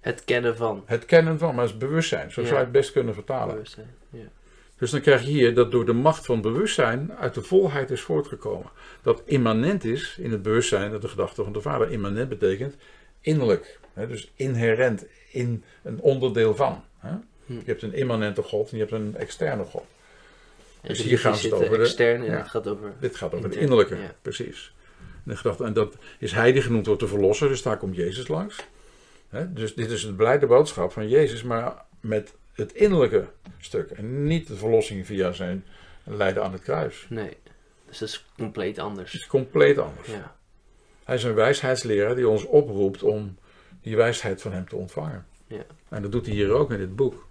Het 0.00 0.24
kennen 0.24 0.56
van 0.56 0.82
Het 0.86 1.04
kennen 1.06 1.38
van, 1.38 1.54
maar 1.54 1.64
het 1.64 1.72
is 1.72 1.78
bewustzijn. 1.78 2.32
Zo 2.32 2.40
Ja. 2.40 2.46
zou 2.46 2.58
je 2.58 2.64
het 2.64 2.72
best 2.72 2.92
kunnen 2.92 3.14
vertalen. 3.14 3.54
bewustzijn. 3.54 3.94
Ja. 4.10 4.28
Dus 4.78 4.90
dan 4.90 5.00
krijg 5.00 5.22
je 5.22 5.28
hier 5.28 5.54
dat 5.54 5.70
door 5.70 5.84
de 5.84 5.92
macht 5.92 6.26
van 6.26 6.40
bewustzijn 6.40 7.12
uit 7.12 7.34
de 7.34 7.42
volheid 7.42 7.90
is 7.90 8.00
voortgekomen. 8.00 8.70
Dat 9.02 9.22
immanent 9.24 9.84
is 9.84 10.16
in 10.20 10.30
het 10.30 10.42
bewustzijn, 10.42 10.90
dat 10.90 11.02
de 11.02 11.08
gedachte 11.08 11.44
van 11.44 11.52
de 11.52 11.60
vader. 11.60 11.90
Immanent 11.90 12.28
betekent 12.28 12.76
innerlijk. 13.20 13.78
Hè, 13.92 14.06
dus 14.06 14.32
inherent, 14.34 15.06
in 15.30 15.64
een 15.82 16.00
onderdeel 16.00 16.54
van. 16.54 16.84
Hè. 16.98 17.14
Hm. 17.46 17.52
Je 17.52 17.62
hebt 17.64 17.82
een 17.82 17.94
immanente 17.94 18.42
God 18.42 18.70
en 18.70 18.76
je 18.76 18.82
hebt 18.82 18.94
een 18.94 19.16
externe 19.16 19.64
God. 19.64 19.84
Dus 20.82 21.02
hier 21.02 21.18
ze 21.18 21.28
het 21.28 21.36
zit, 21.36 21.52
over 21.52 21.78
de- 21.78 21.84
extern 21.84 22.22
en 22.22 22.30
ja. 22.30 22.36
het 22.36 22.48
gaat 22.48 22.66
over... 22.66 22.92
Dit 23.00 23.16
gaat 23.16 23.32
over 23.32 23.44
Intern, 23.44 23.62
innerlijke, 23.62 23.96
ja. 23.96 24.14
precies. 24.22 24.74
En, 24.98 25.32
de 25.32 25.36
gedachte, 25.36 25.64
en 25.64 25.72
dat 25.72 25.96
is 26.18 26.32
hij 26.32 26.52
die 26.52 26.62
genoemd 26.62 26.86
wordt 26.86 27.00
de 27.00 27.08
verlosser, 27.08 27.48
dus 27.48 27.62
daar 27.62 27.76
komt 27.76 27.96
Jezus 27.96 28.28
langs. 28.28 28.66
Hè, 29.28 29.52
dus 29.52 29.74
dit 29.74 29.90
is 29.90 30.02
het 30.02 30.16
blijde 30.16 30.46
boodschap 30.46 30.92
van 30.92 31.08
Jezus, 31.08 31.42
maar 31.42 31.84
met 32.00 32.34
het 32.56 32.72
innerlijke 32.72 33.26
stuk. 33.58 33.90
En 33.90 34.24
niet 34.24 34.46
de 34.46 34.56
verlossing 34.56 35.06
via 35.06 35.32
zijn 35.32 35.64
lijden 36.04 36.44
aan 36.44 36.52
het 36.52 36.62
kruis. 36.62 37.06
Nee, 37.08 37.36
dus 37.86 37.98
dat 37.98 38.08
is 38.08 38.26
compleet 38.36 38.76
Het 38.76 38.84
anders. 38.84 39.14
is 39.14 39.26
compleet 39.26 39.78
anders. 39.78 40.08
Ja. 40.08 40.36
Hij 41.04 41.14
is 41.14 41.24
een 41.24 41.34
wijsheidsleraar 41.34 42.14
die 42.14 42.28
ons 42.28 42.44
oproept 42.44 43.02
om 43.02 43.36
die 43.80 43.96
wijsheid 43.96 44.42
van 44.42 44.52
hem 44.52 44.68
te 44.68 44.76
ontvangen. 44.76 45.26
Ja. 45.46 45.64
En 45.88 46.02
dat 46.02 46.12
doet 46.12 46.26
hij 46.26 46.34
hier 46.34 46.52
ook 46.52 46.70
in 46.70 46.78
dit 46.78 46.96
boek. 46.96 47.26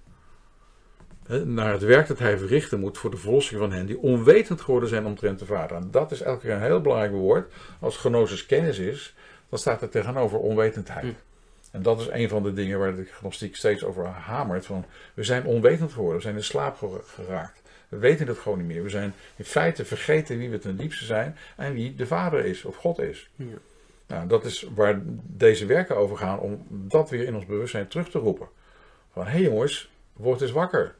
Naar 1.43 1.71
het 1.71 1.81
werk 1.81 2.07
dat 2.07 2.19
hij 2.19 2.37
verrichten 2.37 2.79
moet 2.79 2.97
voor 2.97 3.11
de 3.11 3.17
verlossing 3.17 3.59
van 3.59 3.71
hen 3.71 3.85
die 3.85 3.97
onwetend 3.97 4.61
geworden 4.61 4.89
zijn 4.89 5.05
omtrent 5.05 5.39
de 5.39 5.45
Vader. 5.45 5.77
En 5.77 5.91
dat 5.91 6.11
is 6.11 6.21
elke 6.21 6.41
keer 6.41 6.51
een 6.55 6.61
heel 6.61 6.81
belangrijk 6.81 7.11
woord. 7.11 7.53
Als 7.79 7.97
gnosis 7.97 8.45
kennis 8.45 8.79
is, 8.79 9.15
dan 9.49 9.59
staat 9.59 9.81
er 9.81 9.89
tegenover 9.89 10.39
onwetendheid. 10.39 11.03
Hm. 11.03 11.11
En 11.75 11.81
dat 11.81 11.99
is 11.99 12.07
een 12.07 12.29
van 12.29 12.43
de 12.43 12.53
dingen 12.53 12.79
waar 12.79 12.95
de 12.95 13.05
gnostiek 13.05 13.55
steeds 13.55 13.83
over 13.83 14.05
hamert. 14.05 14.65
Van, 14.65 14.85
we 15.13 15.23
zijn 15.23 15.45
onwetend 15.45 15.91
geworden, 15.91 16.17
we 16.17 16.23
zijn 16.23 16.35
in 16.35 16.43
slaap 16.43 16.77
gera- 16.77 17.01
geraakt. 17.05 17.61
We 17.89 17.97
weten 17.97 18.27
het 18.27 18.37
gewoon 18.37 18.57
niet 18.57 18.67
meer. 18.67 18.83
We 18.83 18.89
zijn 18.89 19.13
in 19.35 19.45
feite 19.45 19.85
vergeten 19.85 20.37
wie 20.37 20.49
we 20.49 20.57
ten 20.57 20.77
diepste 20.77 21.05
zijn 21.05 21.37
en 21.55 21.73
wie 21.73 21.95
de 21.95 22.07
Vader 22.07 22.45
is 22.45 22.65
of 22.65 22.75
God 22.75 22.99
is. 22.99 23.29
Ja. 23.35 23.45
Nou, 24.07 24.27
dat 24.27 24.45
is 24.45 24.67
waar 24.75 25.01
deze 25.23 25.65
werken 25.65 25.97
over 25.97 26.17
gaan, 26.17 26.39
om 26.39 26.65
dat 26.69 27.09
weer 27.09 27.23
in 27.23 27.35
ons 27.35 27.45
bewustzijn 27.45 27.87
terug 27.87 28.09
te 28.09 28.19
roepen. 28.19 28.47
Van, 29.11 29.23
hé 29.25 29.31
hey 29.31 29.41
jongens, 29.41 29.89
word 30.13 30.41
eens 30.41 30.51
wakker. 30.51 30.95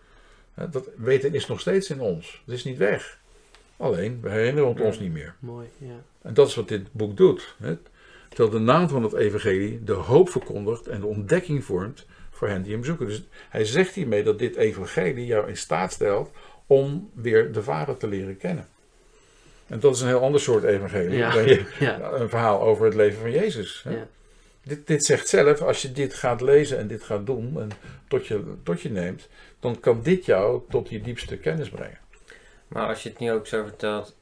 Dat 0.53 0.89
weten 0.95 1.33
is 1.33 1.47
nog 1.47 1.59
steeds 1.59 1.89
in 1.89 1.99
ons. 1.99 2.41
Het 2.45 2.55
is 2.55 2.63
niet 2.63 2.77
weg. 2.77 3.19
Alleen, 3.77 4.19
we 4.21 4.29
herinneren 4.29 4.69
het 4.69 4.81
ons 4.81 4.99
niet 4.99 5.13
meer. 5.13 5.35
Mooi, 5.39 5.67
ja. 5.77 6.01
En 6.21 6.33
dat 6.33 6.47
is 6.47 6.55
wat 6.55 6.67
dit 6.67 6.91
boek 6.91 7.17
doet. 7.17 7.55
Terwijl 8.35 8.57
de 8.57 8.63
naam 8.71 8.89
van 8.89 9.03
het 9.03 9.13
evangelie 9.13 9.83
de 9.83 9.93
hoop 9.93 10.29
verkondigt 10.29 10.87
en 10.87 10.99
de 10.99 11.05
ontdekking 11.05 11.63
vormt 11.63 12.05
voor 12.31 12.47
hen 12.47 12.61
die 12.61 12.73
hem 12.73 12.83
zoeken. 12.83 13.07
Dus 13.07 13.23
hij 13.49 13.65
zegt 13.65 13.93
hiermee 13.93 14.23
dat 14.23 14.39
dit 14.39 14.55
evangelie 14.55 15.25
jou 15.25 15.47
in 15.47 15.57
staat 15.57 15.91
stelt 15.91 16.31
om 16.67 17.09
weer 17.13 17.51
de 17.51 17.63
Vader 17.63 17.97
te 17.97 18.07
leren 18.07 18.37
kennen. 18.37 18.67
En 19.67 19.79
dat 19.79 19.95
is 19.95 20.01
een 20.01 20.07
heel 20.07 20.21
ander 20.21 20.41
soort 20.41 20.63
evangelie 20.63 21.17
Ja. 21.17 21.31
dan 21.33 21.45
je, 21.47 21.65
Ja. 21.79 22.11
een 22.11 22.29
verhaal 22.29 22.61
over 22.61 22.85
het 22.85 22.95
leven 22.95 23.19
van 23.19 23.31
Jezus. 23.31 23.81
Hè. 23.83 23.91
Ja. 23.91 24.07
Dit, 24.63 24.87
dit 24.87 25.05
zegt 25.05 25.27
zelf, 25.27 25.61
als 25.61 25.81
je 25.81 25.91
dit 25.91 26.13
gaat 26.13 26.41
lezen 26.41 26.77
en 26.77 26.87
dit 26.87 27.03
gaat 27.03 27.25
doen 27.25 27.61
en 27.61 27.69
tot 28.07 28.27
je, 28.27 28.43
tot 28.63 28.81
je 28.81 28.89
neemt, 28.91 29.27
dan 29.59 29.79
kan 29.79 30.01
dit 30.03 30.25
jou 30.25 30.61
tot 30.69 30.89
je 30.89 31.01
diepste 31.01 31.37
kennis 31.37 31.69
brengen. 31.69 31.99
Maar 32.67 32.87
als 32.87 33.03
je 33.03 33.09
het 33.09 33.19
nu 33.19 33.31
ook 33.31 33.47
zo 33.47 33.63
vertelt, 33.63 34.15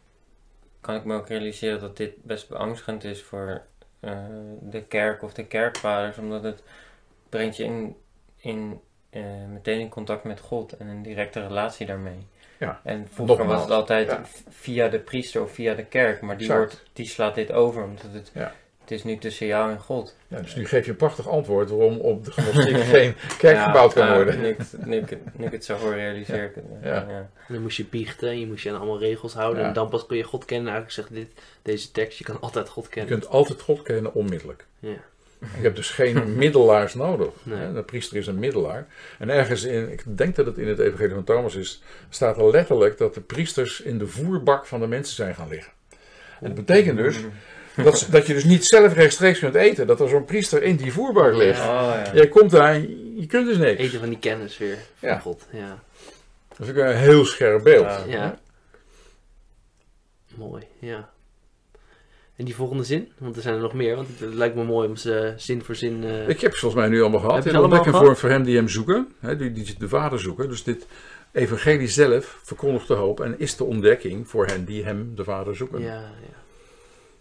kan 0.82 0.96
ik 0.96 1.04
me 1.04 1.16
ook 1.16 1.28
realiseren 1.28 1.80
dat 1.80 1.98
dit 1.98 2.12
best 2.24 2.50
beangstigend 2.50 3.04
is 3.04 3.22
voor 3.22 3.62
de 4.62 4.84
kerk 4.88 5.24
of 5.24 5.34
de 5.34 5.46
kerkvaders, 5.46 6.18
omdat 6.18 6.44
het 6.44 6.64
brengt 7.30 7.58
je 7.58 7.64
in, 7.64 7.96
in, 8.38 8.82
eh, 9.10 9.22
meteen 9.48 9.80
in 9.80 9.90
contact 9.90 10.24
met 10.24 10.40
God 10.40 10.78
en 10.78 10.88
een 10.88 11.02
directe 11.02 11.48
relatie 11.48 11.86
daarmee. 11.86 12.28
Ja, 12.60 12.82
En 12.84 13.08
vroeger 13.12 13.38
nogmaals, 13.38 13.60
was 13.60 13.70
het 13.70 13.80
altijd 13.80 14.08
ja. 14.08 14.22
via 14.50 14.88
de 14.88 15.00
priester 15.00 15.42
of 15.42 15.52
via 15.52 15.74
de 15.74 15.86
kerk, 15.86 16.22
maar 16.22 16.38
die, 16.38 16.48
wordt, 16.48 16.84
die 16.94 17.06
slaat 17.06 17.36
dit 17.36 17.52
over, 17.52 17.84
omdat 17.84 18.12
het, 18.12 18.32
Ja. 18.34 18.54
Het 18.84 18.92
is 18.92 19.04
nu 19.04 19.18
tussen 19.18 19.48
jou 19.48 19.72
en 19.72 19.80
God. 19.80 20.16
Ja, 20.28 20.40
dus 20.40 20.56
nu 20.56 20.66
geef 20.68 20.86
je 20.86 20.92
een 20.92 20.98
prachtig 20.98 21.30
antwoord 21.30 21.70
waarom 21.70 21.98
op 22.00 22.26
de 22.26 22.32
gnostiek 22.32 22.78
geen 22.96 23.16
kerk 23.38 23.56
Ja, 23.56 23.66
gebouwd 23.66 23.94
kan 23.94 24.08
ja, 24.08 24.16
worden. 24.16 24.42
Nu 24.42 24.48
ik, 24.48 24.58
het- 24.58 24.86
nu, 24.86 24.98
ik, 24.98 25.10
het- 25.10 25.38
nu 25.38 25.46
ik 25.46 25.52
het 25.52 25.66
zo 25.66 25.76
hoor, 25.78 25.94
realiseer 25.94 26.44
ik. 26.44 26.64
Ja. 26.84 27.06
Ja. 27.10 27.30
Dan 27.48 27.62
moest 27.62 27.78
je 27.78 27.86
biechten 27.86 28.30
en 28.30 28.40
je 28.40 28.48
moest 28.48 28.64
je 28.64 28.70
aan 28.70 28.76
allemaal 28.78 29.00
regels 29.00 29.34
houden. 29.34 29.62
Ja. 29.62 29.68
En 29.68 29.74
dan 29.74 29.90
pas 29.90 30.06
kun 30.06 30.18
je 30.18 30.24
God 30.24 30.46
kennen. 30.46 30.74
Eigenlijk 30.74 30.94
zegt 30.94 31.14
dit, 31.14 31.42
deze 31.62 31.92
tekst, 31.92 32.18
je 32.18 32.24
kan 32.24 32.40
altijd 32.42 32.70
God 32.70 32.84
Je 32.84 32.90
kennen. 32.90 33.12
kunt 33.20 33.32
altijd 33.32 33.62
God 33.62 33.82
kennen 33.82 34.14
onmiddellijk. 34.14 34.66
Ja. 34.80 34.90
Je 35.56 35.62
hebt 35.62 35.76
dus 35.76 35.90
geen 35.90 36.36
middelaars 36.38 36.94
nodig. 36.94 37.30
Nee. 37.44 37.58
hè. 37.58 37.74
De 37.74 37.84
priester 37.84 38.18
is 38.18 38.28
een 38.28 38.40
middelaar. 38.40 38.88
En 39.20 39.30
ergens 39.30 39.64
in, 39.64 39.92
ik 39.92 40.04
denk 40.18 40.36
dat 40.36 40.46
het 40.46 40.58
in 40.58 40.68
het 40.68 40.80
evangelie 40.80 41.14
van 41.14 41.24
Thomas 41.24 41.56
is, 41.56 41.82
staat 42.10 42.38
er 42.38 42.50
letterlijk 42.50 42.98
dat 42.98 43.14
de 43.14 43.22
priesters 43.22 43.82
in 43.82 43.98
de 43.98 44.08
voerbak 44.08 44.66
van 44.66 44.80
de 44.80 44.88
mensen 44.88 45.16
zijn 45.16 45.36
gaan 45.36 45.48
liggen. 45.50 45.72
En 46.40 46.56
dat 46.56 46.66
betekent 46.66 46.98
dus 46.98 47.18
dat, 47.76 48.08
dat 48.12 48.28
je 48.28 48.34
dus 48.34 48.44
niet 48.44 48.66
zelf 48.66 48.94
rechtstreeks 48.94 49.40
kunt 49.40 49.56
eten. 49.56 49.88
Dat 49.88 50.00
er 50.00 50.10
zo'n 50.10 50.26
priester 50.26 50.64
in 50.64 50.76
die 50.76 50.94
voerbak 50.94 51.34
ligt. 51.36 51.60
Oh, 51.60 51.66
ja. 52.06 52.12
Jij 52.14 52.28
komt 52.28 52.52
daar 52.52 52.74
en 52.74 53.16
je 53.20 53.26
kunt 53.26 53.48
dus 53.48 53.58
niks. 53.58 53.80
Eten 53.82 54.00
van 54.00 54.10
die 54.10 54.20
kennis 54.20 54.58
weer 54.58 54.78
van 55.00 55.10
Ja. 55.10 55.20
God. 55.20 55.48
Ja, 55.52 55.84
Dat 56.48 56.58
vind 56.68 56.78
ik 56.78 56.84
een 56.84 56.96
heel 56.96 57.26
scherp 57.26 57.64
beeld. 57.64 57.86
Ja. 57.86 58.04
ja. 58.08 58.40
Mooi, 60.36 60.64
ja. 60.80 61.10
En 62.36 62.46
die 62.46 62.56
volgende 62.56 62.84
zin? 62.84 63.12
Want 63.18 63.36
er 63.36 63.42
zijn 63.42 63.56
er 63.56 63.62
nog 63.62 63.74
meer. 63.74 63.96
Want 63.96 64.08
het 64.20 64.34
lijkt 64.34 64.56
me 64.56 64.64
mooi 64.64 64.88
om 64.88 64.96
ze 64.96 65.34
zin 65.38 65.64
voor 65.64 65.76
zin... 65.76 66.04
eh, 66.04 66.30
Ik 66.30 66.42
heb 66.42 66.54
ze 66.54 66.60
volgens 66.60 66.82
mij 66.82 66.90
nu 66.90 67.02
allemaal 67.02 67.20
gehad. 67.20 67.44
Heb 67.44 67.54
allemaal 67.54 67.84
gehad? 67.84 68.04
voor, 68.06 68.18
voor 68.18 68.30
hem 68.30 68.44
die 68.44 68.56
hem 68.56 68.68
zoeken. 68.68 69.14
Hè, 69.20 69.36
die, 69.36 69.52
die 69.52 69.76
de 69.78 69.88
vader 69.88 70.20
zoeken. 70.20 70.50
Dus 70.50 70.64
dit 70.64 70.86
evangelie 71.32 71.88
zelf 71.88 72.40
verkondigt 72.44 72.88
de 72.88 72.94
hoop. 72.94 73.20
En 73.22 73.40
is 73.40 73.56
de 73.56 73.64
ontdekking 73.64 74.28
voor 74.30 74.46
hen 74.46 74.66
die 74.66 74.84
hem, 74.84 75.16
de 75.16 75.24
vader, 75.24 75.56
zoeken. 75.56 75.82
ja, 75.82 75.94
ja. 76.00 76.33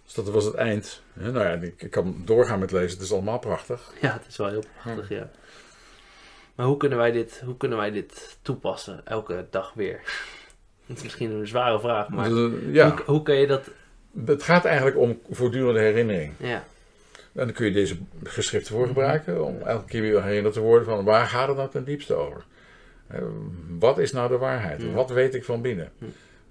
Dus 0.04 0.14
dat 0.14 0.28
was 0.30 0.44
het 0.44 0.54
eind. 0.54 1.02
Nou 1.12 1.38
ja, 1.38 1.50
ik, 1.52 1.82
ik 1.82 1.90
kan 1.90 2.22
doorgaan 2.24 2.58
met 2.58 2.72
lezen, 2.72 2.90
het 2.98 3.00
is 3.06 3.12
allemaal 3.12 3.38
prachtig. 3.38 3.92
Ja, 4.00 4.12
het 4.12 4.26
is 4.28 4.36
wel 4.36 4.48
heel 4.48 4.64
prachtig, 4.82 5.08
ja. 5.08 5.30
Maar 6.54 6.66
hoe 6.66 6.76
kunnen 6.76 6.98
wij 6.98 7.10
dit, 7.12 7.42
hoe 7.44 7.56
kunnen 7.56 7.78
wij 7.78 7.90
dit 7.90 8.38
toepassen 8.42 9.00
elke 9.06 9.46
dag 9.50 9.72
weer? 9.74 10.00
Het 10.86 10.96
is 10.96 11.02
misschien 11.02 11.30
een 11.30 11.46
zware 11.46 11.80
vraag, 11.80 12.08
maar 12.08 12.30
ja, 12.72 12.90
hoe, 12.90 13.02
hoe 13.06 13.22
kun 13.22 13.34
je 13.34 13.46
dat... 13.46 13.68
het 14.26 14.42
gaat 14.42 14.64
eigenlijk 14.64 14.96
om 14.98 15.20
voortdurende 15.30 15.80
herinnering. 15.80 16.32
Ja, 16.36 16.64
En 17.32 17.44
dan 17.46 17.52
kun 17.52 17.66
je 17.66 17.72
deze 17.72 17.96
geschriften 18.24 18.74
voor 18.74 18.86
gebruiken 18.86 19.44
om 19.44 19.60
elke 19.60 19.84
keer 19.84 20.00
weer 20.02 20.22
herinnerd 20.22 20.54
te 20.54 20.60
worden 20.60 20.84
van 20.84 21.04
waar 21.04 21.26
gaat 21.26 21.48
het 21.48 21.56
nou 21.56 21.70
ten 21.70 21.84
diepste 21.84 22.14
over? 22.14 22.44
Eh, 23.06 23.22
Wat 23.78 23.98
is 23.98 24.12
nou 24.12 24.28
de 24.28 24.38
waarheid? 24.38 24.92
Wat 24.92 25.10
weet 25.10 25.34
ik 25.34 25.44
van 25.44 25.62
binnen? 25.62 25.92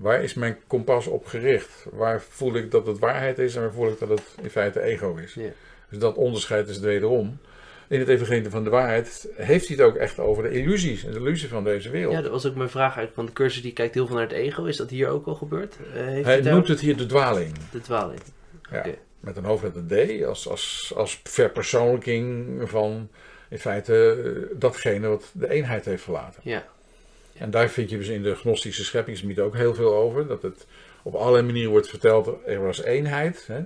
Waar 0.01 0.23
is 0.23 0.33
mijn 0.33 0.57
kompas 0.67 1.07
op 1.07 1.25
gericht? 1.25 1.85
Waar 1.91 2.21
voel 2.21 2.55
ik 2.55 2.71
dat 2.71 2.87
het 2.87 2.99
waarheid 2.99 3.39
is 3.39 3.55
en 3.55 3.61
waar 3.61 3.73
voel 3.73 3.89
ik 3.89 3.99
dat 3.99 4.09
het 4.09 4.35
in 4.41 4.49
feite 4.49 4.81
ego 4.81 5.15
is? 5.15 5.33
Ja. 5.33 5.49
Dus 5.89 5.99
dat 5.99 6.15
onderscheid 6.15 6.67
is 6.67 6.75
het 6.75 6.83
wederom. 6.83 7.39
In 7.87 7.99
het 7.99 8.07
evangelie 8.07 8.49
van 8.49 8.63
de 8.63 8.69
waarheid 8.69 9.27
heeft 9.35 9.67
hij 9.67 9.77
het 9.77 9.85
ook 9.85 9.95
echt 9.95 10.19
over 10.19 10.43
de 10.43 10.49
illusies 10.49 11.05
en 11.05 11.11
de 11.11 11.19
illusie 11.19 11.49
van 11.49 11.63
deze 11.63 11.89
wereld. 11.89 12.13
ja, 12.13 12.21
dat 12.21 12.31
was 12.31 12.45
ook 12.45 12.55
mijn 12.55 12.69
vraag 12.69 12.95
eigenlijk. 12.95 13.15
Want 13.15 13.27
de 13.27 13.33
cursus 13.33 13.61
die 13.61 13.73
kijkt 13.73 13.93
heel 13.93 14.07
veel 14.07 14.15
naar 14.15 14.27
het 14.27 14.37
ego. 14.37 14.63
Is 14.63 14.77
dat 14.77 14.89
hier 14.89 15.07
ook 15.07 15.25
al 15.25 15.35
gebeurd? 15.35 15.77
Eh, 15.93 16.03
heeft 16.03 16.25
hij 16.25 16.41
daar 16.41 16.51
noemt 16.51 16.63
ook 16.63 16.69
het 16.69 16.79
hier 16.79 16.97
de 16.97 17.05
dwaling. 17.05 17.53
de 17.71 17.81
dwaling? 17.81 18.19
Ja. 18.71 18.85
Met 19.19 19.37
een 19.37 19.43
hoofdletter 19.43 19.83
D 19.87 20.23
als, 20.23 20.47
als, 20.47 20.93
als 20.95 21.21
verpersoonlijking 21.23 22.59
van 22.69 23.09
in 23.49 23.59
feite 23.59 24.21
eh, 24.23 24.59
datgene 24.59 25.07
wat 25.07 25.31
de 25.33 25.49
eenheid 25.49 25.85
heeft 25.85 26.03
verlaten. 26.03 26.41
Ja, 26.43 26.65
En 27.41 27.51
daar 27.51 27.69
vind 27.69 27.89
je 27.89 27.97
dus 27.97 28.07
in 28.07 28.23
de 28.23 28.35
gnostische 28.35 28.83
scheppingsmythe 28.83 29.41
ook 29.41 29.55
heel 29.55 29.75
veel 29.75 29.93
over. 29.93 30.27
Dat 30.27 30.41
het 30.41 30.65
op 31.03 31.15
allerlei 31.15 31.45
manieren 31.45 31.71
wordt 31.71 31.87
verteld, 31.87 32.29
er 32.45 32.61
was 32.61 32.83
eenheid. 32.83 33.47
Hè? 33.47 33.61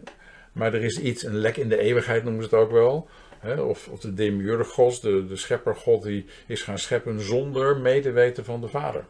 Maar 0.51 0.73
er 0.73 0.83
is 0.83 0.99
iets, 0.99 1.23
een 1.23 1.35
lek 1.35 1.57
in 1.57 1.69
de 1.69 1.77
eeuwigheid 1.77 2.23
noemen 2.23 2.43
ze 2.43 2.49
het 2.49 2.59
ook 2.59 2.71
wel. 2.71 3.09
Hè? 3.39 3.61
Of, 3.61 3.87
of 3.87 3.99
de 3.99 4.13
demiurgos, 4.13 5.01
de, 5.01 5.27
de 5.27 5.35
scheppergod, 5.35 6.03
die 6.03 6.25
is 6.47 6.61
gaan 6.61 6.79
scheppen 6.79 7.21
zonder 7.21 7.77
medeweten 7.77 8.45
van 8.45 8.61
de 8.61 8.67
vader. 8.67 9.05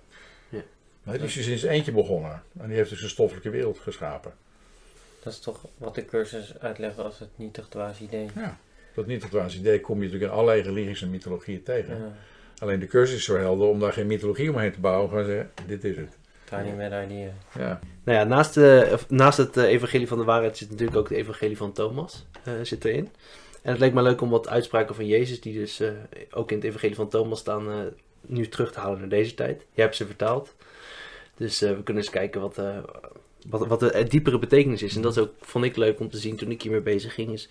Ja. 0.49 0.61
Hè, 1.03 1.11
Die 1.11 1.27
is 1.27 1.33
dus 1.33 1.47
in 1.47 1.57
zijn 1.57 1.73
eentje 1.73 1.91
begonnen. 1.91 2.43
En 2.59 2.67
die 2.67 2.77
heeft 2.77 2.89
dus 2.89 3.01
een 3.01 3.09
stoffelijke 3.09 3.49
wereld 3.49 3.79
geschapen. 3.79 4.33
Dat 5.23 5.33
is 5.33 5.39
toch 5.39 5.65
wat 5.77 5.95
de 5.95 6.05
cursus 6.05 6.59
uitlegt 6.59 6.99
als 6.99 7.19
het 7.19 7.29
nietig 7.35 7.67
dwaas 7.67 7.99
idee. 7.99 8.27
Ja. 8.35 8.57
Dat 8.93 9.05
niet 9.05 9.23
het 9.23 9.31
waanzinnig 9.31 9.67
idee 9.67 9.81
kom 9.81 9.97
je 9.97 10.03
natuurlijk 10.03 10.31
in 10.31 10.37
allerlei 10.37 10.61
religies 10.61 11.01
en 11.01 11.09
mythologieën 11.09 11.63
tegen. 11.63 11.97
Ja, 11.97 12.15
Alleen 12.57 12.79
de 12.79 12.87
cursus 12.87 13.15
is 13.15 13.23
zo 13.23 13.37
helder 13.37 13.67
om 13.67 13.79
daar 13.79 13.93
geen 13.93 14.07
mythologie 14.07 14.49
omheen 14.49 14.71
te 14.71 14.79
bouwen. 14.79 15.09
Gewoon 15.09 15.25
zeggen, 15.25 15.51
dit 15.67 15.83
is 15.83 15.97
het. 15.97 16.17
tiny 16.43 16.71
mad 16.71 17.03
idea. 17.05 17.29
Ja. 17.57 17.79
Nou 18.03 18.17
ja, 18.17 18.23
naast, 18.23 18.53
de, 18.53 18.97
naast 19.07 19.37
het 19.37 19.57
eh, 19.57 19.63
evangelie 19.63 20.07
van 20.07 20.17
de 20.17 20.23
waarheid 20.23 20.57
zit 20.57 20.69
natuurlijk 20.69 20.97
ook 20.97 21.09
het 21.09 21.17
evangelie 21.17 21.57
van 21.57 21.71
Thomas 21.71 22.25
eh, 22.43 22.53
zit 22.63 22.85
erin. 22.85 23.09
En 23.61 23.71
het 23.71 23.79
leek 23.79 23.93
me 23.93 24.01
leuk 24.01 24.21
om 24.21 24.29
wat 24.29 24.49
uitspraken 24.49 24.95
van 24.95 25.07
Jezus, 25.07 25.41
die 25.41 25.53
dus 25.53 25.79
eh, 25.79 25.89
ook 26.31 26.51
in 26.51 26.57
het 26.57 26.65
evangelie 26.65 26.95
van 26.95 27.09
Thomas 27.09 27.39
staan, 27.39 27.69
eh, 27.69 27.77
nu 28.21 28.47
terug 28.47 28.71
te 28.71 28.79
halen 28.79 28.99
naar 28.99 29.09
deze 29.09 29.33
tijd. 29.33 29.65
Jij 29.73 29.83
hebt 29.83 29.95
ze 29.95 30.05
vertaald. 30.05 30.53
Dus 31.37 31.61
eh, 31.61 31.69
we 31.69 31.83
kunnen 31.83 32.03
eens 32.03 32.11
kijken 32.11 32.41
wat, 32.41 32.57
eh, 32.57 32.77
wat, 33.47 33.67
wat 33.67 33.79
de 33.79 34.05
diepere 34.09 34.39
betekenis 34.39 34.83
is. 34.83 34.95
En 34.95 35.01
dat 35.01 35.11
is 35.11 35.23
ook, 35.23 35.31
vond 35.41 35.65
ik 35.65 35.75
leuk 35.75 35.99
om 35.99 36.09
te 36.09 36.17
zien 36.17 36.35
toen 36.35 36.51
ik 36.51 36.61
hiermee 36.61 36.81
bezig 36.81 37.13
ging. 37.13 37.31
Is, 37.31 37.49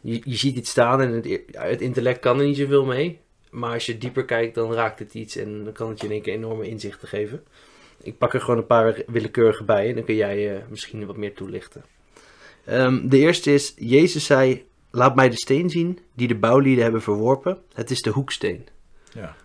je, 0.00 0.20
je 0.24 0.36
ziet 0.36 0.56
iets 0.56 0.70
staan 0.70 1.00
en 1.00 1.10
het, 1.12 1.24
ja, 1.24 1.62
het 1.62 1.80
intellect 1.80 2.18
kan 2.18 2.38
er 2.38 2.46
niet 2.46 2.56
zoveel 2.56 2.84
mee. 2.84 3.20
Maar 3.54 3.72
als 3.72 3.86
je 3.86 3.98
dieper 3.98 4.24
kijkt, 4.24 4.54
dan 4.54 4.72
raakt 4.72 4.98
het 4.98 5.14
iets 5.14 5.36
en 5.36 5.64
dan 5.64 5.72
kan 5.72 5.88
het 5.88 6.00
je 6.00 6.06
in 6.06 6.12
één 6.12 6.22
keer 6.22 6.34
enorme 6.34 6.68
inzichten 6.68 7.08
geven. 7.08 7.44
Ik 8.02 8.18
pak 8.18 8.34
er 8.34 8.40
gewoon 8.40 8.58
een 8.58 8.66
paar 8.66 9.02
willekeurige 9.06 9.64
bij 9.64 9.88
en 9.88 9.94
dan 9.94 10.04
kun 10.04 10.14
jij 10.14 10.56
eh, 10.56 10.62
misschien 10.68 11.06
wat 11.06 11.16
meer 11.16 11.34
toelichten. 11.34 11.84
Ehm, 12.64 13.08
de 13.08 13.18
eerste 13.18 13.52
is, 13.52 13.74
Jezus 13.76 14.24
zei, 14.24 14.66
laat 14.90 15.14
mij 15.14 15.28
de 15.28 15.36
steen 15.36 15.70
zien 15.70 15.98
die 16.12 16.28
de 16.28 16.34
bouwlieden 16.34 16.82
hebben 16.82 17.02
verworpen. 17.02 17.58
Het 17.74 17.90
is 17.90 18.02
de 18.02 18.10
hoeksteen. 18.10 18.66
ja. 19.12 19.36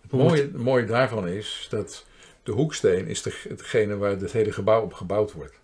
Het 0.00 0.20
mooie, 0.20 0.42
het 0.42 0.56
mooie 0.56 0.84
daarvan 0.84 1.28
is 1.28 1.66
dat 1.70 2.06
de 2.42 2.52
hoeksteen 2.52 3.06
is 3.06 3.22
de, 3.22 3.40
hetgene 3.48 3.96
waar 3.96 4.10
het 4.10 4.32
hele 4.32 4.52
gebouw 4.52 4.82
op 4.82 4.92
gebouwd 4.92 5.32
wordt. 5.32 5.54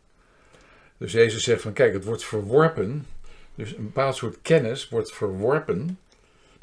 Dus 0.97 1.13
Jezus 1.13 1.43
zegt 1.43 1.63
van 1.63 1.73
kijk, 1.73 1.93
het 1.93 2.05
wordt 2.05 2.25
verworpen. 2.25 3.07
Dus 3.55 3.77
een 3.77 3.85
bepaald 3.85 4.17
soort 4.17 4.39
kennis 4.43 4.89
wordt 4.89 5.13
verworpen. 5.13 5.99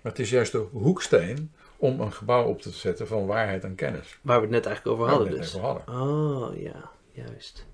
Maar 0.01 0.11
het 0.11 0.21
is 0.21 0.29
juist 0.29 0.51
de 0.51 0.65
hoeksteen 0.71 1.51
om 1.77 1.99
een 1.99 2.13
gebouw 2.13 2.45
op 2.45 2.61
te 2.61 2.69
zetten 2.69 3.07
van 3.07 3.25
waarheid 3.25 3.63
en 3.63 3.75
kennis. 3.75 4.17
Waar 4.21 4.35
we 4.35 4.41
het 4.41 4.51
net 4.51 4.65
eigenlijk 4.65 4.97
over 4.97 5.09
hadden 5.09 5.37
dus. 5.37 5.53
hadden. 5.53 6.01
Oh, 6.01 6.61
ja, 6.61 6.91
juist. 7.11 7.65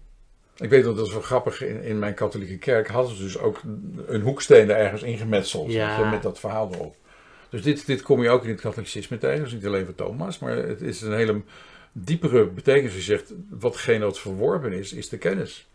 Ik 0.58 0.70
weet 0.70 0.84
nog, 0.84 0.96
dat 0.96 1.06
is 1.08 1.14
wel 1.14 1.22
grappig, 1.22 1.62
in, 1.62 1.84
in 1.84 2.00
mijn 2.00 2.14
katholieke 2.14 2.58
kerk 2.58 2.88
hadden 2.88 3.16
ze 3.16 3.24
dus 3.24 3.38
ook 3.38 3.62
een 4.06 4.22
hoeksteen 4.22 4.70
er 4.70 4.76
ergens 4.76 5.02
ingemetseld. 5.02 5.72
Ja. 5.72 6.10
Met 6.10 6.24
dat 6.24 6.40
verhaal 6.40 6.74
erop. 6.74 6.96
Dus 7.50 7.62
dit, 7.62 7.86
dit 7.86 8.02
kom 8.02 8.24
je 8.24 8.30
ook 8.30 8.44
in 8.44 8.50
het 8.50 8.62
katholicisme 8.62 9.18
tegen. 9.18 9.44
Dus 9.44 9.54
niet 9.54 9.66
alleen 9.66 9.86
voor 9.86 9.96
Thomas, 9.96 10.40
maar 10.40 10.56
het 10.56 10.82
is 10.82 11.02
een 11.02 11.14
hele 11.14 11.42
diepere 11.92 12.46
betekenis. 12.46 12.96
Je 12.96 13.02
zegt, 13.02 13.34
watgene 13.50 14.06
wat 14.06 14.20
verworpen 14.20 14.74
is, 14.74 14.94
is 14.94 15.10
de 15.10 15.18
kennis. 15.18 15.68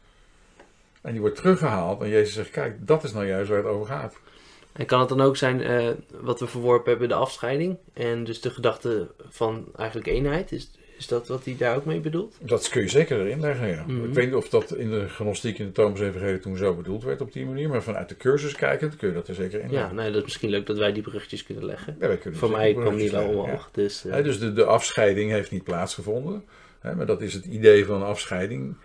En 1.00 1.12
die 1.12 1.20
wordt 1.20 1.36
teruggehaald 1.36 2.02
en 2.02 2.08
Jezus 2.08 2.34
zegt, 2.34 2.50
kijk, 2.50 2.86
dat 2.86 3.04
is 3.04 3.12
nou 3.12 3.26
juist 3.26 3.48
waar 3.48 3.58
het 3.58 3.66
over 3.66 3.86
gaat. 3.86 4.16
En 4.72 4.86
kan 4.86 5.00
het 5.00 5.08
dan 5.08 5.20
ook 5.20 5.36
zijn, 5.36 5.60
eh, 5.60 5.88
wat 6.20 6.40
we 6.40 6.46
verworpen 6.46 6.90
hebben, 6.90 7.08
de 7.08 7.14
afscheiding? 7.14 7.76
En 7.92 8.24
dus 8.24 8.40
de 8.40 8.50
gedachte 8.50 9.10
van 9.28 9.64
eigenlijk 9.76 10.08
eenheid? 10.08 10.52
Is, 10.52 10.70
is 10.98 11.06
dat 11.06 11.28
wat 11.28 11.44
hij 11.44 11.56
daar 11.58 11.76
ook 11.76 11.84
mee 11.84 12.00
bedoelt? 12.00 12.36
Dat 12.40 12.68
kun 12.68 12.82
je 12.82 12.88
zeker 12.88 13.20
erin 13.20 13.40
leggen, 13.40 13.68
ja. 13.68 13.84
Mhm. 13.86 14.04
Ik 14.04 14.14
weet 14.14 14.26
niet 14.26 14.34
of 14.34 14.48
dat 14.48 14.74
in 14.74 14.90
de 14.90 15.08
gnostiek 15.08 15.58
in 15.58 15.66
de 15.66 15.72
Thomas 15.72 16.00
Evangelie 16.00 16.38
toen 16.38 16.56
zo 16.56 16.74
bedoeld 16.74 17.02
werd 17.04 17.20
op 17.20 17.32
die 17.32 17.46
manier. 17.46 17.68
Maar 17.68 17.82
vanuit 17.82 18.08
de 18.08 18.16
cursus 18.16 18.54
kijkend 18.54 18.96
kun 18.96 19.08
je 19.08 19.14
dat 19.14 19.28
er 19.28 19.34
zeker 19.34 19.60
in 19.60 19.70
Ja, 19.70 19.72
leggen. 19.74 19.94
nee, 19.96 20.06
dat 20.10 20.16
is 20.16 20.22
misschien 20.24 20.50
leuk 20.50 20.66
dat 20.66 20.78
wij 20.78 20.92
die 20.92 21.02
bruggetjes 21.02 21.44
kunnen 21.44 21.64
leggen. 21.64 21.96
Ja, 22.00 22.06
wij 22.06 22.16
kunnen 22.16 22.38
Voor 22.40 22.50
mij 22.50 22.74
kwam 22.74 22.96
die 22.96 23.10
wel 23.10 23.20
ja. 23.22 23.28
omhoog. 23.28 23.68
Dus, 23.72 24.04
eh, 24.04 24.24
dus 24.24 24.38
de, 24.38 24.52
de 24.52 24.64
afscheiding 24.64 25.30
heeft 25.30 25.50
niet 25.50 25.64
plaatsgevonden. 25.64 26.44
Hè, 26.80 26.94
maar 26.94 27.06
dat 27.06 27.20
is 27.22 27.34
het 27.34 27.44
idee 27.44 27.84
van 27.86 28.02
afscheiding. 28.02 28.76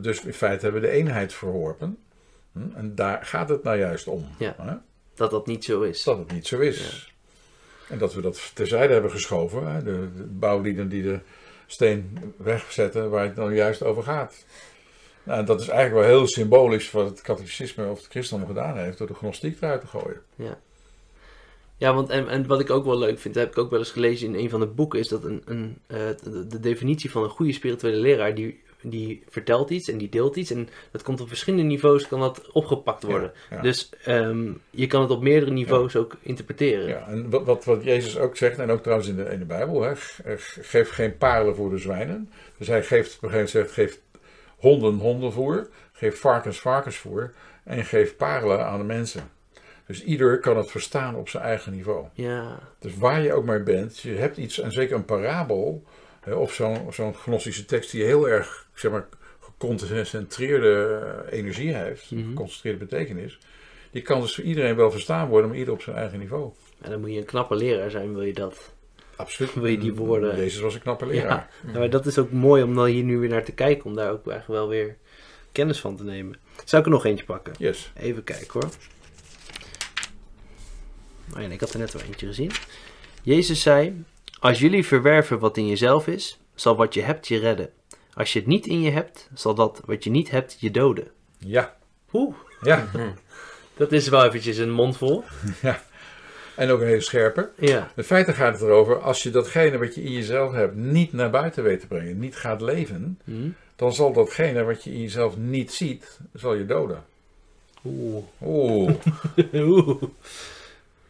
Dus 0.00 0.24
in 0.24 0.32
feite 0.34 0.62
hebben 0.64 0.80
we 0.80 0.86
de 0.86 0.92
eenheid 0.92 1.32
verworpen. 1.32 1.98
Hm, 2.52 2.58
En 2.74 2.94
daar 2.94 3.24
gaat 3.24 3.48
het 3.48 3.62
nou 3.62 3.78
juist 3.78 4.06
om. 4.06 4.26
Ja. 4.38 4.54
Hè, 4.58 4.74
dat 5.20 5.30
dat 5.30 5.46
niet 5.46 5.64
zo 5.64 5.82
is. 5.82 6.02
dat 6.02 6.18
het 6.18 6.32
niet 6.32 6.46
zo 6.46 6.58
is. 6.58 7.12
En 7.88 7.98
dat 7.98 8.14
we 8.14 8.20
dat 8.20 8.50
terzijde 8.54 8.92
hebben 8.92 9.10
geschoven. 9.10 9.72
Hè, 9.72 9.82
de, 9.82 10.08
de 10.16 10.22
bouwlieden 10.22 10.88
die 10.88 11.02
de 11.02 11.20
steen 11.66 12.34
wegzetten 12.36 13.10
waar 13.10 13.24
het 13.24 13.36
dan 13.36 13.54
juist 13.54 13.82
over 13.82 14.02
gaat. 14.02 14.44
Nou, 15.22 15.44
dat 15.44 15.60
is 15.60 15.68
eigenlijk 15.68 16.06
wel 16.06 16.16
heel 16.16 16.26
symbolisch 16.26 16.90
wat 16.90 17.10
het 17.10 17.20
katholicisme 17.20 17.86
of 17.86 17.98
het 17.98 18.06
christendom 18.10 18.48
gedaan 18.48 18.78
heeft. 18.78 18.98
Door 18.98 19.06
de 19.06 19.14
gnostiek 19.14 19.56
eruit 19.60 19.80
te 19.80 19.86
gooien. 19.86 20.22
Ja, 21.76 21.94
want 21.94 22.08
en, 22.08 22.28
en 22.28 22.46
wat 22.46 22.60
ik 22.60 22.70
ook 22.70 22.84
wel 22.84 22.98
leuk 22.98 23.18
vind, 23.18 23.34
dat 23.34 23.42
heb 23.42 23.52
ik 23.52 23.58
ook 23.58 23.70
wel 23.70 23.78
eens 23.78 23.90
gelezen 23.90 24.28
in 24.28 24.34
een 24.34 24.50
van 24.50 24.60
de 24.60 24.66
boeken, 24.66 24.98
is 24.98 25.08
dat 25.08 25.24
een, 25.24 25.42
een, 25.44 25.78
eh, 25.86 25.98
de, 26.22 26.46
de 26.46 26.60
definitie 26.60 27.10
van 27.10 27.22
een 27.22 27.28
goede 27.28 27.52
spirituele 27.52 27.96
leraar, 27.96 28.34
die, 28.34 28.62
die 28.82 29.22
vertelt 29.28 29.70
iets 29.70 29.88
en 29.88 29.98
die 29.98 30.08
deelt 30.08 30.36
iets. 30.36 30.50
En 30.50 30.68
dat 30.90 31.02
komt 31.02 31.20
op 31.20 31.28
verschillende 31.28 31.64
niveaus, 31.66 32.08
kan 32.08 32.20
dat 32.20 32.50
opgepakt 32.52 33.02
worden. 33.02 33.32
Ja, 33.50 33.56
ja. 33.56 33.62
Dus 33.62 33.90
ehm, 34.04 34.52
je 34.70 34.86
kan 34.86 35.00
het 35.02 35.10
op 35.10 35.22
meerdere 35.22 35.52
niveaus 35.52 35.96
ook 35.96 36.16
interpreteren. 36.22 36.88
Ja, 36.88 37.06
en 37.08 37.30
wat, 37.30 37.44
wat, 37.44 37.64
wat 37.64 37.84
Jezus 37.84 38.18
ook 38.18 38.36
zegt, 38.36 38.58
en 38.58 38.70
ook 38.70 38.82
trouwens 38.82 39.08
in 39.08 39.16
de, 39.16 39.24
in 39.24 39.38
de 39.38 39.44
Bijbel, 39.44 39.82
hè, 39.82 39.96
ge- 39.96 40.36
geef 40.60 40.90
geen 40.90 41.16
parelen 41.16 41.54
voor 41.54 41.70
de 41.70 41.78
zwijnen. 41.78 42.30
Dus 42.58 42.66
hij 42.68 42.82
geeft, 42.82 43.16
op 43.16 43.22
een 43.22 43.30
gegeven 43.30 43.58
moment 43.58 43.74
zegt, 43.74 43.88
geef 43.90 44.00
honden 44.56 44.94
hondenvoer, 44.94 45.68
geef 45.92 46.20
varkens 46.20 46.60
varkensvoer 46.60 47.32
en 47.64 47.84
geef 47.84 48.16
parelen 48.16 48.66
aan 48.66 48.78
de 48.78 48.84
mensen. 48.84 49.30
Dus 49.86 50.04
ieder 50.04 50.38
kan 50.38 50.56
het 50.56 50.70
verstaan 50.70 51.14
op 51.16 51.28
zijn 51.28 51.42
eigen 51.42 51.72
niveau. 51.72 52.06
Ja, 52.12 52.58
Dus 52.78 52.96
waar 52.96 53.22
je 53.22 53.32
ook 53.32 53.44
maar 53.44 53.62
bent, 53.62 53.98
je 53.98 54.14
hebt 54.14 54.36
iets, 54.36 54.60
en 54.60 54.72
zeker 54.72 54.96
een 54.96 55.04
parabel, 55.04 55.84
of 56.26 56.52
zo'n 56.54 56.92
zo'n 56.92 57.14
gnostische 57.14 57.64
tekst 57.64 57.90
die 57.90 58.04
heel 58.04 58.28
erg, 58.28 58.66
zeg 58.74 58.90
maar, 58.90 59.08
geconcentreerde 59.40 61.00
eh, 61.30 61.38
energie 61.38 61.74
heeft, 61.74 62.10
Mhm. 62.10 62.28
geconcentreerde 62.28 62.78
betekenis, 62.78 63.38
die 63.90 64.02
kan 64.02 64.20
dus 64.20 64.34
voor 64.34 64.44
iedereen 64.44 64.76
wel 64.76 64.90
verstaan 64.90 65.28
worden, 65.28 65.48
maar 65.48 65.58
ieder 65.58 65.74
op 65.74 65.82
zijn 65.82 65.96
eigen 65.96 66.18
niveau. 66.18 66.52
en 66.80 66.90
dan 66.90 67.00
moet 67.00 67.10
je 67.12 67.18
een 67.18 67.24
knappe 67.24 67.54
leraar 67.54 67.90
zijn, 67.90 68.12
wil 68.14 68.22
je 68.22 68.32
dat. 68.32 68.74
Absoluut. 69.16 69.54
Wil 69.54 69.66
je 69.66 69.78
die 69.78 69.94
woorden- 69.94 70.36
Jezus 70.36 70.60
was 70.60 70.74
een 70.74 70.80
knappe 70.80 71.06
leraar. 71.06 71.50
Ja, 71.72 71.78
maar 71.78 71.90
dat 71.90 72.06
is 72.06 72.18
ook 72.18 72.30
mooi 72.30 72.62
om 72.62 72.74
dan 72.74 72.84
hier 72.86 73.02
nu 73.04 73.18
weer 73.18 73.28
naar 73.28 73.44
te 73.44 73.52
kijken, 73.52 73.84
om 73.84 73.94
daar 73.94 74.10
ook 74.10 74.26
eigenlijk 74.28 74.60
wel 74.60 74.68
weer 74.68 74.96
kennis 75.52 75.80
van 75.80 75.96
te 75.96 76.04
nemen. 76.04 76.36
Zou 76.64 76.80
ik 76.82 76.88
er 76.88 76.94
nog 76.94 77.04
eentje 77.04 77.24
pakken? 77.24 77.52
Yes. 77.58 77.92
Even 77.96 78.24
kijken 78.24 78.60
hoor. 78.60 78.70
Oh 81.36 81.42
ja, 81.42 81.48
ik 81.48 81.60
had 81.60 81.72
er 81.72 81.78
net 81.78 81.92
wel 81.92 82.02
eentje 82.02 82.26
gezien. 82.26 82.50
Jezus 83.22 83.62
zei: 83.62 84.04
Als 84.40 84.58
jullie 84.58 84.86
verwerven 84.86 85.38
wat 85.38 85.56
in 85.56 85.66
jezelf 85.66 86.06
is, 86.06 86.38
zal 86.54 86.76
wat 86.76 86.94
je 86.94 87.02
hebt 87.02 87.28
je 87.28 87.38
redden. 87.38 87.70
Als 88.14 88.32
je 88.32 88.38
het 88.38 88.48
niet 88.48 88.66
in 88.66 88.80
je 88.80 88.90
hebt, 88.90 89.28
zal 89.34 89.54
dat 89.54 89.80
wat 89.84 90.04
je 90.04 90.10
niet 90.10 90.30
hebt 90.30 90.56
je 90.60 90.70
doden. 90.70 91.10
Ja. 91.38 91.76
Oeh, 92.12 92.34
Ja. 92.62 92.88
dat 93.76 93.92
is 93.92 94.08
wel 94.08 94.24
eventjes 94.24 94.56
een 94.56 94.70
mond 94.70 94.96
vol. 94.96 95.24
En 95.62 95.76
En 96.56 96.70
ook 96.70 96.80
een 96.80 96.86
hele 96.86 97.00
scherpe. 97.00 97.50
Ja. 97.56 97.90
In 97.96 98.04
feite 98.04 98.32
gaat 98.32 98.52
het 98.52 98.62
erover, 98.62 99.00
als 99.00 99.22
je 99.22 99.30
datgene 99.30 99.78
wat 99.78 99.94
je 99.94 100.02
in 100.02 100.12
jezelf 100.12 100.52
hebt 100.52 100.74
niet 100.74 101.12
naar 101.12 101.30
buiten 101.30 101.62
weet 101.62 101.80
te 101.80 101.86
brengen, 101.86 102.18
niet 102.18 102.36
gaat 102.36 102.60
leven, 102.60 103.18
Hm? 103.24 103.48
dan 103.76 103.92
zal 103.92 104.12
datgene 104.12 104.62
wat 104.64 104.84
je 104.84 104.92
in 104.92 105.00
jezelf 105.00 105.36
niet 105.36 105.72
ziet, 105.72 106.18
zal 106.34 106.54
je 106.54 106.66
doden. 106.66 107.04
Oeh. 107.84 108.24
Oeh, 108.42 108.90
Oeh. 109.54 110.02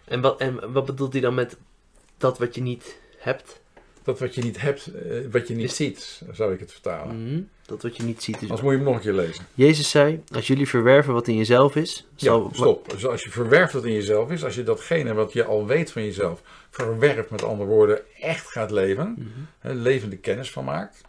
En 0.05 0.21
wat, 0.21 0.41
en 0.41 0.73
wat 0.73 0.87
bedoelt 0.87 1.13
hij 1.13 1.21
dan 1.23 1.35
met 1.35 1.57
dat 2.19 2.39
wat 2.39 2.55
je 2.55 2.63
niet 2.63 2.99
hebt? 3.21 3.61
dat 4.05 4.19
wat 4.19 4.35
je 4.35 4.43
niet 4.43 4.61
hebt, 4.61 4.87
eh, 4.87 5.17
wat 5.31 5.49
je 5.49 5.55
niet 5.55 5.65
Is- 5.71 5.77
ziet, 5.77 6.23
zou 6.33 6.53
ik 6.53 6.61
het 6.61 6.73
vertalen. 6.73 7.15
Hm? 7.29 7.43
Dat 7.67 7.83
wat 7.83 7.97
je 7.97 8.03
niet 8.03 8.23
ziet. 8.23 8.35
Dus 8.41 8.43
Anders 8.43 8.61
moet 8.61 8.71
je 8.71 8.77
hem 8.77 8.87
nog 8.87 8.95
een 8.97 9.01
keer 9.01 9.13
lezen. 9.13 9.47
Jezus 9.55 9.91
zei, 9.91 10.23
als 10.35 10.47
jullie 10.47 10.69
verwerven 10.69 11.13
wat 11.15 11.29
in 11.29 11.37
jezelf 11.37 11.77
is, 11.77 12.07
zal... 12.17 12.43
Ja, 12.43 12.55
stop. 12.55 12.91
Dus 12.91 13.07
als 13.07 13.23
je 13.23 13.31
verwerft 13.31 13.73
wat 13.73 13.85
in 13.85 13.93
jezelf 13.93 14.31
is, 14.31 14.45
als 14.45 14.55
je 14.55 14.63
datgene 14.63 15.15
wat 15.15 15.33
je 15.33 15.45
al 15.45 15.67
weet 15.67 15.93
van 15.93 16.05
jezelf, 16.05 16.41
verwerft 16.71 17.31
met 17.31 17.43
andere 17.45 17.69
woorden, 17.71 18.01
echt 18.21 18.47
gaat 18.51 18.71
leven, 18.71 19.15
Mhm. 19.19 19.29
hè, 19.59 19.73
levende 19.73 20.17
kennis 20.17 20.51
van 20.51 20.65
maakt, 20.65 21.01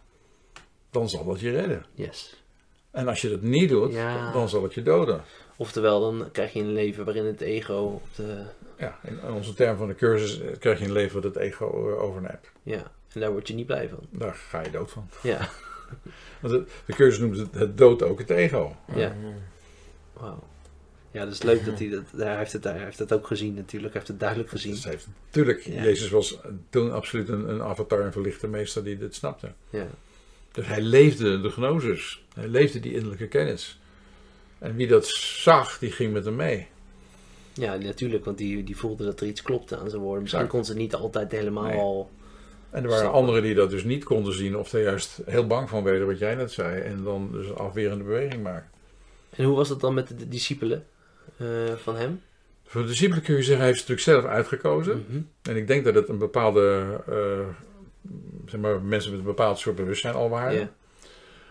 dan 0.90 1.08
zal 1.08 1.24
dat 1.24 1.40
je 1.40 1.50
redden. 1.50 1.86
Yes. 1.94 2.42
En 2.90 3.08
als 3.08 3.20
je 3.20 3.28
dat 3.30 3.42
niet 3.42 3.68
doet, 3.68 3.92
Ja. 3.92 4.32
dan 4.32 4.48
zal 4.48 4.62
het 4.62 4.74
je 4.74 4.82
doden. 4.82 5.22
Oftewel, 5.56 6.00
dan 6.00 6.28
krijg 6.32 6.52
je 6.52 6.60
een 6.60 6.72
leven 6.72 7.04
waarin 7.04 7.24
het 7.24 7.40
ego 7.40 7.74
op 7.74 8.02
de... 8.16 8.42
Ja, 8.82 8.98
in 9.02 9.32
onze 9.32 9.54
term 9.54 9.76
van 9.76 9.88
de 9.88 9.94
cursus 9.94 10.40
eh, 10.40 10.58
krijg 10.58 10.78
je 10.78 10.84
een 10.84 10.92
leven 10.92 11.14
wat 11.14 11.24
het 11.34 11.36
ego 11.36 11.96
overneemt. 11.98 12.50
Ja, 12.62 12.92
en 13.12 13.20
daar 13.20 13.30
word 13.30 13.48
je 13.48 13.54
niet 13.54 13.66
blij 13.66 13.88
van. 13.88 13.98
Daar 14.10 14.34
ga 14.34 14.60
je 14.62 14.70
dood 14.70 14.90
van. 14.90 15.08
Ja, 15.22 15.48
Want 16.40 16.54
de, 16.54 16.64
de 16.86 16.92
cursus 16.92 17.18
noemt 17.18 17.36
het, 17.36 17.54
het 17.54 17.78
dood 17.78 18.02
ook 18.02 18.18
het 18.18 18.30
ego. 18.30 18.76
ja. 18.94 19.14
Wauw. 20.12 20.42
Ja, 21.10 21.24
dat 21.24 21.32
is 21.32 21.42
leuk 21.42 21.64
dat 21.64 21.78
hij 21.78 21.88
dat... 21.88 22.02
Hij 22.16 22.36
heeft 22.36 22.52
het, 22.52 22.64
hij 22.64 22.78
heeft 22.78 22.98
het 22.98 23.12
ook 23.12 23.26
gezien 23.26 23.54
natuurlijk. 23.54 23.92
Hij 23.92 24.02
heeft 24.02 24.08
het 24.08 24.20
duidelijk 24.20 24.50
gezien. 24.50 24.72
Dus 24.72 24.84
heeft, 24.84 25.08
tuurlijk, 25.30 25.60
Ja. 25.60 25.82
Jezus 25.82 26.10
was 26.10 26.38
toen 26.70 26.92
absoluut 26.92 27.28
een, 27.28 27.48
een 27.48 27.62
avatar, 27.62 28.00
een 28.00 28.12
verlichte 28.12 28.48
meester 28.48 28.84
die 28.84 28.98
dit 28.98 29.14
snapte. 29.14 29.52
Ja. 29.70 29.86
Dus 30.52 30.66
hij 30.66 30.80
leefde 30.80 31.40
de 31.40 31.50
gnosis. 31.50 32.24
Hij 32.34 32.48
leefde 32.48 32.80
die 32.80 32.92
innerlijke 32.92 33.28
kennis. 33.28 33.80
En 34.58 34.76
wie 34.76 34.86
dat 34.86 35.06
zag, 35.06 35.78
die 35.78 35.90
ging 35.90 36.12
met 36.12 36.24
hem 36.24 36.36
mee. 36.36 36.68
Ja, 37.54 37.76
natuurlijk, 37.76 38.24
want 38.24 38.38
die, 38.38 38.64
die 38.64 38.76
voelde 38.76 39.04
dat 39.04 39.20
er 39.20 39.26
iets 39.26 39.42
klopte 39.42 39.76
aan 39.78 39.90
zijn 39.90 40.02
woorden. 40.02 40.22
Misschien 40.22 40.42
Ja. 40.42 40.48
kon 40.50 40.64
ze 40.64 40.74
niet 40.74 40.94
altijd 40.94 41.32
helemaal 41.32 41.64
Nee. 41.64 41.78
al... 41.78 42.10
En 42.70 42.82
er 42.82 42.88
waren 42.88 43.12
anderen 43.12 43.42
die 43.42 43.54
dat 43.54 43.70
dus 43.70 43.84
niet 43.84 44.04
konden 44.04 44.32
zien, 44.34 44.56
of 44.56 44.72
er 44.72 44.82
juist 44.82 45.20
heel 45.24 45.46
bang 45.46 45.68
van 45.68 45.82
werden, 45.82 46.06
wat 46.06 46.18
jij 46.18 46.34
net 46.34 46.52
zei, 46.52 46.80
en 46.80 47.02
dan 47.04 47.28
dus 47.32 47.46
een 47.46 47.54
afwerende 47.56 48.04
beweging 48.04 48.42
maken. 48.42 48.70
En 49.30 49.44
hoe 49.44 49.56
was 49.56 49.68
dat 49.68 49.80
dan 49.80 49.94
met 49.94 50.08
de 50.18 50.28
discipelen 50.28 50.86
eh, 51.36 51.46
van 51.76 51.96
hem? 51.96 52.20
Voor 52.64 52.82
de 52.82 52.88
discipelen 52.88 53.22
kun 53.22 53.34
je 53.36 53.42
zeggen, 53.42 53.58
hij 53.64 53.66
heeft 53.66 53.80
het 53.80 53.88
natuurlijk 53.88 54.22
zelf 54.22 54.34
uitgekozen. 54.36 55.04
Mhm. 55.08 55.20
En 55.42 55.56
ik 55.56 55.66
denk 55.66 55.84
dat 55.84 55.94
het 55.94 56.08
een 56.08 56.18
bepaalde, 56.18 56.84
eh, 57.08 57.46
zeg 58.46 58.60
maar, 58.60 58.82
mensen 58.82 59.10
met 59.10 59.20
een 59.20 59.26
bepaald 59.26 59.58
soort 59.58 59.76
bewustzijn 59.76 60.14
al 60.14 60.28
waren. 60.28 60.70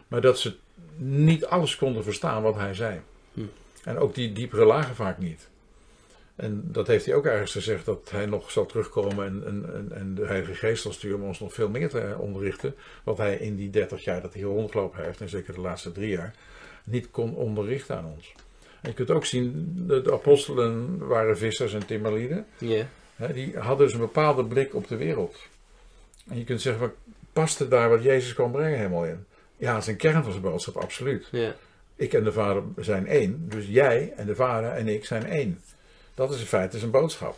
Maar 0.07 0.21
dat 0.21 0.39
ze 0.39 0.53
niet 0.97 1.45
alles 1.45 1.75
konden 1.75 2.03
verstaan 2.03 2.41
wat 2.41 2.55
hij 2.55 2.73
zei. 2.73 2.99
Hm. 3.33 3.41
En 3.83 3.97
ook 3.97 4.15
die 4.15 4.31
diepere 4.31 4.65
lagen 4.65 4.95
vaak 4.95 5.17
niet. 5.17 5.49
En 6.35 6.63
dat 6.63 6.87
heeft 6.87 7.05
hij 7.05 7.15
ook 7.15 7.25
ergens 7.25 7.51
gezegd, 7.51 7.85
dat 7.85 8.09
hij 8.11 8.25
nog 8.25 8.51
zal 8.51 8.65
terugkomen 8.65 9.25
en, 9.25 9.43
en, 9.45 9.91
en, 9.91 10.15
de 10.15 10.25
Heilige 10.25 10.53
Geest 10.53 10.81
zal 10.81 10.91
sturen 10.91 11.19
om 11.19 11.27
ons 11.27 11.39
nog 11.39 11.53
veel 11.53 11.69
meer 11.69 11.89
te 11.89 12.15
onderrichten. 12.17 12.75
Wat 13.03 13.17
hij 13.17 13.35
in 13.35 13.55
die 13.55 13.69
30 13.69 14.03
jaar 14.03 14.21
dat 14.21 14.33
hij 14.33 14.41
hier 14.41 14.51
rondgelopen 14.51 15.03
heeft, 15.03 15.21
en 15.21 15.29
zeker 15.29 15.53
de 15.53 15.61
laatste 15.61 15.91
drie 15.91 16.09
jaar, 16.09 16.35
niet 16.83 17.11
kon 17.11 17.35
onderrichten 17.35 17.97
aan 17.97 18.05
ons. 18.05 18.33
En 18.81 18.89
je 18.89 18.95
kunt 18.95 19.11
ook 19.11 19.25
zien, 19.25 19.73
de, 19.87 20.01
de 20.01 20.13
apostelen 20.13 20.97
waren 21.07 21.37
vissers 21.37 21.73
en 21.73 21.85
timmerlieden. 21.85 22.45
Die 23.33 23.57
hadden 23.57 23.85
dus 23.85 23.95
een 23.95 24.01
bepaalde 24.01 24.45
blik 24.45 24.75
op 24.75 24.87
de 24.87 24.95
wereld. 24.95 25.37
En 26.29 26.37
je 26.37 26.43
kunt 26.43 26.61
zeggen, 26.61 26.81
wat 26.81 26.93
paste 27.33 27.67
daar 27.67 27.89
wat 27.89 28.03
Jezus 28.03 28.33
kwam 28.33 28.51
brengen 28.51 28.77
helemaal 28.77 29.05
in? 29.05 29.25
Ja, 29.57 29.87
een 29.87 29.95
kern 29.95 30.23
van 30.23 30.31
zijn 30.31 30.43
boodschap, 30.43 30.75
absoluut. 30.75 31.27
Ik 31.95 32.13
en 32.13 32.23
de 32.23 32.31
Vader 32.31 32.63
zijn 32.77 33.07
één, 33.07 33.45
dus 33.49 33.65
jij 33.67 34.13
en 34.15 34.25
de 34.25 34.35
Vader 34.35 34.71
en 34.71 34.87
ik 34.87 35.05
zijn 35.05 35.25
één. 35.25 35.59
Dat 36.13 36.33
is 36.33 36.39
in 36.39 36.45
feite 36.45 36.79
zijn 36.79 36.91
boodschap. 36.91 37.35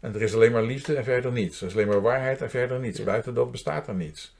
En 0.00 0.14
er 0.14 0.22
is 0.22 0.34
alleen 0.34 0.52
maar 0.52 0.62
liefde 0.62 0.94
en 0.94 1.04
verder 1.04 1.32
niets. 1.32 1.60
Er 1.60 1.66
is 1.66 1.72
alleen 1.72 1.88
maar 1.88 2.00
waarheid 2.00 2.42
en 2.42 2.50
verder 2.50 2.80
niets. 2.80 3.04
Buiten 3.04 3.34
dat 3.34 3.50
bestaat 3.50 3.88
er 3.88 3.94
niets. 3.94 4.34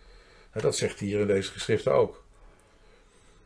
En 0.51 0.61
dat 0.61 0.77
zegt 0.77 1.01
hier 1.01 1.21
in 1.21 1.27
deze 1.27 1.53
geschriften 1.53 1.93
ook. 1.93 2.25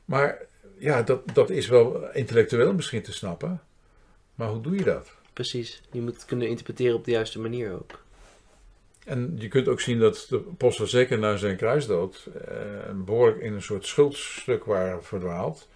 Maar 0.04 0.38
ja, 0.78 1.02
dat, 1.02 1.34
dat 1.34 1.50
is 1.50 1.68
wel 1.68 2.12
intellectueel 2.12 2.74
misschien 2.74 3.02
te 3.02 3.12
snappen. 3.12 3.60
Maar 4.34 4.48
hoe 4.48 4.60
doe 4.60 4.76
je 4.76 4.84
dat? 4.84 5.10
Precies. 5.32 5.82
Je 5.92 6.00
moet 6.00 6.14
het 6.14 6.24
kunnen 6.24 6.48
interpreteren 6.48 6.96
op 6.96 7.04
de 7.04 7.10
juiste 7.10 7.40
manier 7.40 7.72
ook. 7.72 7.98
En 9.04 9.34
je 9.38 9.48
kunt 9.48 9.68
ook 9.68 9.80
zien 9.80 9.98
dat 9.98 10.26
de 10.28 10.44
apostelen 10.50 10.90
zeker 10.90 11.18
na 11.18 11.36
zijn 11.36 11.56
kruisdood 11.56 12.28
eh, 12.48 12.56
behoorlijk 12.94 13.40
in 13.40 13.52
een 13.52 13.62
soort 13.62 13.86
schuldstuk 13.86 14.64
waren 14.64 15.04
verdwaald. 15.04 15.68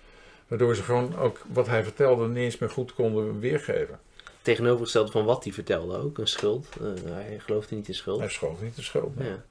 Waardoor 0.49 0.75
ze 0.75 0.83
gewoon 0.83 1.17
ook 1.17 1.41
wat 1.53 1.67
hij 1.67 1.83
vertelde 1.83 2.29
niet 2.29 2.37
eens 2.37 2.59
meer 2.59 2.71
goed 2.71 2.95
konden 2.95 3.41
weergeven. 3.41 4.01
Tegenovergesteld 4.45 5.11
van 5.11 5.25
wat 5.25 5.45
hij 5.45 5.53
vertelde 5.53 5.97
ook. 5.97 6.19
Een 6.19 6.29
schuld. 6.29 6.67
Eh, 6.81 7.13
hij 7.13 7.39
geloofde 7.39 7.75
niet 7.75 7.89
in 7.89 7.95
schuld. 7.95 8.19
Hij 8.19 8.29
schoof 8.29 8.63
niet 8.63 8.77
de 8.77 8.83
schuld. 8.83 9.17
nee. 9.17 9.29
Ja. 9.29 9.45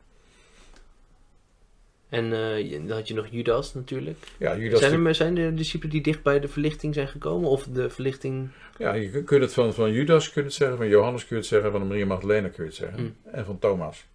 En 2.09 2.33
eh, 2.33 2.71
dan 2.87 2.97
had 2.97 3.07
je 3.07 3.13
nog 3.13 3.27
Judas 3.29 3.73
natuurlijk. 3.73 4.17
Ja, 4.37 4.57
Judas, 4.57 4.79
Zijn 4.79 5.05
er 5.05 5.15
zijn 5.15 5.37
er 5.37 5.55
discipelen 5.55 5.93
die 5.93 6.01
dicht 6.01 6.23
bij 6.23 6.39
de 6.39 6.47
verlichting 6.47 6.93
zijn 6.93 7.07
gekomen? 7.07 7.49
Of 7.49 7.63
de 7.63 7.89
verlichting... 7.89 8.49
ja, 8.77 8.93
je 8.93 9.23
kunt 9.23 9.41
het 9.41 9.53
van, 9.53 9.73
van 9.73 9.91
Judas 9.91 10.31
kun 10.31 10.41
je 10.41 10.47
het 10.47 10.57
zeggen, 10.57 10.77
van 10.77 10.87
Johannes 10.87 11.21
kun 11.21 11.35
je 11.35 11.41
het 11.41 11.51
zeggen, 11.51 11.71
van 11.71 11.87
Maria 11.87 12.05
Magdalena 12.05 12.47
kun 12.47 12.63
je 12.63 12.69
het 12.69 12.79
zeggen. 12.79 13.01
Mm. 13.01 13.15
En 13.31 13.45
van 13.45 13.59
Thomas. 13.59 14.05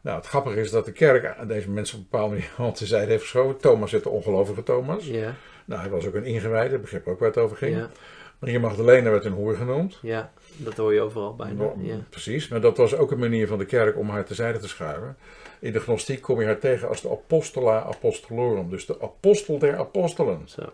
Nou, 0.00 0.16
het 0.16 0.26
grappige 0.26 0.60
is 0.60 0.70
dat 0.70 0.84
de 0.84 0.92
kerk 0.92 1.36
aan 1.36 1.48
deze 1.48 1.70
mensen 1.70 1.98
op 1.98 2.02
een 2.02 2.08
bepaalde 2.10 2.34
manier 2.34 2.50
aan 2.58 2.72
de 2.78 2.86
zijde 2.86 3.10
heeft 3.10 3.22
geschoven. 3.22 3.56
Thomas 3.56 3.92
is 3.92 4.02
de 4.02 4.08
ongelovige 4.08 4.62
Thomas. 4.62 5.06
Ja, 5.06 5.34
Nou, 5.64 5.80
hij 5.80 5.90
was 5.90 6.06
ook 6.06 6.14
een 6.14 6.24
ingewijde, 6.24 6.78
begreep 6.78 7.06
ook 7.06 7.18
waar 7.18 7.28
het 7.28 7.38
over 7.38 7.56
ging. 7.56 7.76
ja, 7.76 7.90
Maria 8.40 8.58
Magdalena 8.58 9.10
werd 9.10 9.24
een 9.24 9.32
hoer 9.32 9.56
genoemd. 9.56 9.98
ja, 10.02 10.32
dat 10.56 10.76
hoor 10.76 10.94
je 10.94 11.00
overal 11.00 11.34
bijna. 11.34 11.72
Ja. 11.80 11.96
Precies, 12.10 12.48
maar 12.48 12.60
dat 12.60 12.76
was 12.76 12.94
ook 12.96 13.10
een 13.10 13.18
manier 13.18 13.46
van 13.46 13.58
de 13.58 13.64
kerk 13.64 13.98
om 13.98 14.08
haar 14.08 14.24
terzijde 14.24 14.58
te 14.58 14.68
schuiven. 14.68 15.16
In 15.58 15.72
de 15.72 15.80
gnostiek 15.80 16.22
kom 16.22 16.40
je 16.40 16.46
haar 16.46 16.58
tegen 16.58 16.88
als 16.88 17.00
de 17.00 17.10
apostola 17.10 17.82
apostolorum, 17.82 18.70
dus 18.70 18.86
de 18.86 18.96
apostel 19.00 19.58
der 19.58 19.76
apostelen. 19.76 20.40
Zo, 20.44 20.72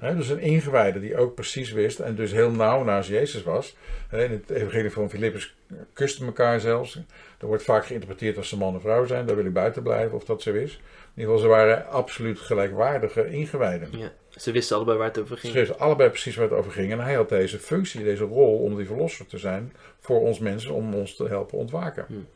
ja. 0.00 0.12
Dus 0.12 0.28
een 0.28 0.40
ingewijde 0.40 1.00
die 1.00 1.16
ook 1.16 1.34
precies 1.34 1.72
wist 1.72 1.98
en 1.98 2.14
dus 2.14 2.32
heel 2.32 2.50
nauw 2.50 2.84
naast 2.84 3.08
Jezus 3.08 3.42
was. 3.42 3.76
In 4.10 4.30
het 4.30 4.50
evangelie 4.50 4.90
van 4.90 5.10
Filippus 5.10 5.54
kusten 5.92 6.26
elkaar 6.26 6.60
zelfs. 6.60 7.00
Er 7.38 7.46
wordt 7.46 7.62
vaak 7.62 7.86
geïnterpreteerd 7.86 8.36
als 8.36 8.48
ze 8.48 8.56
man 8.56 8.74
en 8.74 8.80
vrouw 8.80 9.04
zijn, 9.04 9.26
daar 9.26 9.36
wil 9.36 9.44
ik 9.44 9.52
buiten 9.52 9.82
blijven 9.82 10.16
of 10.16 10.24
dat 10.24 10.42
zo 10.42 10.52
is. 10.52 10.72
In 10.72 11.20
ieder 11.20 11.34
geval, 11.34 11.38
ze 11.38 11.46
waren 11.46 11.88
absoluut 11.88 12.38
gelijkwaardige 12.38 13.30
ingewijden. 13.30 13.88
ja. 13.90 14.12
Ze 14.36 14.52
wisten 14.52 14.76
allebei 14.76 14.98
waar 14.98 15.06
het 15.06 15.18
over 15.18 15.34
Ze 15.36 15.40
ging. 15.40 15.52
schreef 15.52 15.70
allebei 15.78 16.08
precies 16.10 16.36
waar 16.36 16.48
het 16.48 16.58
over 16.58 16.72
ging. 16.72 16.92
En 16.92 17.00
hij 17.00 17.14
had 17.14 17.28
deze 17.28 17.58
functie, 17.58 18.04
deze 18.04 18.24
rol 18.24 18.58
om 18.58 18.76
die 18.76 18.86
verlosser 18.86 19.26
te 19.26 19.38
zijn 19.38 19.72
voor 20.00 20.20
ons 20.20 20.38
mensen, 20.38 20.70
om 20.74 20.94
ons 20.94 21.16
te 21.16 21.28
helpen 21.28 21.58
ontwaken. 21.58 22.04
Hmm. 22.08 22.26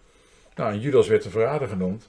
Nou, 0.55 0.73
en 0.73 0.81
Judas 0.81 1.09
werd 1.09 1.23
de 1.23 1.31
verrader 1.31 1.69
genoemd. 1.69 2.09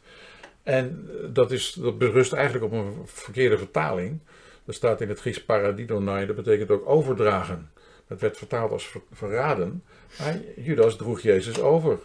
En 0.64 1.10
eh, 1.10 1.28
dat, 1.34 1.52
is, 1.52 1.72
dat 1.72 1.98
berust 1.98 2.34
eigenlijk 2.34 2.66
op 2.66 2.72
een 2.72 2.94
verkeerde 3.06 3.58
vertaling. 3.58 4.20
Er 4.66 4.74
staat 4.74 5.02
in 5.02 5.10
het 5.10 5.20
Grieks 5.20 5.44
paradidonai, 5.44 6.26
dat 6.26 6.36
betekent 6.36 6.72
ook 6.72 6.90
overdragen. 6.90 7.72
Dat 8.08 8.20
werd 8.20 8.38
vertaald 8.38 8.72
als 8.72 8.88
ver- 8.88 9.02
verraden. 9.12 9.84
Maar 10.20 10.40
Judas 10.56 10.96
droeg 10.96 11.22
Jezus 11.22 11.62
over. 11.62 12.00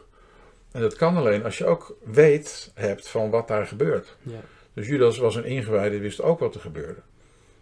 En 0.73 0.81
dat 0.81 0.97
kan 0.97 1.17
alleen 1.17 1.45
als 1.45 1.59
je 1.59 1.67
ook 1.67 1.97
weet 2.05 2.71
hebt 2.75 3.09
van 3.09 3.31
wat 3.31 3.49
daar 3.49 3.67
gebeurt. 3.67 4.17
Ja. 4.23 4.41
Dus 4.73 4.87
Judas 4.87 5.19
was 5.19 5.35
een 5.37 5.45
ingewijde, 5.45 5.99
wist 5.99 6.23
ook 6.23 6.39
wat 6.39 6.55
er 6.55 6.61
gebeurde. 6.61 7.01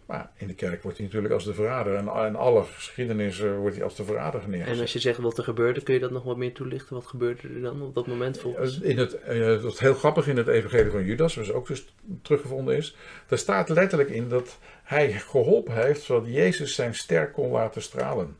Maar 0.05 0.31
in 0.37 0.47
de 0.47 0.53
kerk 0.53 0.83
wordt 0.83 0.97
hij 0.97 1.05
natuurlijk 1.05 1.33
als 1.33 1.43
de 1.43 1.53
verrader. 1.53 1.95
En 1.95 2.25
in 2.27 2.35
alle 2.35 2.63
geschiedenis 2.63 3.39
eh, 3.39 3.57
wordt 3.57 3.75
hij 3.75 3.83
als 3.83 3.95
de 3.95 4.03
verrader 4.03 4.41
En 4.43 4.49
neergezet. 4.49 4.81
als 4.81 4.93
je 4.93 4.99
zegt 4.99 5.17
wat 5.17 5.37
er 5.37 5.43
gebeurde, 5.43 5.81
kun 5.81 5.93
je 5.93 5.99
dat 5.99 6.11
nog 6.11 6.23
wat 6.23 6.37
meer 6.37 6.53
toelichten? 6.53 6.95
Wat 6.95 7.05
gebeurde 7.07 7.47
er 7.47 7.61
dan 7.61 7.81
op 7.81 7.95
dat 7.95 8.07
moment 8.07 8.39
volgens? 8.39 8.79
In 8.79 8.97
het, 8.97 9.13
eh, 9.21 9.61
wat 9.61 9.79
heel 9.79 9.93
grappig 9.93 10.27
in 10.27 10.37
het 10.37 10.47
evangelie 10.47 10.91
van 10.91 11.03
Judas, 11.05 11.35
wat 11.35 11.51
ook 11.53 11.67
dus 11.67 11.93
teruggevonden 12.21 12.75
is. 12.77 12.95
Daar 13.27 13.39
staat 13.39 13.69
letterlijk 13.69 14.09
in 14.09 14.29
dat 14.29 14.57
hij 14.83 15.11
geholpen 15.11 15.75
heeft 15.85 16.01
zodat 16.01 16.27
Jezus 16.33 16.75
zijn 16.75 16.95
ster 16.95 17.31
kon 17.31 17.51
laten 17.51 17.81
stralen. 17.81 18.37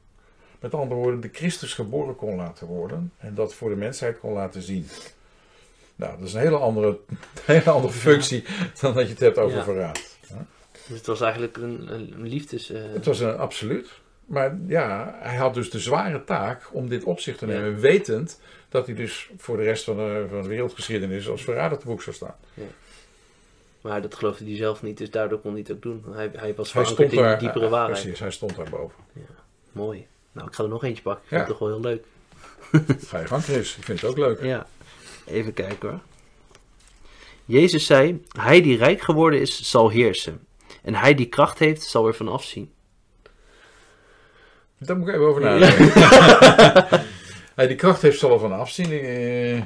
Met 0.60 0.74
andere 0.74 1.00
woorden, 1.02 1.20
de 1.22 1.30
Christus 1.32 1.74
geboren 1.74 2.16
kon 2.16 2.36
laten 2.36 2.68
worden. 2.68 3.12
En 3.18 3.34
dat 3.36 3.54
voor 3.54 3.70
de 3.70 3.76
mensheid 3.76 4.20
kon 4.20 4.34
laten 4.34 4.62
zien. 4.62 4.88
Nou, 5.96 6.18
dat 6.20 6.28
is 6.28 6.34
een 6.34 6.40
hele 6.40 6.58
andere, 6.58 7.00
hele 7.46 7.70
andere 7.70 7.94
functie 7.94 8.44
dan 8.82 8.94
dat 8.94 9.04
je 9.04 9.10
het 9.10 9.20
hebt 9.20 9.38
over 9.38 9.58
Ja. 9.58 9.64
verraad. 9.64 10.13
Dus 10.88 10.98
het 10.98 11.06
was 11.06 11.22
eigenlijk 11.22 11.58
een, 11.58 11.94
een 11.94 12.28
liefdes... 12.28 12.70
eh, 12.70 12.82
Het 12.94 13.06
was 13.06 13.20
een 13.20 13.38
absoluut. 13.38 13.90
Maar 14.26 14.58
ja, 14.68 15.18
hij 15.22 15.36
had 15.36 15.54
dus 15.54 15.70
de 15.70 15.80
zware 15.80 16.24
taak 16.24 16.70
om 16.72 16.90
dit 16.90 17.04
op 17.04 17.20
zich 17.20 17.38
te 17.38 17.46
Ja. 17.48 17.52
nemen. 17.54 17.80
Wetend 17.80 18.40
dat 18.70 18.86
hij 18.86 18.96
dus 18.96 19.30
voor 19.38 19.58
de 19.58 19.64
rest 19.64 19.84
van 19.84 19.96
de, 19.98 20.26
van 20.30 20.42
de 20.42 20.48
wereldgeschiedenis 20.48 21.30
als 21.30 21.44
verrader 21.44 21.78
te 21.78 21.86
boek 21.86 22.02
zou 22.02 22.16
staan. 22.16 22.36
Maar 23.82 24.02
dat 24.02 24.16
geloofde 24.16 24.46
hij 24.46 24.56
zelf 24.56 24.82
niet, 24.84 24.98
dus 24.98 25.12
daardoor 25.12 25.40
kon 25.40 25.52
hij 25.52 25.60
het 25.60 25.72
ook 25.72 25.82
doen. 25.82 26.04
Hij, 26.12 26.30
hij 26.36 26.56
was 26.56 26.74
Hij 26.74 26.84
in 26.84 27.38
diepere 27.40 27.70
waarheid. 27.70 28.02
Precies, 28.02 28.20
hij 28.20 28.32
stond 28.32 28.56
daar 28.56 28.70
boven. 28.70 29.04
Mooi. 29.72 30.08
Nou, 30.32 30.48
ik 30.48 30.54
ga 30.54 30.64
er 30.64 30.70
nog 30.70 30.84
eentje 30.84 31.04
pakken. 31.04 31.24
Ik 31.26 31.30
Ja. 31.32 31.38
vind 31.38 31.48
het 31.50 31.58
toch 31.58 31.70
wel 31.70 31.80
heel 31.82 31.90
leuk. 31.90 32.06
Ga 33.10 33.20
je 33.20 33.26
gang, 33.28 33.44
Chris. 33.44 33.78
Ik 33.78 33.84
vind 33.84 34.02
het 34.02 34.10
ook 34.10 34.18
leuk. 34.18 34.42
Ja, 34.44 34.68
even 35.26 35.54
kijken 35.54 35.90
hoor. 35.90 36.00
Jezus 37.46 37.86
zei, 37.86 38.24
hij 38.38 38.62
die 38.62 38.78
rijk 38.78 39.02
geworden 39.02 39.42
is, 39.42 39.70
zal 39.70 39.90
heersen. 39.90 40.46
En 40.84 40.96
hij 40.96 41.14
die 41.14 41.26
kracht 41.30 41.60
heeft, 41.60 41.84
zal 41.84 42.08
er 42.08 42.14
van 42.14 42.28
afzien. 42.28 42.74
Daar 44.78 44.98
moet 44.98 45.08
ik 45.08 45.14
even 45.14 45.26
over 45.28 45.42
nadenken. 45.42 45.92
Hij 47.56 47.68
die 47.68 47.76
kracht 47.76 48.02
heeft 48.02 48.20
zal 48.20 48.32
er 48.34 48.40
van 48.40 48.52
afzien. 48.54 48.90
Eh, 48.92 49.58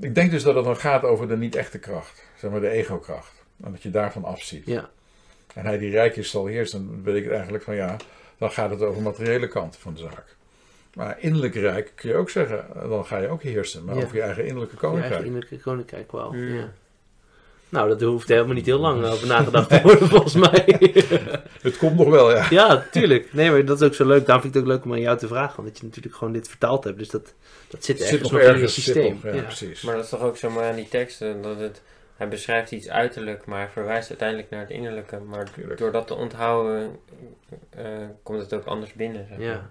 ik 0.00 0.14
denk 0.14 0.30
dus 0.30 0.42
dat 0.42 0.54
het 0.54 0.64
dan 0.64 0.76
gaat 0.76 1.02
over 1.02 1.28
de 1.28 1.36
niet-echte 1.36 1.78
kracht. 1.78 2.22
Zeg 2.38 2.50
maar 2.50 2.60
de 2.60 2.68
ego-kracht. 2.68 3.32
En 3.64 3.70
dat 3.72 3.82
je 3.82 3.90
daarvan 3.90 4.24
afziet. 4.24 4.66
Ja, 4.66 4.90
En 5.54 5.64
hij 5.66 5.78
die 5.78 5.90
rijk 5.90 6.16
is 6.16 6.30
zal 6.30 6.46
heersen. 6.46 6.86
Dan 6.86 7.02
weet 7.02 7.24
ik 7.24 7.30
eigenlijk 7.30 7.64
van 7.64 7.74
ja, 7.74 7.96
dan 8.38 8.50
gaat 8.50 8.70
het 8.70 8.82
over 8.82 8.96
de 8.96 9.08
materiële 9.08 9.48
kant 9.48 9.76
van 9.76 9.94
de 9.94 10.00
zaak. 10.00 10.36
Maar 10.94 11.16
innerlijk 11.20 11.54
rijk 11.54 11.92
kun 11.94 12.08
je 12.10 12.16
ook 12.16 12.30
zeggen, 12.30 12.66
dan 12.88 13.04
ga 13.06 13.18
je 13.18 13.28
ook 13.28 13.42
heersen. 13.42 13.84
Maar 13.84 13.96
Ja. 13.96 14.02
over 14.04 14.16
je 14.16 14.22
eigen 14.22 14.44
innerlijke 14.46 14.74
je 14.74 14.80
koninkrijk. 14.80 15.12
eigen 15.12 15.26
innerlijke 15.32 15.60
koninkrijk 15.64 16.12
wel. 16.12 16.32
Mm. 16.32 16.54
Ja. 16.54 16.72
Nou, 17.68 17.88
dat 17.88 18.00
hoeft 18.00 18.28
helemaal 18.28 18.54
niet 18.54 18.66
heel 18.66 18.78
lang 18.78 19.04
over 19.04 19.26
nagedacht 19.26 19.68
te 19.68 19.80
worden 19.82 20.08
volgens 20.08 20.34
mij. 20.34 20.64
Het 21.62 21.76
komt 21.76 21.96
nog 21.96 22.08
wel, 22.08 22.30
ja. 22.30 22.46
ja, 22.50 22.86
tuurlijk. 22.90 23.32
Nee, 23.32 23.50
maar 23.50 23.64
dat 23.64 23.80
is 23.80 23.86
ook 23.86 23.94
zo 23.94 24.06
leuk. 24.06 24.26
Daarom 24.26 24.42
vind 24.42 24.54
ik 24.54 24.60
het 24.60 24.70
ook 24.70 24.76
leuk 24.76 24.84
om 24.84 24.92
aan 24.92 25.00
jou 25.00 25.18
te 25.18 25.26
vragen. 25.26 25.56
Want 25.56 25.68
dat 25.68 25.78
je 25.78 25.84
natuurlijk 25.84 26.14
gewoon 26.14 26.32
dit 26.32 26.48
vertaald 26.48 26.84
hebt. 26.84 26.98
Dus 26.98 27.08
dat, 27.08 27.34
dat 27.68 27.84
zit 27.84 27.98
Het 27.98 28.06
ergens 28.06 28.08
zit 28.08 28.22
nog 28.22 28.32
nog 28.32 28.40
in 28.40 28.46
je 28.46 28.52
ergens. 28.52 28.74
zit 28.74 28.84
systeem. 28.84 29.18
ja, 29.22 29.34
ja. 29.34 29.42
precies. 29.42 29.82
Maar 29.82 29.94
dat 29.94 30.04
is 30.04 30.10
toch 30.10 30.20
ook 30.20 30.36
zo 30.36 30.50
mooi 30.50 30.66
aan 30.66 30.74
die 30.74 30.88
teksten, 30.88 31.42
dat 31.42 31.60
het, 31.60 31.82
hij 32.16 32.28
beschrijft 32.28 32.70
iets 32.70 32.88
uiterlijk, 32.88 33.46
maar 33.46 33.58
hij 33.58 33.68
verwijst 33.68 34.08
uiteindelijk 34.08 34.50
naar 34.50 34.60
het 34.60 34.70
innerlijke. 34.70 35.18
Maar 35.18 35.52
Tuurlijk. 35.52 35.78
door 35.78 35.92
dat 35.92 36.06
te 36.06 36.14
onthouden, 36.14 36.96
eh, 37.70 37.84
komt 38.22 38.40
het 38.40 38.54
ook 38.54 38.64
anders 38.64 38.92
binnen. 38.92 39.26
Zeg 39.28 39.38
maar. 39.38 39.46
Ja. 39.46 39.70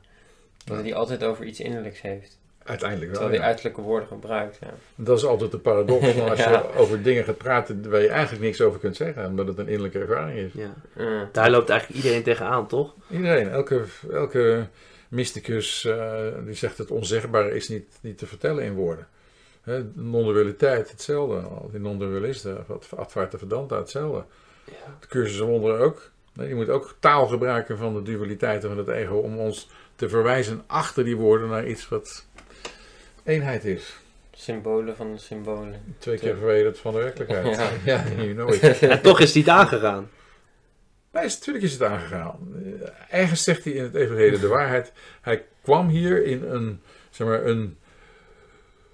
Dat 0.65 0.77
hij 0.77 0.95
altijd 0.95 1.23
over 1.23 1.45
iets 1.45 1.60
innerlijks 1.60 2.01
heeft, 2.01 2.38
Uiteindelijk 2.65 3.12
wel. 3.12 3.19
terwijl 3.19 3.41
ja. 3.41 3.47
uiterlijke 3.47 3.82
woorden 3.82 4.08
gebruikt. 4.08 4.58
Ja. 4.62 4.73
Dat 4.95 5.17
is 5.17 5.25
altijd 5.25 5.51
de 5.51 5.58
paradox 5.58 6.08
van 6.17 6.30
als 6.30 6.39
Ja. 6.39 6.51
je 6.51 6.80
over 6.80 7.01
dingen 7.04 7.23
gaat 7.23 7.38
praten 7.38 7.89
waar 7.89 8.01
je 8.01 8.08
eigenlijk 8.10 8.43
niks 8.43 8.62
over 8.62 8.80
kunt 8.80 8.95
zeggen, 8.95 9.25
omdat 9.25 9.47
het 9.47 9.58
een 9.58 9.67
innerlijke 9.67 9.99
ervaring 9.99 10.39
is. 10.39 10.51
Ja. 10.54 11.30
Daar 11.32 11.49
loopt 11.49 11.69
eigenlijk 11.69 12.04
iedereen 12.04 12.23
tegenaan, 12.23 12.67
toch? 12.67 12.93
Iedereen, 13.10 13.49
elke, 13.49 13.84
elke 14.12 14.67
mysticus 15.10 15.86
eh, 15.86 16.13
die 16.45 16.54
zegt 16.54 16.78
het 16.78 16.91
onzegbare 16.91 17.56
is 17.56 17.69
niet, 17.69 17.97
niet 18.01 18.17
te 18.17 18.25
vertellen 18.25 18.63
in 18.63 18.73
woorden. 18.73 19.08
Hè, 19.62 19.84
non-dualiteit, 19.93 20.91
hetzelfde. 20.91 21.36
Al 21.36 21.69
die 21.71 21.80
non-dualisten, 21.80 22.63
wat 22.67 22.88
Advaita 22.95 23.38
Vedanta, 23.38 23.78
hetzelfde. 23.78 24.23
De 24.99 25.08
cursus 25.08 25.39
wonderen 25.39 25.80
ook. 25.80 26.10
Nee, 26.34 26.47
Je 26.47 26.56
moet 26.56 26.69
ook 26.69 26.95
taal 26.99 27.28
gebruiken 27.28 27.78
van 27.78 27.93
de 27.93 28.01
dualiteiten 28.01 28.69
van 28.69 28.78
het 28.78 28.88
ego 28.88 29.15
om 29.15 29.38
ons 29.38 29.69
te 29.95 30.10
verwijzen 30.10 30.63
achter 30.67 31.04
die 31.04 31.15
woorden 31.15 31.49
naar 31.49 31.67
iets 31.67 31.89
wat 31.89 32.25
eenheid 33.25 33.65
is. 33.65 33.95
Symbolen 34.31 34.95
van 34.95 35.11
de 35.11 35.17
symbolen. 35.19 35.95
Twee 35.97 36.17
keer 36.17 36.35
verwijderd 36.35 36.79
van 36.79 36.93
de 36.93 36.99
werkelijkheid. 36.99 37.45
Ja. 37.57 37.69
ja 38.03 38.03
you 38.15 38.33
know 38.33 38.53
it. 38.53 38.79
En 38.81 39.01
toch 39.01 39.19
is 39.19 39.31
die 39.31 39.43
het 39.43 39.51
aangegaan. 39.51 40.09
Nee, 41.11 41.23
is- 41.25 41.38
natuurlijk 41.38 41.65
is 41.65 41.71
het 41.73 41.81
aangegaan. 41.83 42.39
Eh, 43.09 43.19
Ergens 43.21 43.43
zegt 43.43 43.63
hij 43.63 43.73
in 43.73 43.83
het 43.83 43.95
evangelie 43.95 44.39
de 44.39 44.47
waarheid. 44.47 44.91
Hij 45.21 45.45
kwam 45.63 45.88
hier 45.89 46.23
in 46.25 46.43
een, 46.43 46.81
zeg 47.09 47.27
maar, 47.27 47.45
een, 47.45 47.77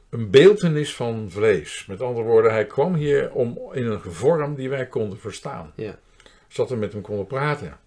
een 0.09 0.29
beeltenis 0.29 0.95
van 0.95 1.27
vlees. 1.29 1.85
Met 1.87 2.01
andere 2.01 2.25
woorden, 2.25 2.51
hij 2.51 2.65
kwam 2.65 2.93
hier 2.95 3.31
om 3.31 3.59
in 3.73 3.85
een 3.85 3.99
vorm 4.01 4.55
die 4.55 4.69
wij 4.69 4.85
konden 4.87 5.19
verstaan. 5.19 5.71
Ja. 5.75 5.97
Zodat 6.47 6.69
we 6.71 6.75
met 6.77 6.93
hem 6.93 7.01
konden 7.01 7.27
praten. 7.27 7.79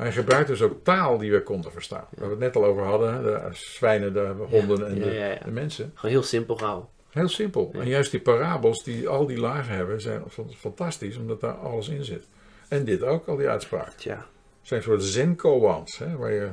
Maar 0.00 0.08
hij 0.08 0.18
gebruikt 0.18 0.48
dus 0.48 0.62
ook 0.62 0.84
taal 0.84 1.18
die 1.18 1.30
wij 1.30 1.40
konden 1.42 1.72
verstaan. 1.72 2.04
Waar 2.10 2.24
we 2.26 2.30
het 2.30 2.38
net 2.38 2.56
al 2.56 2.64
over 2.64 2.82
hadden. 2.82 3.22
De 3.22 3.40
zwijnen, 3.52 4.12
de 4.12 4.34
honden 4.48 4.86
en 4.88 4.96
ja, 4.96 5.04
de, 5.04 5.10
ja, 5.14 5.26
ja. 5.26 5.38
de 5.44 5.50
mensen. 5.50 5.90
Gewoon 5.94 6.10
heel 6.10 6.22
simpel 6.22 6.56
gehouden. 6.56 6.88
Heel 7.10 7.28
simpel. 7.28 7.70
Ja. 7.72 7.80
En 7.80 7.88
juist 7.88 8.10
die 8.10 8.20
parabels 8.20 8.84
die 8.84 9.08
al 9.08 9.26
die 9.26 9.38
lagen 9.38 9.74
hebben, 9.74 10.00
zijn 10.00 10.22
fan- 10.28 10.52
fantastisch. 10.58 11.16
Omdat 11.16 11.40
daar 11.40 11.54
alles 11.54 11.88
in 11.88 12.04
zit. 12.04 12.28
En 12.68 12.84
dit 12.84 13.02
ook, 13.02 13.26
al 13.26 13.36
die 13.36 13.48
uitspraken. 13.48 13.92
Tja. 13.96 14.26
zijn 14.62 14.82
soort 14.82 15.02
zen-koans, 15.02 15.98
hè, 15.98 16.16
waar 16.16 16.32
je... 16.32 16.48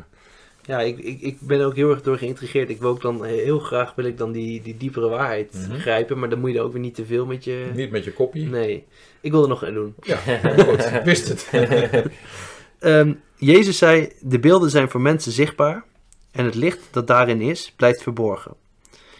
Ja, 0.62 0.80
ik, 0.82 0.98
ik, 0.98 1.22
ik 1.22 1.38
ben 1.42 1.62
ook 1.66 1.76
heel 1.76 1.90
erg 1.90 2.02
door 2.02 2.18
geïntrigeerd. 2.18 2.70
Ik 2.70 2.80
wil 2.80 2.90
ook 2.90 3.02
dan 3.02 3.26
heel 3.26 3.60
graag 3.60 3.96
wil 3.96 4.06
ik 4.06 4.18
dan 4.18 4.32
die, 4.32 4.62
die 4.62 4.78
diepere 4.78 5.10
waarheid 5.10 5.54
Mhm. 5.70 5.80
grijpen, 5.80 6.20
maar 6.20 6.30
dan 6.30 6.40
moet 6.40 6.52
je 6.52 6.58
er 6.58 6.64
ook 6.64 6.72
weer 6.72 6.82
niet 6.82 6.96
te 6.96 7.06
veel 7.06 7.26
met 7.26 7.44
je. 7.44 7.70
Niet 7.74 7.92
met 7.92 8.04
je 8.04 8.14
kopie. 8.14 8.50
Nee, 8.50 8.86
ik 9.22 9.32
wil 9.32 9.42
er 9.44 9.50
nog 9.50 9.66
aan 9.66 9.74
doen. 9.74 9.96
Ja, 10.02 10.16
goed, 10.16 10.86
ik 10.92 11.02
wist 11.04 11.28
het. 11.28 11.50
Ehm, 12.80 13.14
Jezus 13.38 13.78
zei: 13.78 14.12
De 14.20 14.40
beelden 14.40 14.70
zijn 14.70 14.90
voor 14.90 15.02
mensen 15.02 15.32
zichtbaar 15.32 15.84
en 16.32 16.46
het 16.46 16.56
licht 16.56 16.80
dat 16.92 17.08
daarin 17.08 17.42
is, 17.42 17.74
blijft 17.76 18.04
verborgen. 18.04 18.56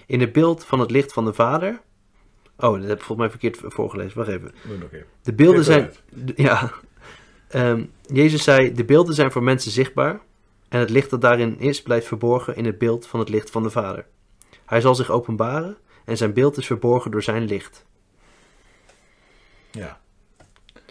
In 0.06 0.20
het 0.20 0.32
beeld 0.32 0.66
van 0.66 0.80
het 0.80 0.92
licht 0.92 1.14
van 1.14 1.26
de 1.26 1.34
Vader. 1.34 1.80
Oh, 2.58 2.74
dat 2.74 2.88
heb 2.88 2.98
ik 2.98 3.04
volgens 3.04 3.18
mij 3.18 3.30
verkeerd 3.30 3.74
voorgelezen. 3.74 4.18
Wacht 4.18 4.30
even. 4.30 4.52
De 5.24 5.34
beelden 5.34 5.64
zijn. 5.64 5.92
Ja. 6.36 6.72
Ehm, 7.48 7.84
Jezus 8.14 8.44
zei: 8.44 8.74
De 8.74 8.86
beelden 8.86 9.16
zijn 9.16 9.32
voor 9.32 9.44
mensen 9.44 9.72
zichtbaar. 9.72 10.20
En 10.70 10.80
het 10.80 10.90
licht 10.90 11.10
dat 11.10 11.22
daarin 11.22 11.60
is, 11.60 11.82
blijft 11.82 12.08
verborgen 12.08 12.56
in 12.56 12.66
het 12.66 12.78
beeld 12.78 13.08
van 13.08 13.20
het 13.20 13.30
licht 13.30 13.50
van 13.50 13.64
de 13.64 13.70
Vader. 13.70 14.06
Hij 14.66 14.82
zal 14.82 14.96
zich 14.96 15.10
openbaren 15.10 15.78
en 16.06 16.18
zijn 16.18 16.34
beeld 16.34 16.58
is 16.58 16.66
verborgen 16.66 17.12
door 17.12 17.24
zijn 17.24 17.46
licht. 17.46 17.86
Ja. 19.72 20.00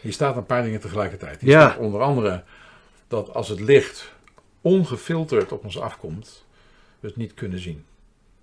Hier 0.01 0.13
staat 0.13 0.37
een 0.37 0.47
paar 0.47 0.63
dingen 0.63 0.81
tegelijkertijd. 0.81 1.41
Hier 1.41 1.51
Ja. 1.51 1.69
staat 1.69 1.79
onder 1.79 2.01
andere 2.01 2.45
dat 3.09 3.35
als 3.35 3.49
het 3.49 3.61
licht 3.61 4.13
ongefilterd 4.61 5.53
op 5.53 5.65
ons 5.65 5.81
afkomt, 5.81 6.45
we 7.01 7.07
het 7.07 7.17
niet 7.17 7.35
kunnen 7.35 7.59
zien. 7.59 7.85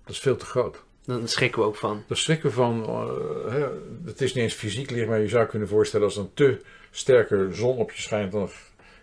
Dat 0.04 0.14
is 0.14 0.20
veel 0.20 0.36
te 0.36 0.44
groot. 0.44 0.82
Dan 1.04 1.28
schrikken 1.28 1.60
we 1.60 1.66
ook 1.66 1.76
van. 1.76 2.02
Daar 2.08 2.16
schrikken 2.16 2.48
we 2.48 2.54
van, 2.54 2.84
eh, 2.84 3.52
hè, 3.52 3.66
het 4.04 4.20
is 4.20 4.34
niet 4.34 4.42
eens 4.44 4.54
fysiek 4.54 4.90
licht, 4.90 5.08
maar 5.08 5.20
je 5.20 5.28
zou 5.28 5.46
kunnen 5.46 5.68
voorstellen 5.68 6.06
als 6.06 6.16
er 6.16 6.22
een 6.22 6.34
te 6.34 6.60
sterke 6.90 7.48
zon 7.52 7.76
op 7.76 7.90
je 7.92 8.02
schijnt, 8.02 8.32
dan 8.32 8.50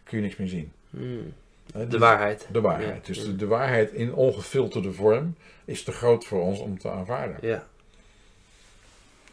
kun 0.04 0.18
je 0.18 0.24
niks 0.24 0.36
meer 0.36 0.48
zien. 0.48 0.72
Hmm, 0.90 1.34
Hè, 1.74 1.80
De 1.80 1.88
dus- 1.88 2.00
waarheid. 2.00 2.48
De 2.52 2.62
waarheid. 2.62 3.08
Ja. 3.08 3.14
Dus 3.14 3.24
de, 3.24 3.36
de 3.36 3.46
waarheid 3.48 3.92
in 3.92 4.14
ongefilterde 4.14 4.92
vorm 4.94 5.36
is 5.66 5.84
te 5.84 5.92
groot 5.92 6.26
voor 6.26 6.42
ons 6.42 6.60
om 6.60 6.80
te 6.80 6.90
aanvaarden. 6.90 7.38
Ja. 7.42 7.68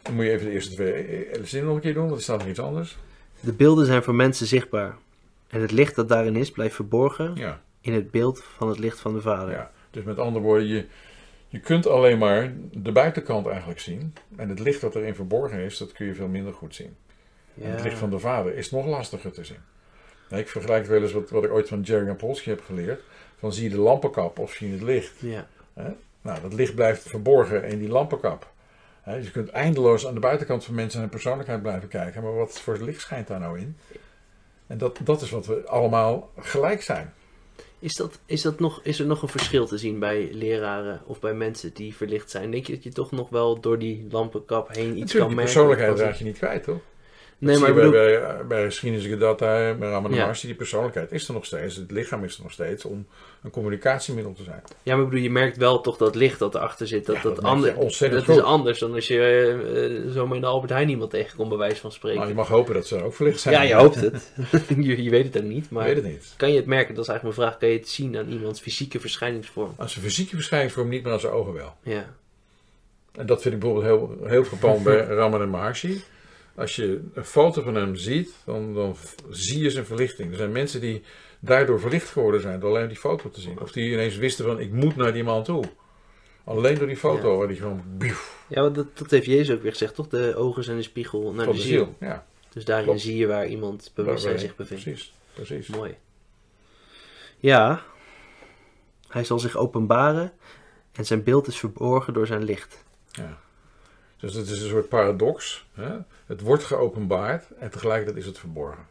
Dan 0.01 0.13
moet 0.13 0.25
je 0.25 0.31
even 0.31 0.45
de 0.45 0.51
eerste 0.51 0.73
twee 0.73 0.93
eh, 0.93 1.43
zinnen 1.43 1.67
nog 1.67 1.75
een 1.75 1.81
keer 1.83 1.93
doen, 1.93 2.03
want 2.05 2.15
er 2.15 2.23
staat 2.23 2.39
nog 2.39 2.47
iets 2.47 2.59
anders. 2.59 2.97
De 3.39 3.53
beelden 3.53 3.85
zijn 3.85 4.03
voor 4.03 4.15
mensen 4.15 4.47
zichtbaar. 4.47 4.97
En 5.49 5.61
het 5.61 5.71
licht 5.71 5.95
dat 5.95 6.09
daarin 6.09 6.35
is, 6.35 6.51
blijft 6.51 6.75
verborgen 6.75 7.35
Ja, 7.35 7.61
in 7.81 7.93
het 7.93 8.11
beeld 8.11 8.43
van 8.43 8.69
het 8.69 8.79
licht 8.79 8.99
van 8.99 9.13
de 9.13 9.21
Vader. 9.21 9.51
ja. 9.53 9.71
Dus 9.91 10.03
met 10.03 10.19
andere 10.19 10.45
woorden, 10.45 10.67
je, 10.67 10.85
je 11.47 11.59
kunt 11.59 11.87
alleen 11.87 12.17
maar 12.17 12.53
de 12.71 12.91
buitenkant 12.91 13.47
eigenlijk 13.47 13.79
zien. 13.79 14.13
En 14.35 14.49
het 14.49 14.59
licht 14.59 14.81
dat 14.81 14.95
erin 14.95 15.15
verborgen 15.15 15.59
is, 15.59 15.77
dat 15.77 15.91
kun 15.91 16.05
je 16.05 16.13
veel 16.13 16.27
minder 16.27 16.53
goed 16.53 16.75
zien. 16.75 16.95
En 17.61 17.71
het 17.71 17.83
licht 17.83 17.97
van 17.97 18.09
de 18.09 18.19
vader 18.19 18.55
is 18.55 18.71
nog 18.71 18.85
lastiger 18.85 19.31
te 19.31 19.43
zien. 19.43 19.57
Nou, 20.29 20.41
ik 20.41 20.49
vergelijk 20.49 20.81
het 20.81 20.91
wel 20.91 21.01
eens 21.01 21.11
wat, 21.11 21.29
wat 21.29 21.43
ik 21.43 21.51
ooit 21.51 21.67
van 21.67 21.81
Jerry 21.81 22.13
Polsky 22.13 22.49
heb 22.49 22.61
geleerd. 22.65 23.01
Van 23.37 23.53
zie 23.53 23.63
je 23.63 23.69
de 23.69 23.81
lampenkap 23.81 24.39
of 24.39 24.51
zie 24.51 24.67
je 24.67 24.73
het 24.73 24.83
licht. 24.83 25.13
Ja. 25.19 25.47
Nou, 26.21 26.41
dat 26.41 26.53
licht 26.53 26.75
blijft 26.75 27.01
verborgen 27.09 27.63
in 27.63 27.79
die 27.79 27.89
lampenkap. 27.89 28.51
Hè, 29.01 29.15
dus 29.15 29.25
je 29.25 29.31
kunt 29.31 29.49
eindeloos 29.49 30.07
aan 30.07 30.13
de 30.13 30.19
buitenkant 30.19 30.65
van 30.65 30.75
mensen 30.75 30.95
en 30.95 31.01
hun 31.01 31.09
persoonlijkheid 31.13 31.61
blijven 31.61 31.89
kijken. 31.89 32.23
Maar 32.23 32.35
wat 32.35 32.59
voor 32.59 32.77
licht 32.77 33.01
schijnt 33.01 33.27
daar 33.27 33.39
nou 33.39 33.59
in? 33.59 33.77
En 34.69 34.77
dat, 34.77 34.99
dat 35.03 35.21
is 35.21 35.29
wat 35.29 35.45
we 35.45 35.67
allemaal 35.67 36.31
gelijk 36.37 36.81
zijn. 36.81 37.13
Is, 37.79 37.95
dat, 37.95 38.19
is, 38.25 38.41
dat 38.41 38.59
nog, 38.59 38.79
is 38.83 38.99
er 38.99 39.05
nog 39.05 39.21
een 39.21 39.27
verschil 39.27 39.67
te 39.67 39.77
zien 39.77 39.99
bij 39.99 40.29
leraren 40.33 41.01
of 41.05 41.19
bij 41.19 41.33
mensen 41.33 41.73
die 41.73 41.95
verlicht 41.95 42.29
zijn? 42.29 42.51
Denk 42.51 42.67
je 42.67 42.73
dat 42.73 42.83
je 42.83 42.91
toch 42.91 43.11
nog 43.11 43.29
wel 43.29 43.59
door 43.59 43.79
die 43.79 44.07
lampenkap 44.11 44.67
heen 44.67 44.89
iets 44.89 44.99
Natuurlijk, 44.99 45.25
kan 45.25 45.35
merken? 45.35 45.43
persoonlijkheid 45.43 45.99
raak 45.99 46.15
je 46.15 46.23
niet 46.23 46.37
kwijt, 46.37 46.63
toch? 46.63 46.79
Nee, 47.39 47.53
Dat 47.53 47.61
maar 47.63 47.73
bedoel... 47.73 47.91
bij, 47.91 48.21
bij, 48.47 48.67
bij 48.67 48.99
Gadatta, 48.99 49.73
bij 49.73 49.89
Ramana 49.89 50.15
Ja. 50.15 50.21
Maharshi, 50.21 50.47
die 50.47 50.55
persoonlijkheid 50.55 51.11
is 51.11 51.27
er 51.27 51.33
nog 51.33 51.45
steeds. 51.45 51.75
Het 51.75 51.91
lichaam 51.91 52.23
is 52.23 52.37
er 52.37 52.43
nog 52.43 52.51
steeds 52.51 52.85
om 52.85 53.07
een 53.43 53.51
communicatiemiddel 53.51 54.33
te 54.33 54.43
zijn. 54.43 54.61
Ja, 54.83 54.93
maar 54.95 55.03
ik 55.03 55.09
bedoel, 55.09 55.23
je 55.23 55.31
merkt 55.31 55.57
wel 55.57 55.81
toch 55.81 55.97
dat 55.97 56.15
licht 56.15 56.39
dat 56.39 56.55
erachter 56.55 56.87
zit. 56.87 57.05
Dat, 57.05 57.15
Ja, 57.15 57.21
dat, 57.21 57.35
dat 57.35 57.45
ander, 57.45 57.75
dat 57.99 58.27
is 58.27 58.41
anders 58.41 58.79
dan 58.79 58.93
als 58.93 59.07
je 59.07 60.01
eh, 60.05 60.11
zomaar 60.13 60.35
in 60.35 60.41
de 60.41 60.47
Albert 60.47 60.71
Heijn 60.71 60.89
iemand 60.89 61.11
tegenkomt, 61.11 61.49
bij 61.49 61.57
wijze 61.57 61.81
van 61.81 61.91
spreken. 61.91 62.17
Nou, 62.17 62.29
je 62.29 62.35
mag 62.35 62.47
hopen 62.47 62.73
dat 62.73 62.87
ze 62.87 63.03
ook 63.03 63.13
verlicht 63.13 63.39
zijn. 63.39 63.55
ja, 63.55 63.61
je 63.61 63.73
hoopt 63.73 64.01
het. 64.01 64.31
je, 64.67 65.03
je 65.03 65.09
weet 65.09 65.33
het 65.33 65.43
ook 65.43 65.49
niet, 65.49 65.69
maar 65.69 65.85
weet 65.85 65.95
het 65.95 66.05
niet. 66.05 66.33
kan 66.37 66.51
je 66.51 66.57
het 66.57 66.65
merken? 66.65 66.95
Dat 66.95 67.03
is 67.03 67.09
eigenlijk 67.09 67.37
mijn 67.37 67.49
vraag. 67.49 67.59
Kan 67.59 67.69
je 67.69 67.77
het 67.77 67.89
zien 67.89 68.17
aan 68.17 68.29
iemands 68.29 68.59
fysieke 68.59 68.99
verschijningsvorm? 68.99 69.73
Als 69.77 69.91
zijn 69.91 70.05
fysieke 70.05 70.35
verschijningsvorm 70.35 70.89
niet, 70.89 71.03
maar 71.03 71.11
aan 71.11 71.19
zijn 71.19 71.33
ogen 71.33 71.53
wel. 71.53 71.75
Ja, 71.83 72.13
En 73.11 73.25
dat 73.25 73.41
vind 73.41 73.53
ik 73.53 73.59
bijvoorbeeld 73.59 74.17
heel, 74.17 74.27
heel 74.27 74.43
frappant 74.43 74.83
bij 74.83 74.97
Ramana 75.19 75.45
Maharshi. 75.45 76.01
Als 76.59 76.75
je 76.75 77.01
een 77.13 77.25
foto 77.25 77.61
van 77.61 77.75
hem 77.75 77.95
ziet, 77.95 78.33
dan, 78.45 78.95
zie 79.29 79.61
je 79.61 79.69
zijn 79.69 79.85
verlichting. 79.85 80.31
Er 80.31 80.37
zijn 80.37 80.51
mensen 80.51 80.81
die 80.81 81.01
daardoor 81.39 81.79
verlicht 81.79 82.09
geworden 82.09 82.41
zijn 82.41 82.59
door 82.59 82.69
alleen 82.69 82.87
die 82.87 82.97
foto 82.97 83.29
te 83.29 83.41
zien. 83.41 83.59
Of 83.61 83.71
die 83.71 83.91
ineens 83.91 84.15
wisten 84.15 84.45
van, 84.45 84.59
ik 84.59 84.71
moet 84.71 84.95
naar 84.95 85.13
die 85.13 85.23
man 85.23 85.43
toe. 85.43 85.63
Alleen 86.43 86.77
door 86.77 86.87
die 86.87 86.97
foto, 86.97 87.31
Ja. 87.31 87.37
waar 87.37 87.47
die 87.47 87.57
gewoon 87.57 87.83
bief, 87.85 88.43
ja 88.47 88.61
want 88.61 88.75
dat, 88.75 88.97
dat 88.97 89.11
heeft 89.11 89.25
Jezus 89.25 89.55
ook 89.55 89.61
weer 89.61 89.71
gezegd, 89.71 89.95
toch? 89.95 90.07
De 90.07 90.35
ogen 90.35 90.63
zijn 90.63 90.77
een 90.77 90.83
spiegel 90.83 91.33
naar 91.33 91.45
de 91.45 91.51
de 91.51 91.57
ziel. 91.61 91.83
ziel. 91.85 91.95
Ja, 92.09 92.25
Dus 92.53 92.65
daarin 92.65 92.85
Klopt. 92.85 93.01
zie 93.01 93.17
je 93.17 93.27
waar 93.27 93.47
iemand 93.47 93.91
bewustzijn 93.95 94.33
Waar 94.33 94.41
wij- 94.41 94.49
zich 94.49 94.55
bevindt. 94.57 94.83
Precies, 94.83 95.13
precies. 95.33 95.67
Mooi. 95.67 95.95
Ja, 97.37 97.83
hij 99.07 99.23
zal 99.23 99.39
zich 99.39 99.55
openbaren 99.55 100.31
En 100.91 101.05
zijn 101.05 101.23
beeld 101.23 101.47
is 101.47 101.57
verborgen 101.57 102.13
door 102.13 102.27
zijn 102.27 102.43
licht. 102.43 102.83
Ja. 103.11 103.39
Dus 104.19 104.33
het 104.33 104.49
is 104.49 104.61
een 104.61 104.69
soort 104.69 104.89
paradox. 104.89 105.65
Hè? 105.73 105.97
Het 106.25 106.41
wordt 106.41 106.63
geopenbaard 106.63 107.45
en 107.59 107.69
tegelijkertijd 107.69 108.17
is 108.17 108.25
het 108.25 108.39
verborgen. 108.39 108.87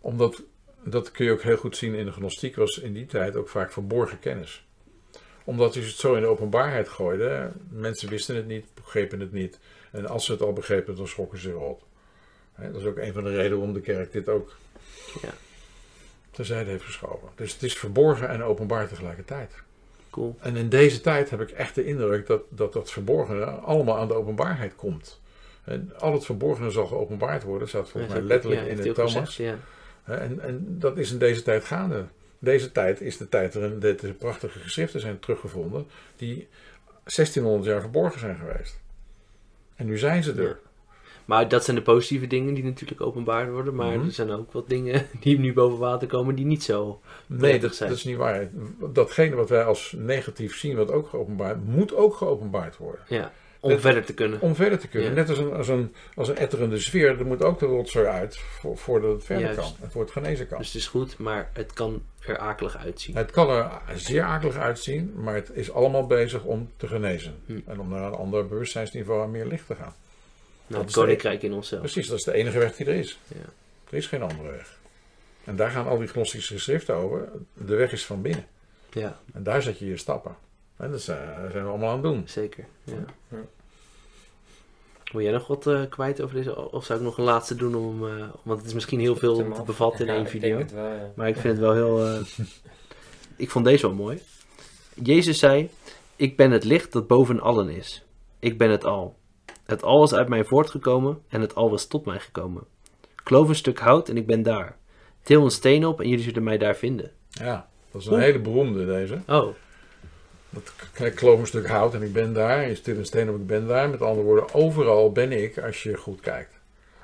Omdat, 0.00 0.42
dat 0.84 1.10
kun 1.10 1.24
je 1.24 1.32
ook 1.32 1.42
heel 1.42 1.56
goed 1.56 1.76
zien 1.76 1.94
in 1.94 2.04
de 2.04 2.12
gnostiek, 2.12 2.56
was 2.56 2.78
in 2.78 2.92
die 2.92 3.06
tijd 3.06 3.36
ook 3.36 3.48
vaak 3.48 3.72
verborgen 3.72 4.18
kennis. 4.18 4.64
Omdat 5.44 5.74
hij 5.74 5.82
het 5.82 5.92
zo 5.92 6.14
in 6.14 6.20
de 6.20 6.26
openbaarheid 6.26 6.88
gooide, 6.88 7.52
mensen 7.70 8.08
wisten 8.08 8.36
het 8.36 8.46
niet, 8.46 8.66
begrepen 8.74 9.20
het 9.20 9.32
niet. 9.32 9.58
En 9.90 10.06
als 10.06 10.24
ze 10.24 10.32
het 10.32 10.42
al 10.42 10.52
begrepen, 10.52 10.96
dan 10.96 11.08
schrokken 11.08 11.38
ze 11.38 11.50
rot. 11.50 11.82
Dat 12.56 12.80
is 12.80 12.84
ook 12.84 12.96
een 12.96 13.12
van 13.12 13.24
de 13.24 13.30
redenen 13.30 13.56
waarom 13.58 13.74
de 13.74 13.80
kerk 13.80 14.12
dit 14.12 14.28
ook 14.28 14.56
Ja. 15.22 15.32
terzijde 16.30 16.70
heeft 16.70 16.84
geschoven. 16.84 17.28
Dus 17.34 17.52
het 17.52 17.62
is 17.62 17.74
verborgen 17.74 18.28
en 18.28 18.42
openbaar 18.42 18.88
tegelijkertijd. 18.88 19.52
Cool. 20.10 20.36
En 20.40 20.56
in 20.56 20.68
deze 20.68 21.00
tijd 21.00 21.30
heb 21.30 21.40
ik 21.40 21.50
echt 21.50 21.74
de 21.74 21.84
indruk 21.84 22.26
dat 22.26 22.42
dat, 22.48 22.72
dat 22.72 22.90
verborgene 22.90 23.44
allemaal 23.44 23.98
aan 23.98 24.08
de 24.08 24.14
openbaarheid 24.14 24.74
komt. 24.76 25.20
En 25.64 25.92
al 25.98 26.12
het 26.12 26.24
verborgene 26.24 26.70
zal 26.70 26.86
geopenbaard 26.86 27.42
worden, 27.42 27.68
staat 27.68 27.88
volgens 27.88 28.12
mij 28.12 28.22
letterlijk 28.22 28.60
Ja, 28.60 28.66
in 28.66 28.88
ook 28.88 28.94
Thomas. 28.94 29.12
gezegd, 29.14 29.34
ja. 29.34 29.56
Hè, 30.02 30.14
En, 30.14 30.40
en 30.40 30.64
dat 30.78 30.98
is 30.98 31.12
in 31.12 31.18
deze 31.18 31.42
tijd 31.42 31.64
gaande. 31.64 32.04
Deze 32.38 32.72
tijd 32.72 33.00
is 33.00 33.16
de 33.16 33.28
tijd 33.28 33.54
waarin 33.54 33.78
deze 33.78 34.14
prachtige 34.18 34.58
geschriften 34.58 35.00
zijn 35.00 35.18
teruggevonden, 35.18 35.86
die 36.16 36.48
1600 37.04 37.64
jaar 37.64 37.80
verborgen 37.80 38.20
zijn 38.20 38.36
geweest. 38.36 38.78
En 39.76 39.86
nu 39.86 39.98
zijn 39.98 40.22
ze 40.22 40.32
er. 40.32 40.42
Ja. 40.42 40.56
Maar 41.24 41.48
dat 41.48 41.64
zijn 41.64 41.76
de 41.76 41.82
positieve 41.82 42.26
dingen 42.26 42.54
die 42.54 42.64
natuurlijk 42.64 43.00
openbaar 43.00 43.52
worden. 43.52 43.74
Maar 43.74 43.96
Mhm. 43.96 44.06
er 44.06 44.12
zijn 44.12 44.30
ook 44.30 44.52
wat 44.52 44.68
dingen 44.68 45.06
die 45.20 45.38
nu 45.38 45.52
boven 45.52 45.78
water 45.78 46.08
komen 46.08 46.34
die 46.34 46.46
niet 46.46 46.62
zo. 46.62 47.00
Nee, 47.26 47.58
dat, 47.60 47.74
zijn. 47.74 47.88
dat 47.88 47.98
is 47.98 48.04
niet 48.04 48.16
waar. 48.16 48.48
Datgene 48.92 49.34
wat 49.36 49.48
wij 49.48 49.64
als 49.64 49.94
negatief 49.98 50.56
zien, 50.58 50.76
wat 50.76 50.90
ook 50.92 51.08
geopenbaard, 51.08 51.64
moet 51.64 51.94
ook 51.94 52.14
geopenbaard 52.16 52.76
worden. 52.76 53.00
Ja, 53.08 53.32
om 53.60 53.78
verder 53.78 54.04
te 54.04 54.14
kunnen. 54.14 54.40
Om 54.40 54.54
verder 54.54 54.78
te 54.78 54.88
kunnen. 54.88 55.08
Ja. 55.08 55.14
Net 55.14 55.28
als 55.28 55.38
een, 55.38 55.52
als, 55.52 55.68
een, 55.68 55.94
als 56.14 56.28
een 56.28 56.36
etterende 56.36 56.78
sfeer, 56.78 57.18
er 57.18 57.26
moet 57.26 57.42
ook 57.42 57.58
de 57.58 57.66
rotzooi 57.66 58.06
uit 58.06 58.38
voor, 58.38 58.76
voordat 58.76 59.12
het 59.12 59.24
verder 59.24 59.44
Juist. 59.44 59.58
kan. 59.60 59.70
En 59.80 59.90
voor 59.90 60.02
het 60.02 60.10
genezen 60.10 60.48
kan. 60.48 60.58
Dus 60.58 60.66
het 60.66 60.76
is 60.76 60.86
goed, 60.86 61.18
maar 61.18 61.50
het 61.52 61.72
kan 61.72 62.02
er 62.26 62.38
akelig 62.38 62.76
uitzien. 62.76 63.16
Het 63.16 63.30
kan 63.30 63.50
er 63.50 63.70
zeer 63.94 64.22
akelig 64.22 64.56
uitzien, 64.56 65.12
maar 65.16 65.34
het 65.34 65.50
is 65.52 65.72
allemaal 65.72 66.06
bezig 66.06 66.44
om 66.44 66.70
te 66.76 66.86
genezen. 66.86 67.34
Hm. 67.46 67.58
En 67.66 67.80
om 67.80 67.88
naar 67.88 68.02
een 68.06 68.14
ander 68.14 68.46
bewustzijnsniveau 68.46 69.22
en 69.24 69.30
meer 69.30 69.46
licht 69.46 69.66
te 69.66 69.74
gaan. 69.74 69.94
Nou, 70.70 70.82
dat 70.84 70.94
het 70.94 71.02
koninkrijk 71.04 71.42
in 71.42 71.52
onszelf. 71.52 71.80
Precies, 71.80 72.06
dat 72.08 72.18
is 72.18 72.24
de 72.24 72.32
enige 72.32 72.58
weg 72.58 72.76
die 72.76 72.86
er 72.86 72.94
is. 72.94 73.18
Ja. 73.28 73.36
Er 73.90 73.96
is 73.96 74.06
geen 74.06 74.22
andere 74.22 74.50
weg. 74.50 74.78
En 75.44 75.56
daar 75.56 75.70
gaan 75.70 75.86
al 75.86 75.98
die 75.98 76.08
gnostische 76.08 76.54
geschriften 76.54 76.94
over. 76.94 77.28
De 77.52 77.74
weg 77.74 77.92
is 77.92 78.06
van 78.06 78.22
binnen. 78.22 78.46
Ja, 78.92 79.20
En 79.32 79.42
daar 79.42 79.62
zet 79.62 79.78
je 79.78 79.86
je 79.86 79.96
stappen. 79.96 80.36
En 80.76 80.90
dat 80.90 81.00
zijn 81.00 81.48
we 81.52 81.60
allemaal 81.60 81.88
aan 81.88 81.94
het 81.94 82.02
doen. 82.02 82.22
zeker. 82.28 82.64
Ja. 82.84 82.94
Ja. 83.28 83.36
Wil 85.12 85.20
jij 85.22 85.32
nog 85.32 85.46
wat 85.46 85.66
eh, 85.66 85.82
kwijt 85.88 86.20
over 86.20 86.34
deze? 86.36 86.70
Of 86.72 86.84
zou 86.84 86.98
ik 86.98 87.04
nog 87.04 87.18
een 87.18 87.24
laatste 87.24 87.54
doen 87.54 87.74
om. 87.74 88.08
eh, 88.08 88.28
want 88.42 88.58
het 88.58 88.68
is 88.68 88.74
misschien 88.74 89.00
heel 89.00 89.16
veel 89.16 89.34
om 89.36 89.54
te 89.54 89.62
bevatten 89.62 90.00
in 90.00 90.06
Ja, 90.06 90.12
één 90.14 90.24
ik 90.24 90.30
video. 90.30 90.48
denk 90.56 90.60
het 90.70 90.72
wel, 90.72 90.90
ja. 90.92 91.10
Maar 91.14 91.28
ik 91.28 91.34
vind 91.36 91.46
het 91.56 91.58
wel 91.58 91.74
heel. 91.74 92.06
eh, 92.06 92.20
ik 93.44 93.50
vond 93.50 93.64
deze 93.64 93.86
wel 93.86 93.96
mooi. 93.96 94.22
Jezus 94.94 95.38
zei: 95.38 95.70
Ik 96.16 96.36
ben 96.36 96.50
het 96.50 96.64
licht 96.64 96.92
dat 96.92 97.06
boven 97.06 97.40
allen 97.40 97.68
is. 97.68 98.02
Ik 98.38 98.58
ben 98.58 98.70
het 98.70 98.84
al. 98.84 99.18
Het 99.70 99.82
al 99.82 100.04
is 100.04 100.14
uit 100.14 100.28
mij 100.28 100.44
voortgekomen 100.44 101.22
en 101.28 101.40
het 101.40 101.54
al 101.54 101.70
was 101.70 101.86
tot 101.86 102.04
mij 102.04 102.18
gekomen. 102.18 102.62
Kloof 103.22 103.48
een 103.48 103.54
stuk 103.54 103.78
hout 103.78 104.08
en 104.08 104.16
ik 104.16 104.26
ben 104.26 104.42
daar. 104.42 104.76
Til 105.22 105.44
een 105.44 105.50
steen 105.50 105.86
op 105.86 106.00
en 106.00 106.08
jullie 106.08 106.24
zullen 106.24 106.42
mij 106.42 106.58
daar 106.58 106.76
vinden. 106.76 107.10
Ja, 107.28 107.68
dat 107.90 108.00
is 108.00 108.06
een 108.06 108.12
Oeh. 108.12 108.22
hele 108.22 108.38
beroemde 108.38 108.86
deze. 108.86 109.18
Oh, 109.28 109.48
Dat 110.50 110.72
ik 111.06 111.14
kloof 111.14 111.40
een 111.40 111.46
stuk 111.46 111.68
hout 111.68 111.94
en 111.94 112.02
ik 112.02 112.12
ben 112.12 112.32
daar. 112.32 112.68
Je 112.68 112.74
stil 112.74 112.96
een 112.96 113.06
steen 113.06 113.28
op, 113.30 113.36
ik 113.36 113.46
ben 113.46 113.66
daar. 113.66 113.88
Met 113.90 114.02
andere 114.02 114.26
woorden, 114.26 114.54
overal 114.54 115.12
ben 115.12 115.32
ik 115.32 115.58
als 115.58 115.82
je 115.82 115.96
goed 115.96 116.20
kijkt. 116.20 116.54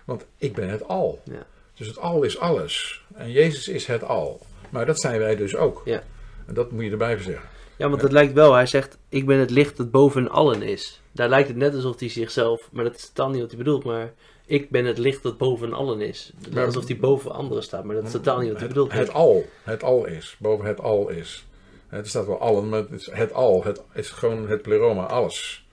Want 0.04 0.26
ik 0.36 0.54
ben 0.54 0.68
het 0.68 0.88
al. 0.88 1.20
Ja. 1.24 1.46
Dus 1.74 1.86
het 1.86 1.98
al 1.98 2.22
is 2.22 2.38
alles. 2.38 3.04
En 3.14 3.30
Jezus 3.32 3.68
is 3.68 3.86
het 3.86 4.04
al. 4.04 4.40
Maar 4.70 4.86
dat 4.86 5.00
zijn 5.00 5.18
wij 5.18 5.36
dus 5.36 5.56
ook. 5.56 5.82
Ja. 5.84 6.02
En 6.46 6.54
dat 6.54 6.70
moet 6.70 6.84
je 6.84 6.90
erbij 6.90 7.18
zeggen. 7.18 7.48
ja, 7.76 7.88
want 7.88 8.02
het 8.02 8.12
lijkt 8.12 8.32
wel. 8.32 8.54
Hij 8.54 8.66
zegt: 8.66 8.98
Ik 9.08 9.26
ben 9.26 9.38
het 9.38 9.50
licht 9.50 9.76
dat 9.76 9.90
boven 9.90 10.28
allen 10.30 10.62
is. 10.62 11.00
Daar 11.16 11.28
lijkt 11.28 11.48
het 11.48 11.56
net 11.56 11.74
alsof 11.74 12.00
hij 12.00 12.08
zichzelf. 12.08 12.68
Maar 12.72 12.84
dat 12.84 12.96
is 12.96 13.06
totaal 13.06 13.30
niet 13.30 13.40
wat 13.40 13.48
hij 13.48 13.58
bedoelt. 13.58 13.84
Maar 13.84 14.12
ik 14.46 14.70
ben 14.70 14.84
het 14.84 14.98
licht 14.98 15.22
dat 15.22 15.38
boven 15.38 15.72
allen 15.72 16.00
is. 16.00 16.32
Alsof 16.56 16.86
hij 16.86 16.96
boven 16.96 17.30
anderen 17.30 17.62
staat. 17.62 17.84
Maar 17.84 17.94
dat 17.94 18.04
is 18.04 18.10
totaal 18.10 18.38
niet 18.38 18.50
wat 18.50 18.58
hij 18.58 18.68
bedoelt. 18.68 18.92
Het 18.92 19.12
al. 19.12 19.44
Het 19.62 19.82
al 19.82 20.04
is. 20.04 20.36
Boven 20.38 20.66
het 20.66 20.80
al 20.80 21.08
is. 21.08 21.46
Het 21.88 22.08
staat 22.08 22.26
wel 22.26 22.40
allen, 22.40 22.68
maar 22.68 22.78
het, 22.78 22.90
is 22.90 23.10
het 23.12 23.32
al. 23.32 23.64
Het 23.64 23.82
is 23.94 24.10
gewoon 24.10 24.48
het 24.48 24.62
pleroma. 24.62 25.04
Alles. 25.04 25.66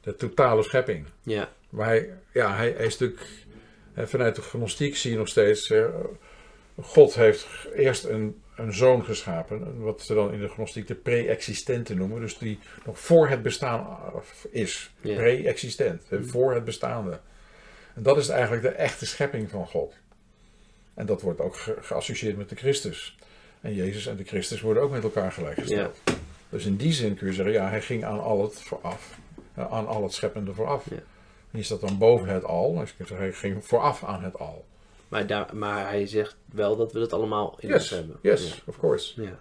De 0.00 0.14
totale 0.16 0.62
schepping. 0.62 1.06
Ja, 1.22 1.52
Maar 1.68 1.86
hij, 1.86 2.10
ja, 2.32 2.56
hij, 2.56 2.74
hij 2.76 2.86
is 2.86 2.98
natuurlijk, 2.98 3.28
hè, 3.92 4.06
vanuit 4.08 4.36
de 4.36 4.42
gnostiek 4.42 4.96
zie 4.96 5.10
je 5.10 5.16
nog 5.16 5.28
steeds, 5.28 5.70
eh, 5.70 5.84
God 6.80 7.14
heeft 7.14 7.46
eerst 7.74 8.04
een, 8.04 8.42
een 8.56 8.72
zoon 8.72 9.04
geschapen, 9.04 9.80
wat 9.80 10.02
ze 10.02 10.14
dan 10.14 10.32
in 10.32 10.40
de 10.40 10.48
gnostiek 10.48 10.86
de 10.86 10.94
pre-existente 10.94 11.94
noemen, 11.94 12.20
dus 12.20 12.38
die 12.38 12.58
nog 12.84 13.00
voor 13.00 13.28
het 13.28 13.42
bestaan 13.42 13.98
is. 14.50 14.90
Pre-existent, 15.00 16.10
Mhm. 16.10 16.24
voor 16.24 16.54
het 16.54 16.64
bestaande. 16.64 17.20
En 17.94 18.02
dat 18.02 18.16
is 18.16 18.28
eigenlijk 18.28 18.62
de 18.62 18.68
echte 18.68 19.06
schepping 19.06 19.50
van 19.50 19.66
God. 19.66 19.94
En 20.94 21.06
dat 21.06 21.22
wordt 21.22 21.40
ook 21.40 21.56
ge- 21.56 21.76
geassocieerd 21.80 22.36
met 22.36 22.48
de 22.48 22.56
Christus. 22.56 23.16
En 23.60 23.74
Jezus 23.74 24.06
en 24.06 24.16
de 24.16 24.24
Christus 24.24 24.60
worden 24.60 24.82
ook 24.82 24.90
met 24.90 25.02
elkaar 25.02 25.32
gelijkgesteld. 25.32 26.00
Dus 26.48 26.64
in 26.64 26.76
die 26.76 26.92
zin 26.92 27.14
kun 27.16 27.26
je 27.26 27.32
zeggen, 27.32 27.52
ja, 27.54 27.68
hij 27.68 27.80
ging 27.82 28.04
aan 28.04 28.20
al 28.20 28.42
het 28.42 28.60
vooraf. 28.62 29.18
Ja, 29.56 29.68
aan 29.68 29.86
al 29.86 30.02
het 30.02 30.12
scheppende 30.12 30.54
vooraf. 30.54 30.84
Ja. 30.90 30.96
En 30.96 31.60
hier 31.60 31.64
staat 31.64 31.80
dan 31.80 31.98
boven 31.98 32.28
het 32.28 32.44
al. 32.44 32.74
Dus 32.74 32.88
je 32.90 32.96
kunt 32.96 33.08
zeggen, 33.08 33.26
hij 33.26 33.36
ging 33.36 33.64
vooraf 33.64 34.04
aan 34.04 34.22
het 34.24 34.38
al. 34.38 34.64
Maar, 35.14 35.26
daar, 35.26 35.56
maar 35.56 35.88
hij 35.88 36.06
zegt 36.06 36.36
wel 36.52 36.76
dat 36.76 36.92
we 36.92 37.00
het 37.00 37.12
allemaal 37.12 37.56
in 37.58 37.72
ons 37.74 37.82
Yes, 37.82 37.90
hebben. 37.90 38.16
yes, 38.22 38.62
of 38.66 38.78
course. 38.78 39.22
Ja. 39.22 39.38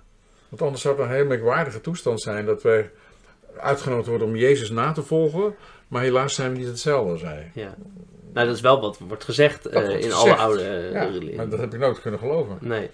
Want 0.49 0.61
anders 0.61 0.82
zou 0.82 0.95
het 0.95 1.05
een 1.05 1.11
hele 1.11 1.28
merkwaardige 1.28 1.82
toestand 1.82 2.21
zijn 2.21 2.45
dat 2.45 2.61
wij 2.63 2.91
uitgenodigd 3.57 4.07
worden 4.07 4.28
om 4.28 4.36
Jezus 4.36 4.69
na 4.69 4.91
te 4.91 5.03
volgen. 5.03 5.55
Maar 5.88 6.01
helaas 6.01 6.36
zijn 6.36 6.51
we 6.51 6.57
niet 6.57 6.67
hetzelfde, 6.67 7.17
zei 7.17 7.34
hij. 7.34 7.51
ja. 7.53 7.76
Nou, 8.34 8.47
dat 8.47 8.55
is 8.55 8.61
wel 8.61 8.82
wat 8.82 8.97
wordt 8.97 9.24
gezegd 9.24 9.65
eh, 9.65 9.74
Dat 9.74 9.82
wordt 9.86 10.03
in 10.05 10.11
gezegd. 10.11 10.21
alle 10.24 10.36
oude 10.36 10.63
eh, 10.63 10.91
Ja, 10.91 11.03
religies. 11.03 11.36
maar 11.36 11.49
dat 11.49 11.59
heb 11.59 11.74
ik 11.74 11.80
nooit 11.80 12.01
kunnen 12.01 12.19
geloven. 12.19 12.57
Nee. 12.61 12.89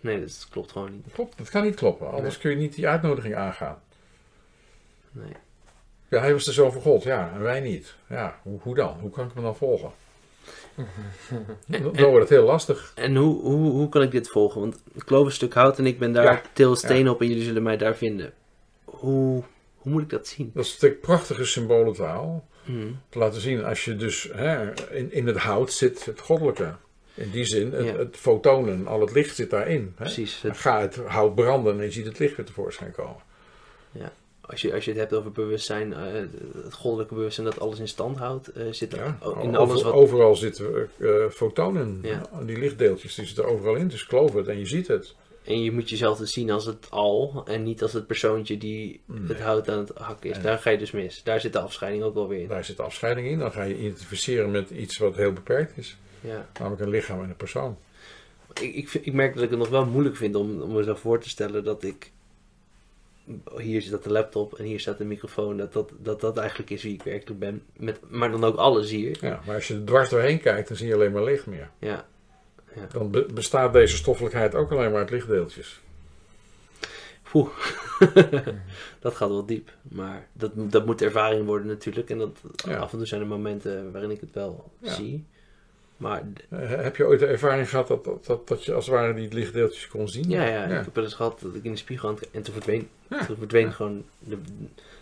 nee, 0.00 0.20
dat 0.20 0.46
klopt 0.50 0.72
gewoon 0.72 0.90
niet. 0.92 1.04
Dat 1.04 1.12
klopt, 1.14 1.38
dat 1.38 1.50
kan 1.50 1.62
niet 1.62 1.74
kloppen. 1.74 2.10
Anders 2.10 2.38
kun 2.38 2.50
je 2.50 2.56
niet 2.56 2.74
die 2.74 2.88
uitnodiging 2.88 3.34
aangaan. 3.34 3.78
Nee. 5.10 5.32
Ja, 6.08 6.20
hij 6.20 6.32
was 6.32 6.44
de 6.44 6.52
zoon 6.52 6.72
van 6.72 6.82
God, 6.82 7.02
ja, 7.02 7.30
en 7.34 7.40
wij 7.42 7.60
niet. 7.60 7.94
Ja, 8.08 8.38
hoe, 8.42 8.58
hoe 8.62 8.74
dan? 8.74 8.96
Hoe 9.00 9.10
kan 9.10 9.26
ik 9.26 9.30
hem 9.34 9.42
dan 9.42 9.56
volgen? 9.56 9.90
Dan 11.66 11.92
wordt 12.10 12.18
het 12.20 12.28
heel 12.28 12.44
lastig. 12.44 12.92
En 12.94 13.16
hoe, 13.16 13.40
hoe, 13.40 13.70
hoe 13.70 13.88
kan 13.88 14.02
ik 14.02 14.10
dit 14.10 14.28
volgen? 14.28 14.60
Want 14.60 14.82
ik 14.94 15.10
een 15.10 15.30
stuk 15.32 15.54
hout 15.54 15.78
en 15.78 15.86
ik 15.86 15.98
ben 15.98 16.12
daar, 16.12 16.24
Ja. 16.24 16.42
til 16.52 16.70
een 16.70 16.76
steen 16.76 17.08
op 17.08 17.20
en 17.20 17.28
jullie 17.28 17.44
zullen 17.44 17.62
mij 17.62 17.76
daar 17.76 17.96
vinden. 17.96 18.32
Hoe, 18.84 19.42
hoe 19.76 19.92
moet 19.92 20.02
ik 20.02 20.10
dat 20.10 20.26
zien? 20.26 20.50
Dat 20.54 20.64
is 20.64 20.72
natuurlijk 20.72 21.00
prachtige 21.00 21.44
symbolentaal. 21.44 22.46
Hm. 22.64 22.86
Te 23.08 23.18
laten 23.18 23.40
zien, 23.40 23.64
als 23.64 23.84
je 23.84 23.96
dus 23.96 24.28
hè, 24.32 24.72
in, 24.90 25.12
in 25.12 25.26
het 25.26 25.36
hout 25.36 25.72
zit 25.72 26.04
het 26.04 26.20
goddelijke. 26.20 26.74
In 27.14 27.30
die 27.30 27.44
zin, 27.44 27.72
het, 27.72 27.84
Ja. 27.84 27.96
het 27.96 28.16
fotonen, 28.16 28.86
al 28.86 29.00
het 29.00 29.12
licht 29.12 29.34
zit 29.34 29.50
daarin. 29.50 29.80
Hè? 29.96 30.04
Precies. 30.04 30.42
Het- 30.42 30.56
ga 30.58 30.80
het 30.80 30.96
hout 30.96 31.34
branden 31.34 31.78
en 31.78 31.84
je 31.84 31.90
ziet 31.90 32.04
het 32.06 32.18
licht 32.18 32.36
weer 32.36 32.46
tevoorschijn 32.46 32.92
komen. 32.92 33.22
Als, 34.46 34.60
je, 34.60 34.74
als 34.74 34.84
je 34.84 34.90
het 34.90 35.00
hebt 35.00 35.12
over 35.12 35.32
bewustzijn, 35.32 35.92
eh, 35.92 36.00
het 36.64 36.74
goddelijke 36.74 37.14
bewustzijn 37.14 37.46
dat 37.46 37.60
alles 37.60 37.78
in 37.78 37.88
stand 37.88 38.16
houdt, 38.18 38.48
eh, 38.48 38.66
zit 38.70 38.92
er 38.92 38.98
Ja? 38.98 39.18
in 39.20 39.26
Over- 39.28 39.56
alles 39.56 39.82
wat... 39.82 39.92
Overal 39.92 40.36
zitten 40.36 40.88
eh, 40.98 41.08
fotonen, 41.30 41.98
Ja. 42.02 42.22
die 42.46 42.58
lichtdeeltjes, 42.58 43.14
die 43.14 43.26
zitten 43.26 43.44
overal 43.46 43.74
in. 43.74 43.88
Dus 43.88 44.02
geloof 44.02 44.32
het 44.34 44.48
en 44.48 44.58
je 44.58 44.66
ziet 44.66 44.88
het. 44.88 45.14
En 45.44 45.62
je 45.62 45.72
moet 45.72 45.90
jezelf 45.90 46.18
dus 46.18 46.32
zien 46.32 46.50
als 46.50 46.66
het 46.66 46.86
al 46.90 47.42
en 47.46 47.62
niet 47.62 47.82
als 47.82 47.92
het 47.92 48.06
persoontje 48.06 48.58
die 48.58 49.00
het 49.26 49.40
hout 49.40 49.68
aan 49.68 49.78
het 49.78 49.90
hakken 49.94 50.30
is. 50.30 50.40
Daar 50.40 50.58
ga 50.58 50.70
je 50.70 50.78
dus 50.78 50.90
mis. 50.90 51.22
Daar 51.22 51.40
zit 51.40 51.52
de 51.52 51.58
afscheiding 51.60 52.02
ook 52.04 52.14
wel 52.14 52.28
weer 52.28 52.40
in. 52.40 52.48
Daar 52.48 52.64
zit 52.64 52.76
de 52.76 52.82
afscheiding 52.82 53.28
in. 53.28 53.38
Dan 53.38 53.52
ga 53.52 53.62
je 53.62 53.78
identificeren 53.78 54.50
met 54.50 54.70
iets 54.70 54.98
wat 54.98 55.16
heel 55.16 55.32
beperkt 55.32 55.76
is. 55.76 55.96
Ja. 56.20 56.48
Namelijk 56.58 56.82
een 56.82 56.88
lichaam 56.90 57.22
en 57.22 57.28
een 57.28 57.36
persoon. 57.36 57.76
Ik, 58.60 58.74
ik, 58.74 58.94
ik 58.94 59.12
merk 59.12 59.34
dat 59.34 59.42
ik 59.42 59.50
het 59.50 59.58
nog 59.58 59.68
wel 59.68 59.86
moeilijk 59.86 60.16
vind 60.16 60.34
om, 60.34 60.62
om 60.62 60.72
mezelf 60.72 61.00
voor 61.00 61.20
te 61.20 61.28
stellen 61.28 61.64
dat 61.64 61.82
ik. 61.82 62.12
Hier 63.56 63.82
zit 63.82 64.02
de 64.02 64.10
laptop 64.10 64.54
en 64.58 64.64
hier 64.64 64.80
staat 64.80 64.98
de 64.98 65.04
microfoon. 65.04 65.56
Dat 65.56 65.72
dat, 65.72 65.90
dat, 65.98 66.20
dat 66.20 66.36
eigenlijk 66.36 66.70
is 66.70 66.82
wie 66.82 66.94
ik 66.94 67.02
werkelijk 67.02 67.40
ben. 67.40 67.62
Met, 67.76 68.00
maar 68.08 68.30
dan 68.30 68.44
ook 68.44 68.56
alles 68.56 68.90
hier. 68.90 69.16
Ja, 69.20 69.40
maar 69.46 69.54
als 69.54 69.68
je 69.68 69.74
er 69.74 69.84
dwars 69.84 70.08
doorheen 70.10 70.40
kijkt, 70.40 70.68
dan 70.68 70.76
zie 70.76 70.86
je 70.86 70.94
alleen 70.94 71.12
maar 71.12 71.24
licht 71.24 71.46
meer. 71.46 71.70
Ja. 71.78 72.06
Dan 72.92 73.10
be- 73.10 73.26
bestaat 73.34 73.72
deze 73.72 73.96
stoffelijkheid 73.96 74.54
ook 74.54 74.72
alleen 74.72 74.90
maar 74.90 75.00
uit 75.00 75.10
lichtdeeltjes. 75.10 75.80
Poeh. 77.30 77.48
dat 79.00 79.14
gaat 79.14 79.28
wel 79.28 79.46
diep. 79.46 79.70
Maar 79.82 80.28
dat, 80.32 80.50
dat 80.54 80.86
moet 80.86 81.02
ervaring 81.02 81.46
worden 81.46 81.66
natuurlijk. 81.66 82.10
En 82.10 82.18
dat, 82.18 82.40
Ja. 82.66 82.76
af 82.76 82.92
en 82.92 82.98
toe 82.98 83.06
zijn 83.06 83.20
er 83.20 83.26
momenten 83.26 83.92
waarin 83.92 84.10
ik 84.10 84.20
het 84.20 84.32
wel 84.32 84.72
Ja. 84.80 84.92
zie. 84.92 85.26
Maar 85.96 86.22
Eh, 86.50 86.68
heb 86.68 86.96
je 86.96 87.06
ooit 87.06 87.20
de 87.20 87.26
ervaring 87.26 87.68
gehad 87.68 87.88
dat, 87.88 88.04
dat, 88.04 88.26
dat, 88.26 88.48
dat 88.48 88.64
je 88.64 88.72
als 88.74 88.86
het 88.86 88.94
ware 88.94 89.14
die 89.14 89.32
lichtdeeltjes 89.32 89.88
kon 89.88 90.08
zien? 90.08 90.28
ja, 90.30 90.44
ja, 90.46 90.64
ik 90.64 90.84
heb 90.84 90.94
wel 90.94 91.04
eens 91.04 91.14
gehad 91.14 91.40
dat 91.40 91.54
ik 91.54 91.64
in 91.64 91.70
de 91.70 91.76
spiegel 91.78 92.08
aan 92.08 92.18
en 92.32 92.42
toen 92.42 92.52
verdween, 92.54 92.88
Ja. 93.10 93.24
toen 93.26 93.36
verdween 93.36 93.66
Ja. 93.66 93.70
gewoon 93.72 94.04
de, 94.18 94.38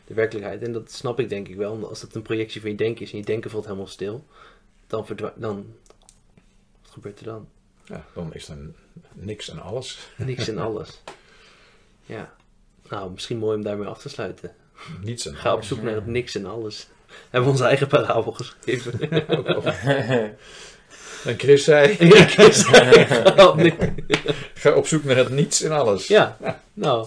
de 0.07 0.15
werkelijkheid. 0.15 0.63
En 0.63 0.73
dat 0.73 0.91
snap 0.91 1.21
ik 1.21 1.29
denk 1.29 1.49
ik 1.49 1.57
wel. 1.57 1.73
omdat 1.73 1.89
Als 1.89 2.03
het 2.03 2.15
een 2.15 2.23
projectie 2.23 2.61
van 2.61 2.71
je 2.71 2.77
denken 2.77 3.03
is 3.05 3.13
en 3.13 3.19
je 3.19 3.25
denken 3.25 3.51
valt 3.51 3.65
helemaal 3.65 3.87
stil, 3.87 4.25
dan 4.87 5.07
verdwijnt, 5.07 5.41
dan, 5.41 5.75
wat 6.83 6.91
gebeurt 6.93 7.19
er 7.19 7.25
dan? 7.25 7.49
Ja, 7.85 8.05
dan 8.15 8.35
is 8.35 8.49
er 8.49 8.57
niks 9.13 9.49
en 9.51 9.59
alles. 9.63 10.09
Niks 10.17 10.49
en 10.49 10.59
alles. 10.59 11.01
Ja. 12.07 12.35
Nou, 12.89 13.11
misschien 13.13 13.39
mooi 13.39 13.57
om 13.57 13.63
daarmee 13.63 13.87
af 13.87 14.01
te 14.01 14.09
sluiten. 14.09 14.55
Niets 15.01 15.27
en 15.27 15.37
Ga 15.37 15.55
op 15.55 15.63
zoek 15.65 15.83
naar 15.83 15.95
het 15.95 16.07
niks 16.07 16.35
en 16.35 16.47
alles. 16.47 16.89
We 17.07 17.15
hebben 17.31 17.51
onze 17.51 17.65
eigen 17.65 17.87
parabel 17.89 18.33
geschreven. 18.33 18.99
En 21.25 21.39
Chris 21.39 21.65
zei, 21.65 21.97
ja, 22.15 22.27
Chris, 22.27 22.63
ga 22.63 23.55
nee. 23.55 23.75
ga 24.55 24.73
op 24.73 24.87
zoek 24.87 25.05
naar 25.05 25.17
het 25.17 25.29
niets 25.29 25.63
en 25.63 25.73
alles. 25.73 26.07
ja, 26.07 26.37
nou, 26.75 27.07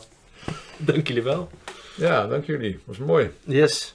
dank 0.77 1.07
jullie 1.07 1.23
wel. 1.23 1.49
Ja, 1.95 2.27
dank 2.27 2.45
jullie. 2.45 2.79
Was 2.85 2.97
mooi. 2.97 3.31
Yes. 3.43 3.94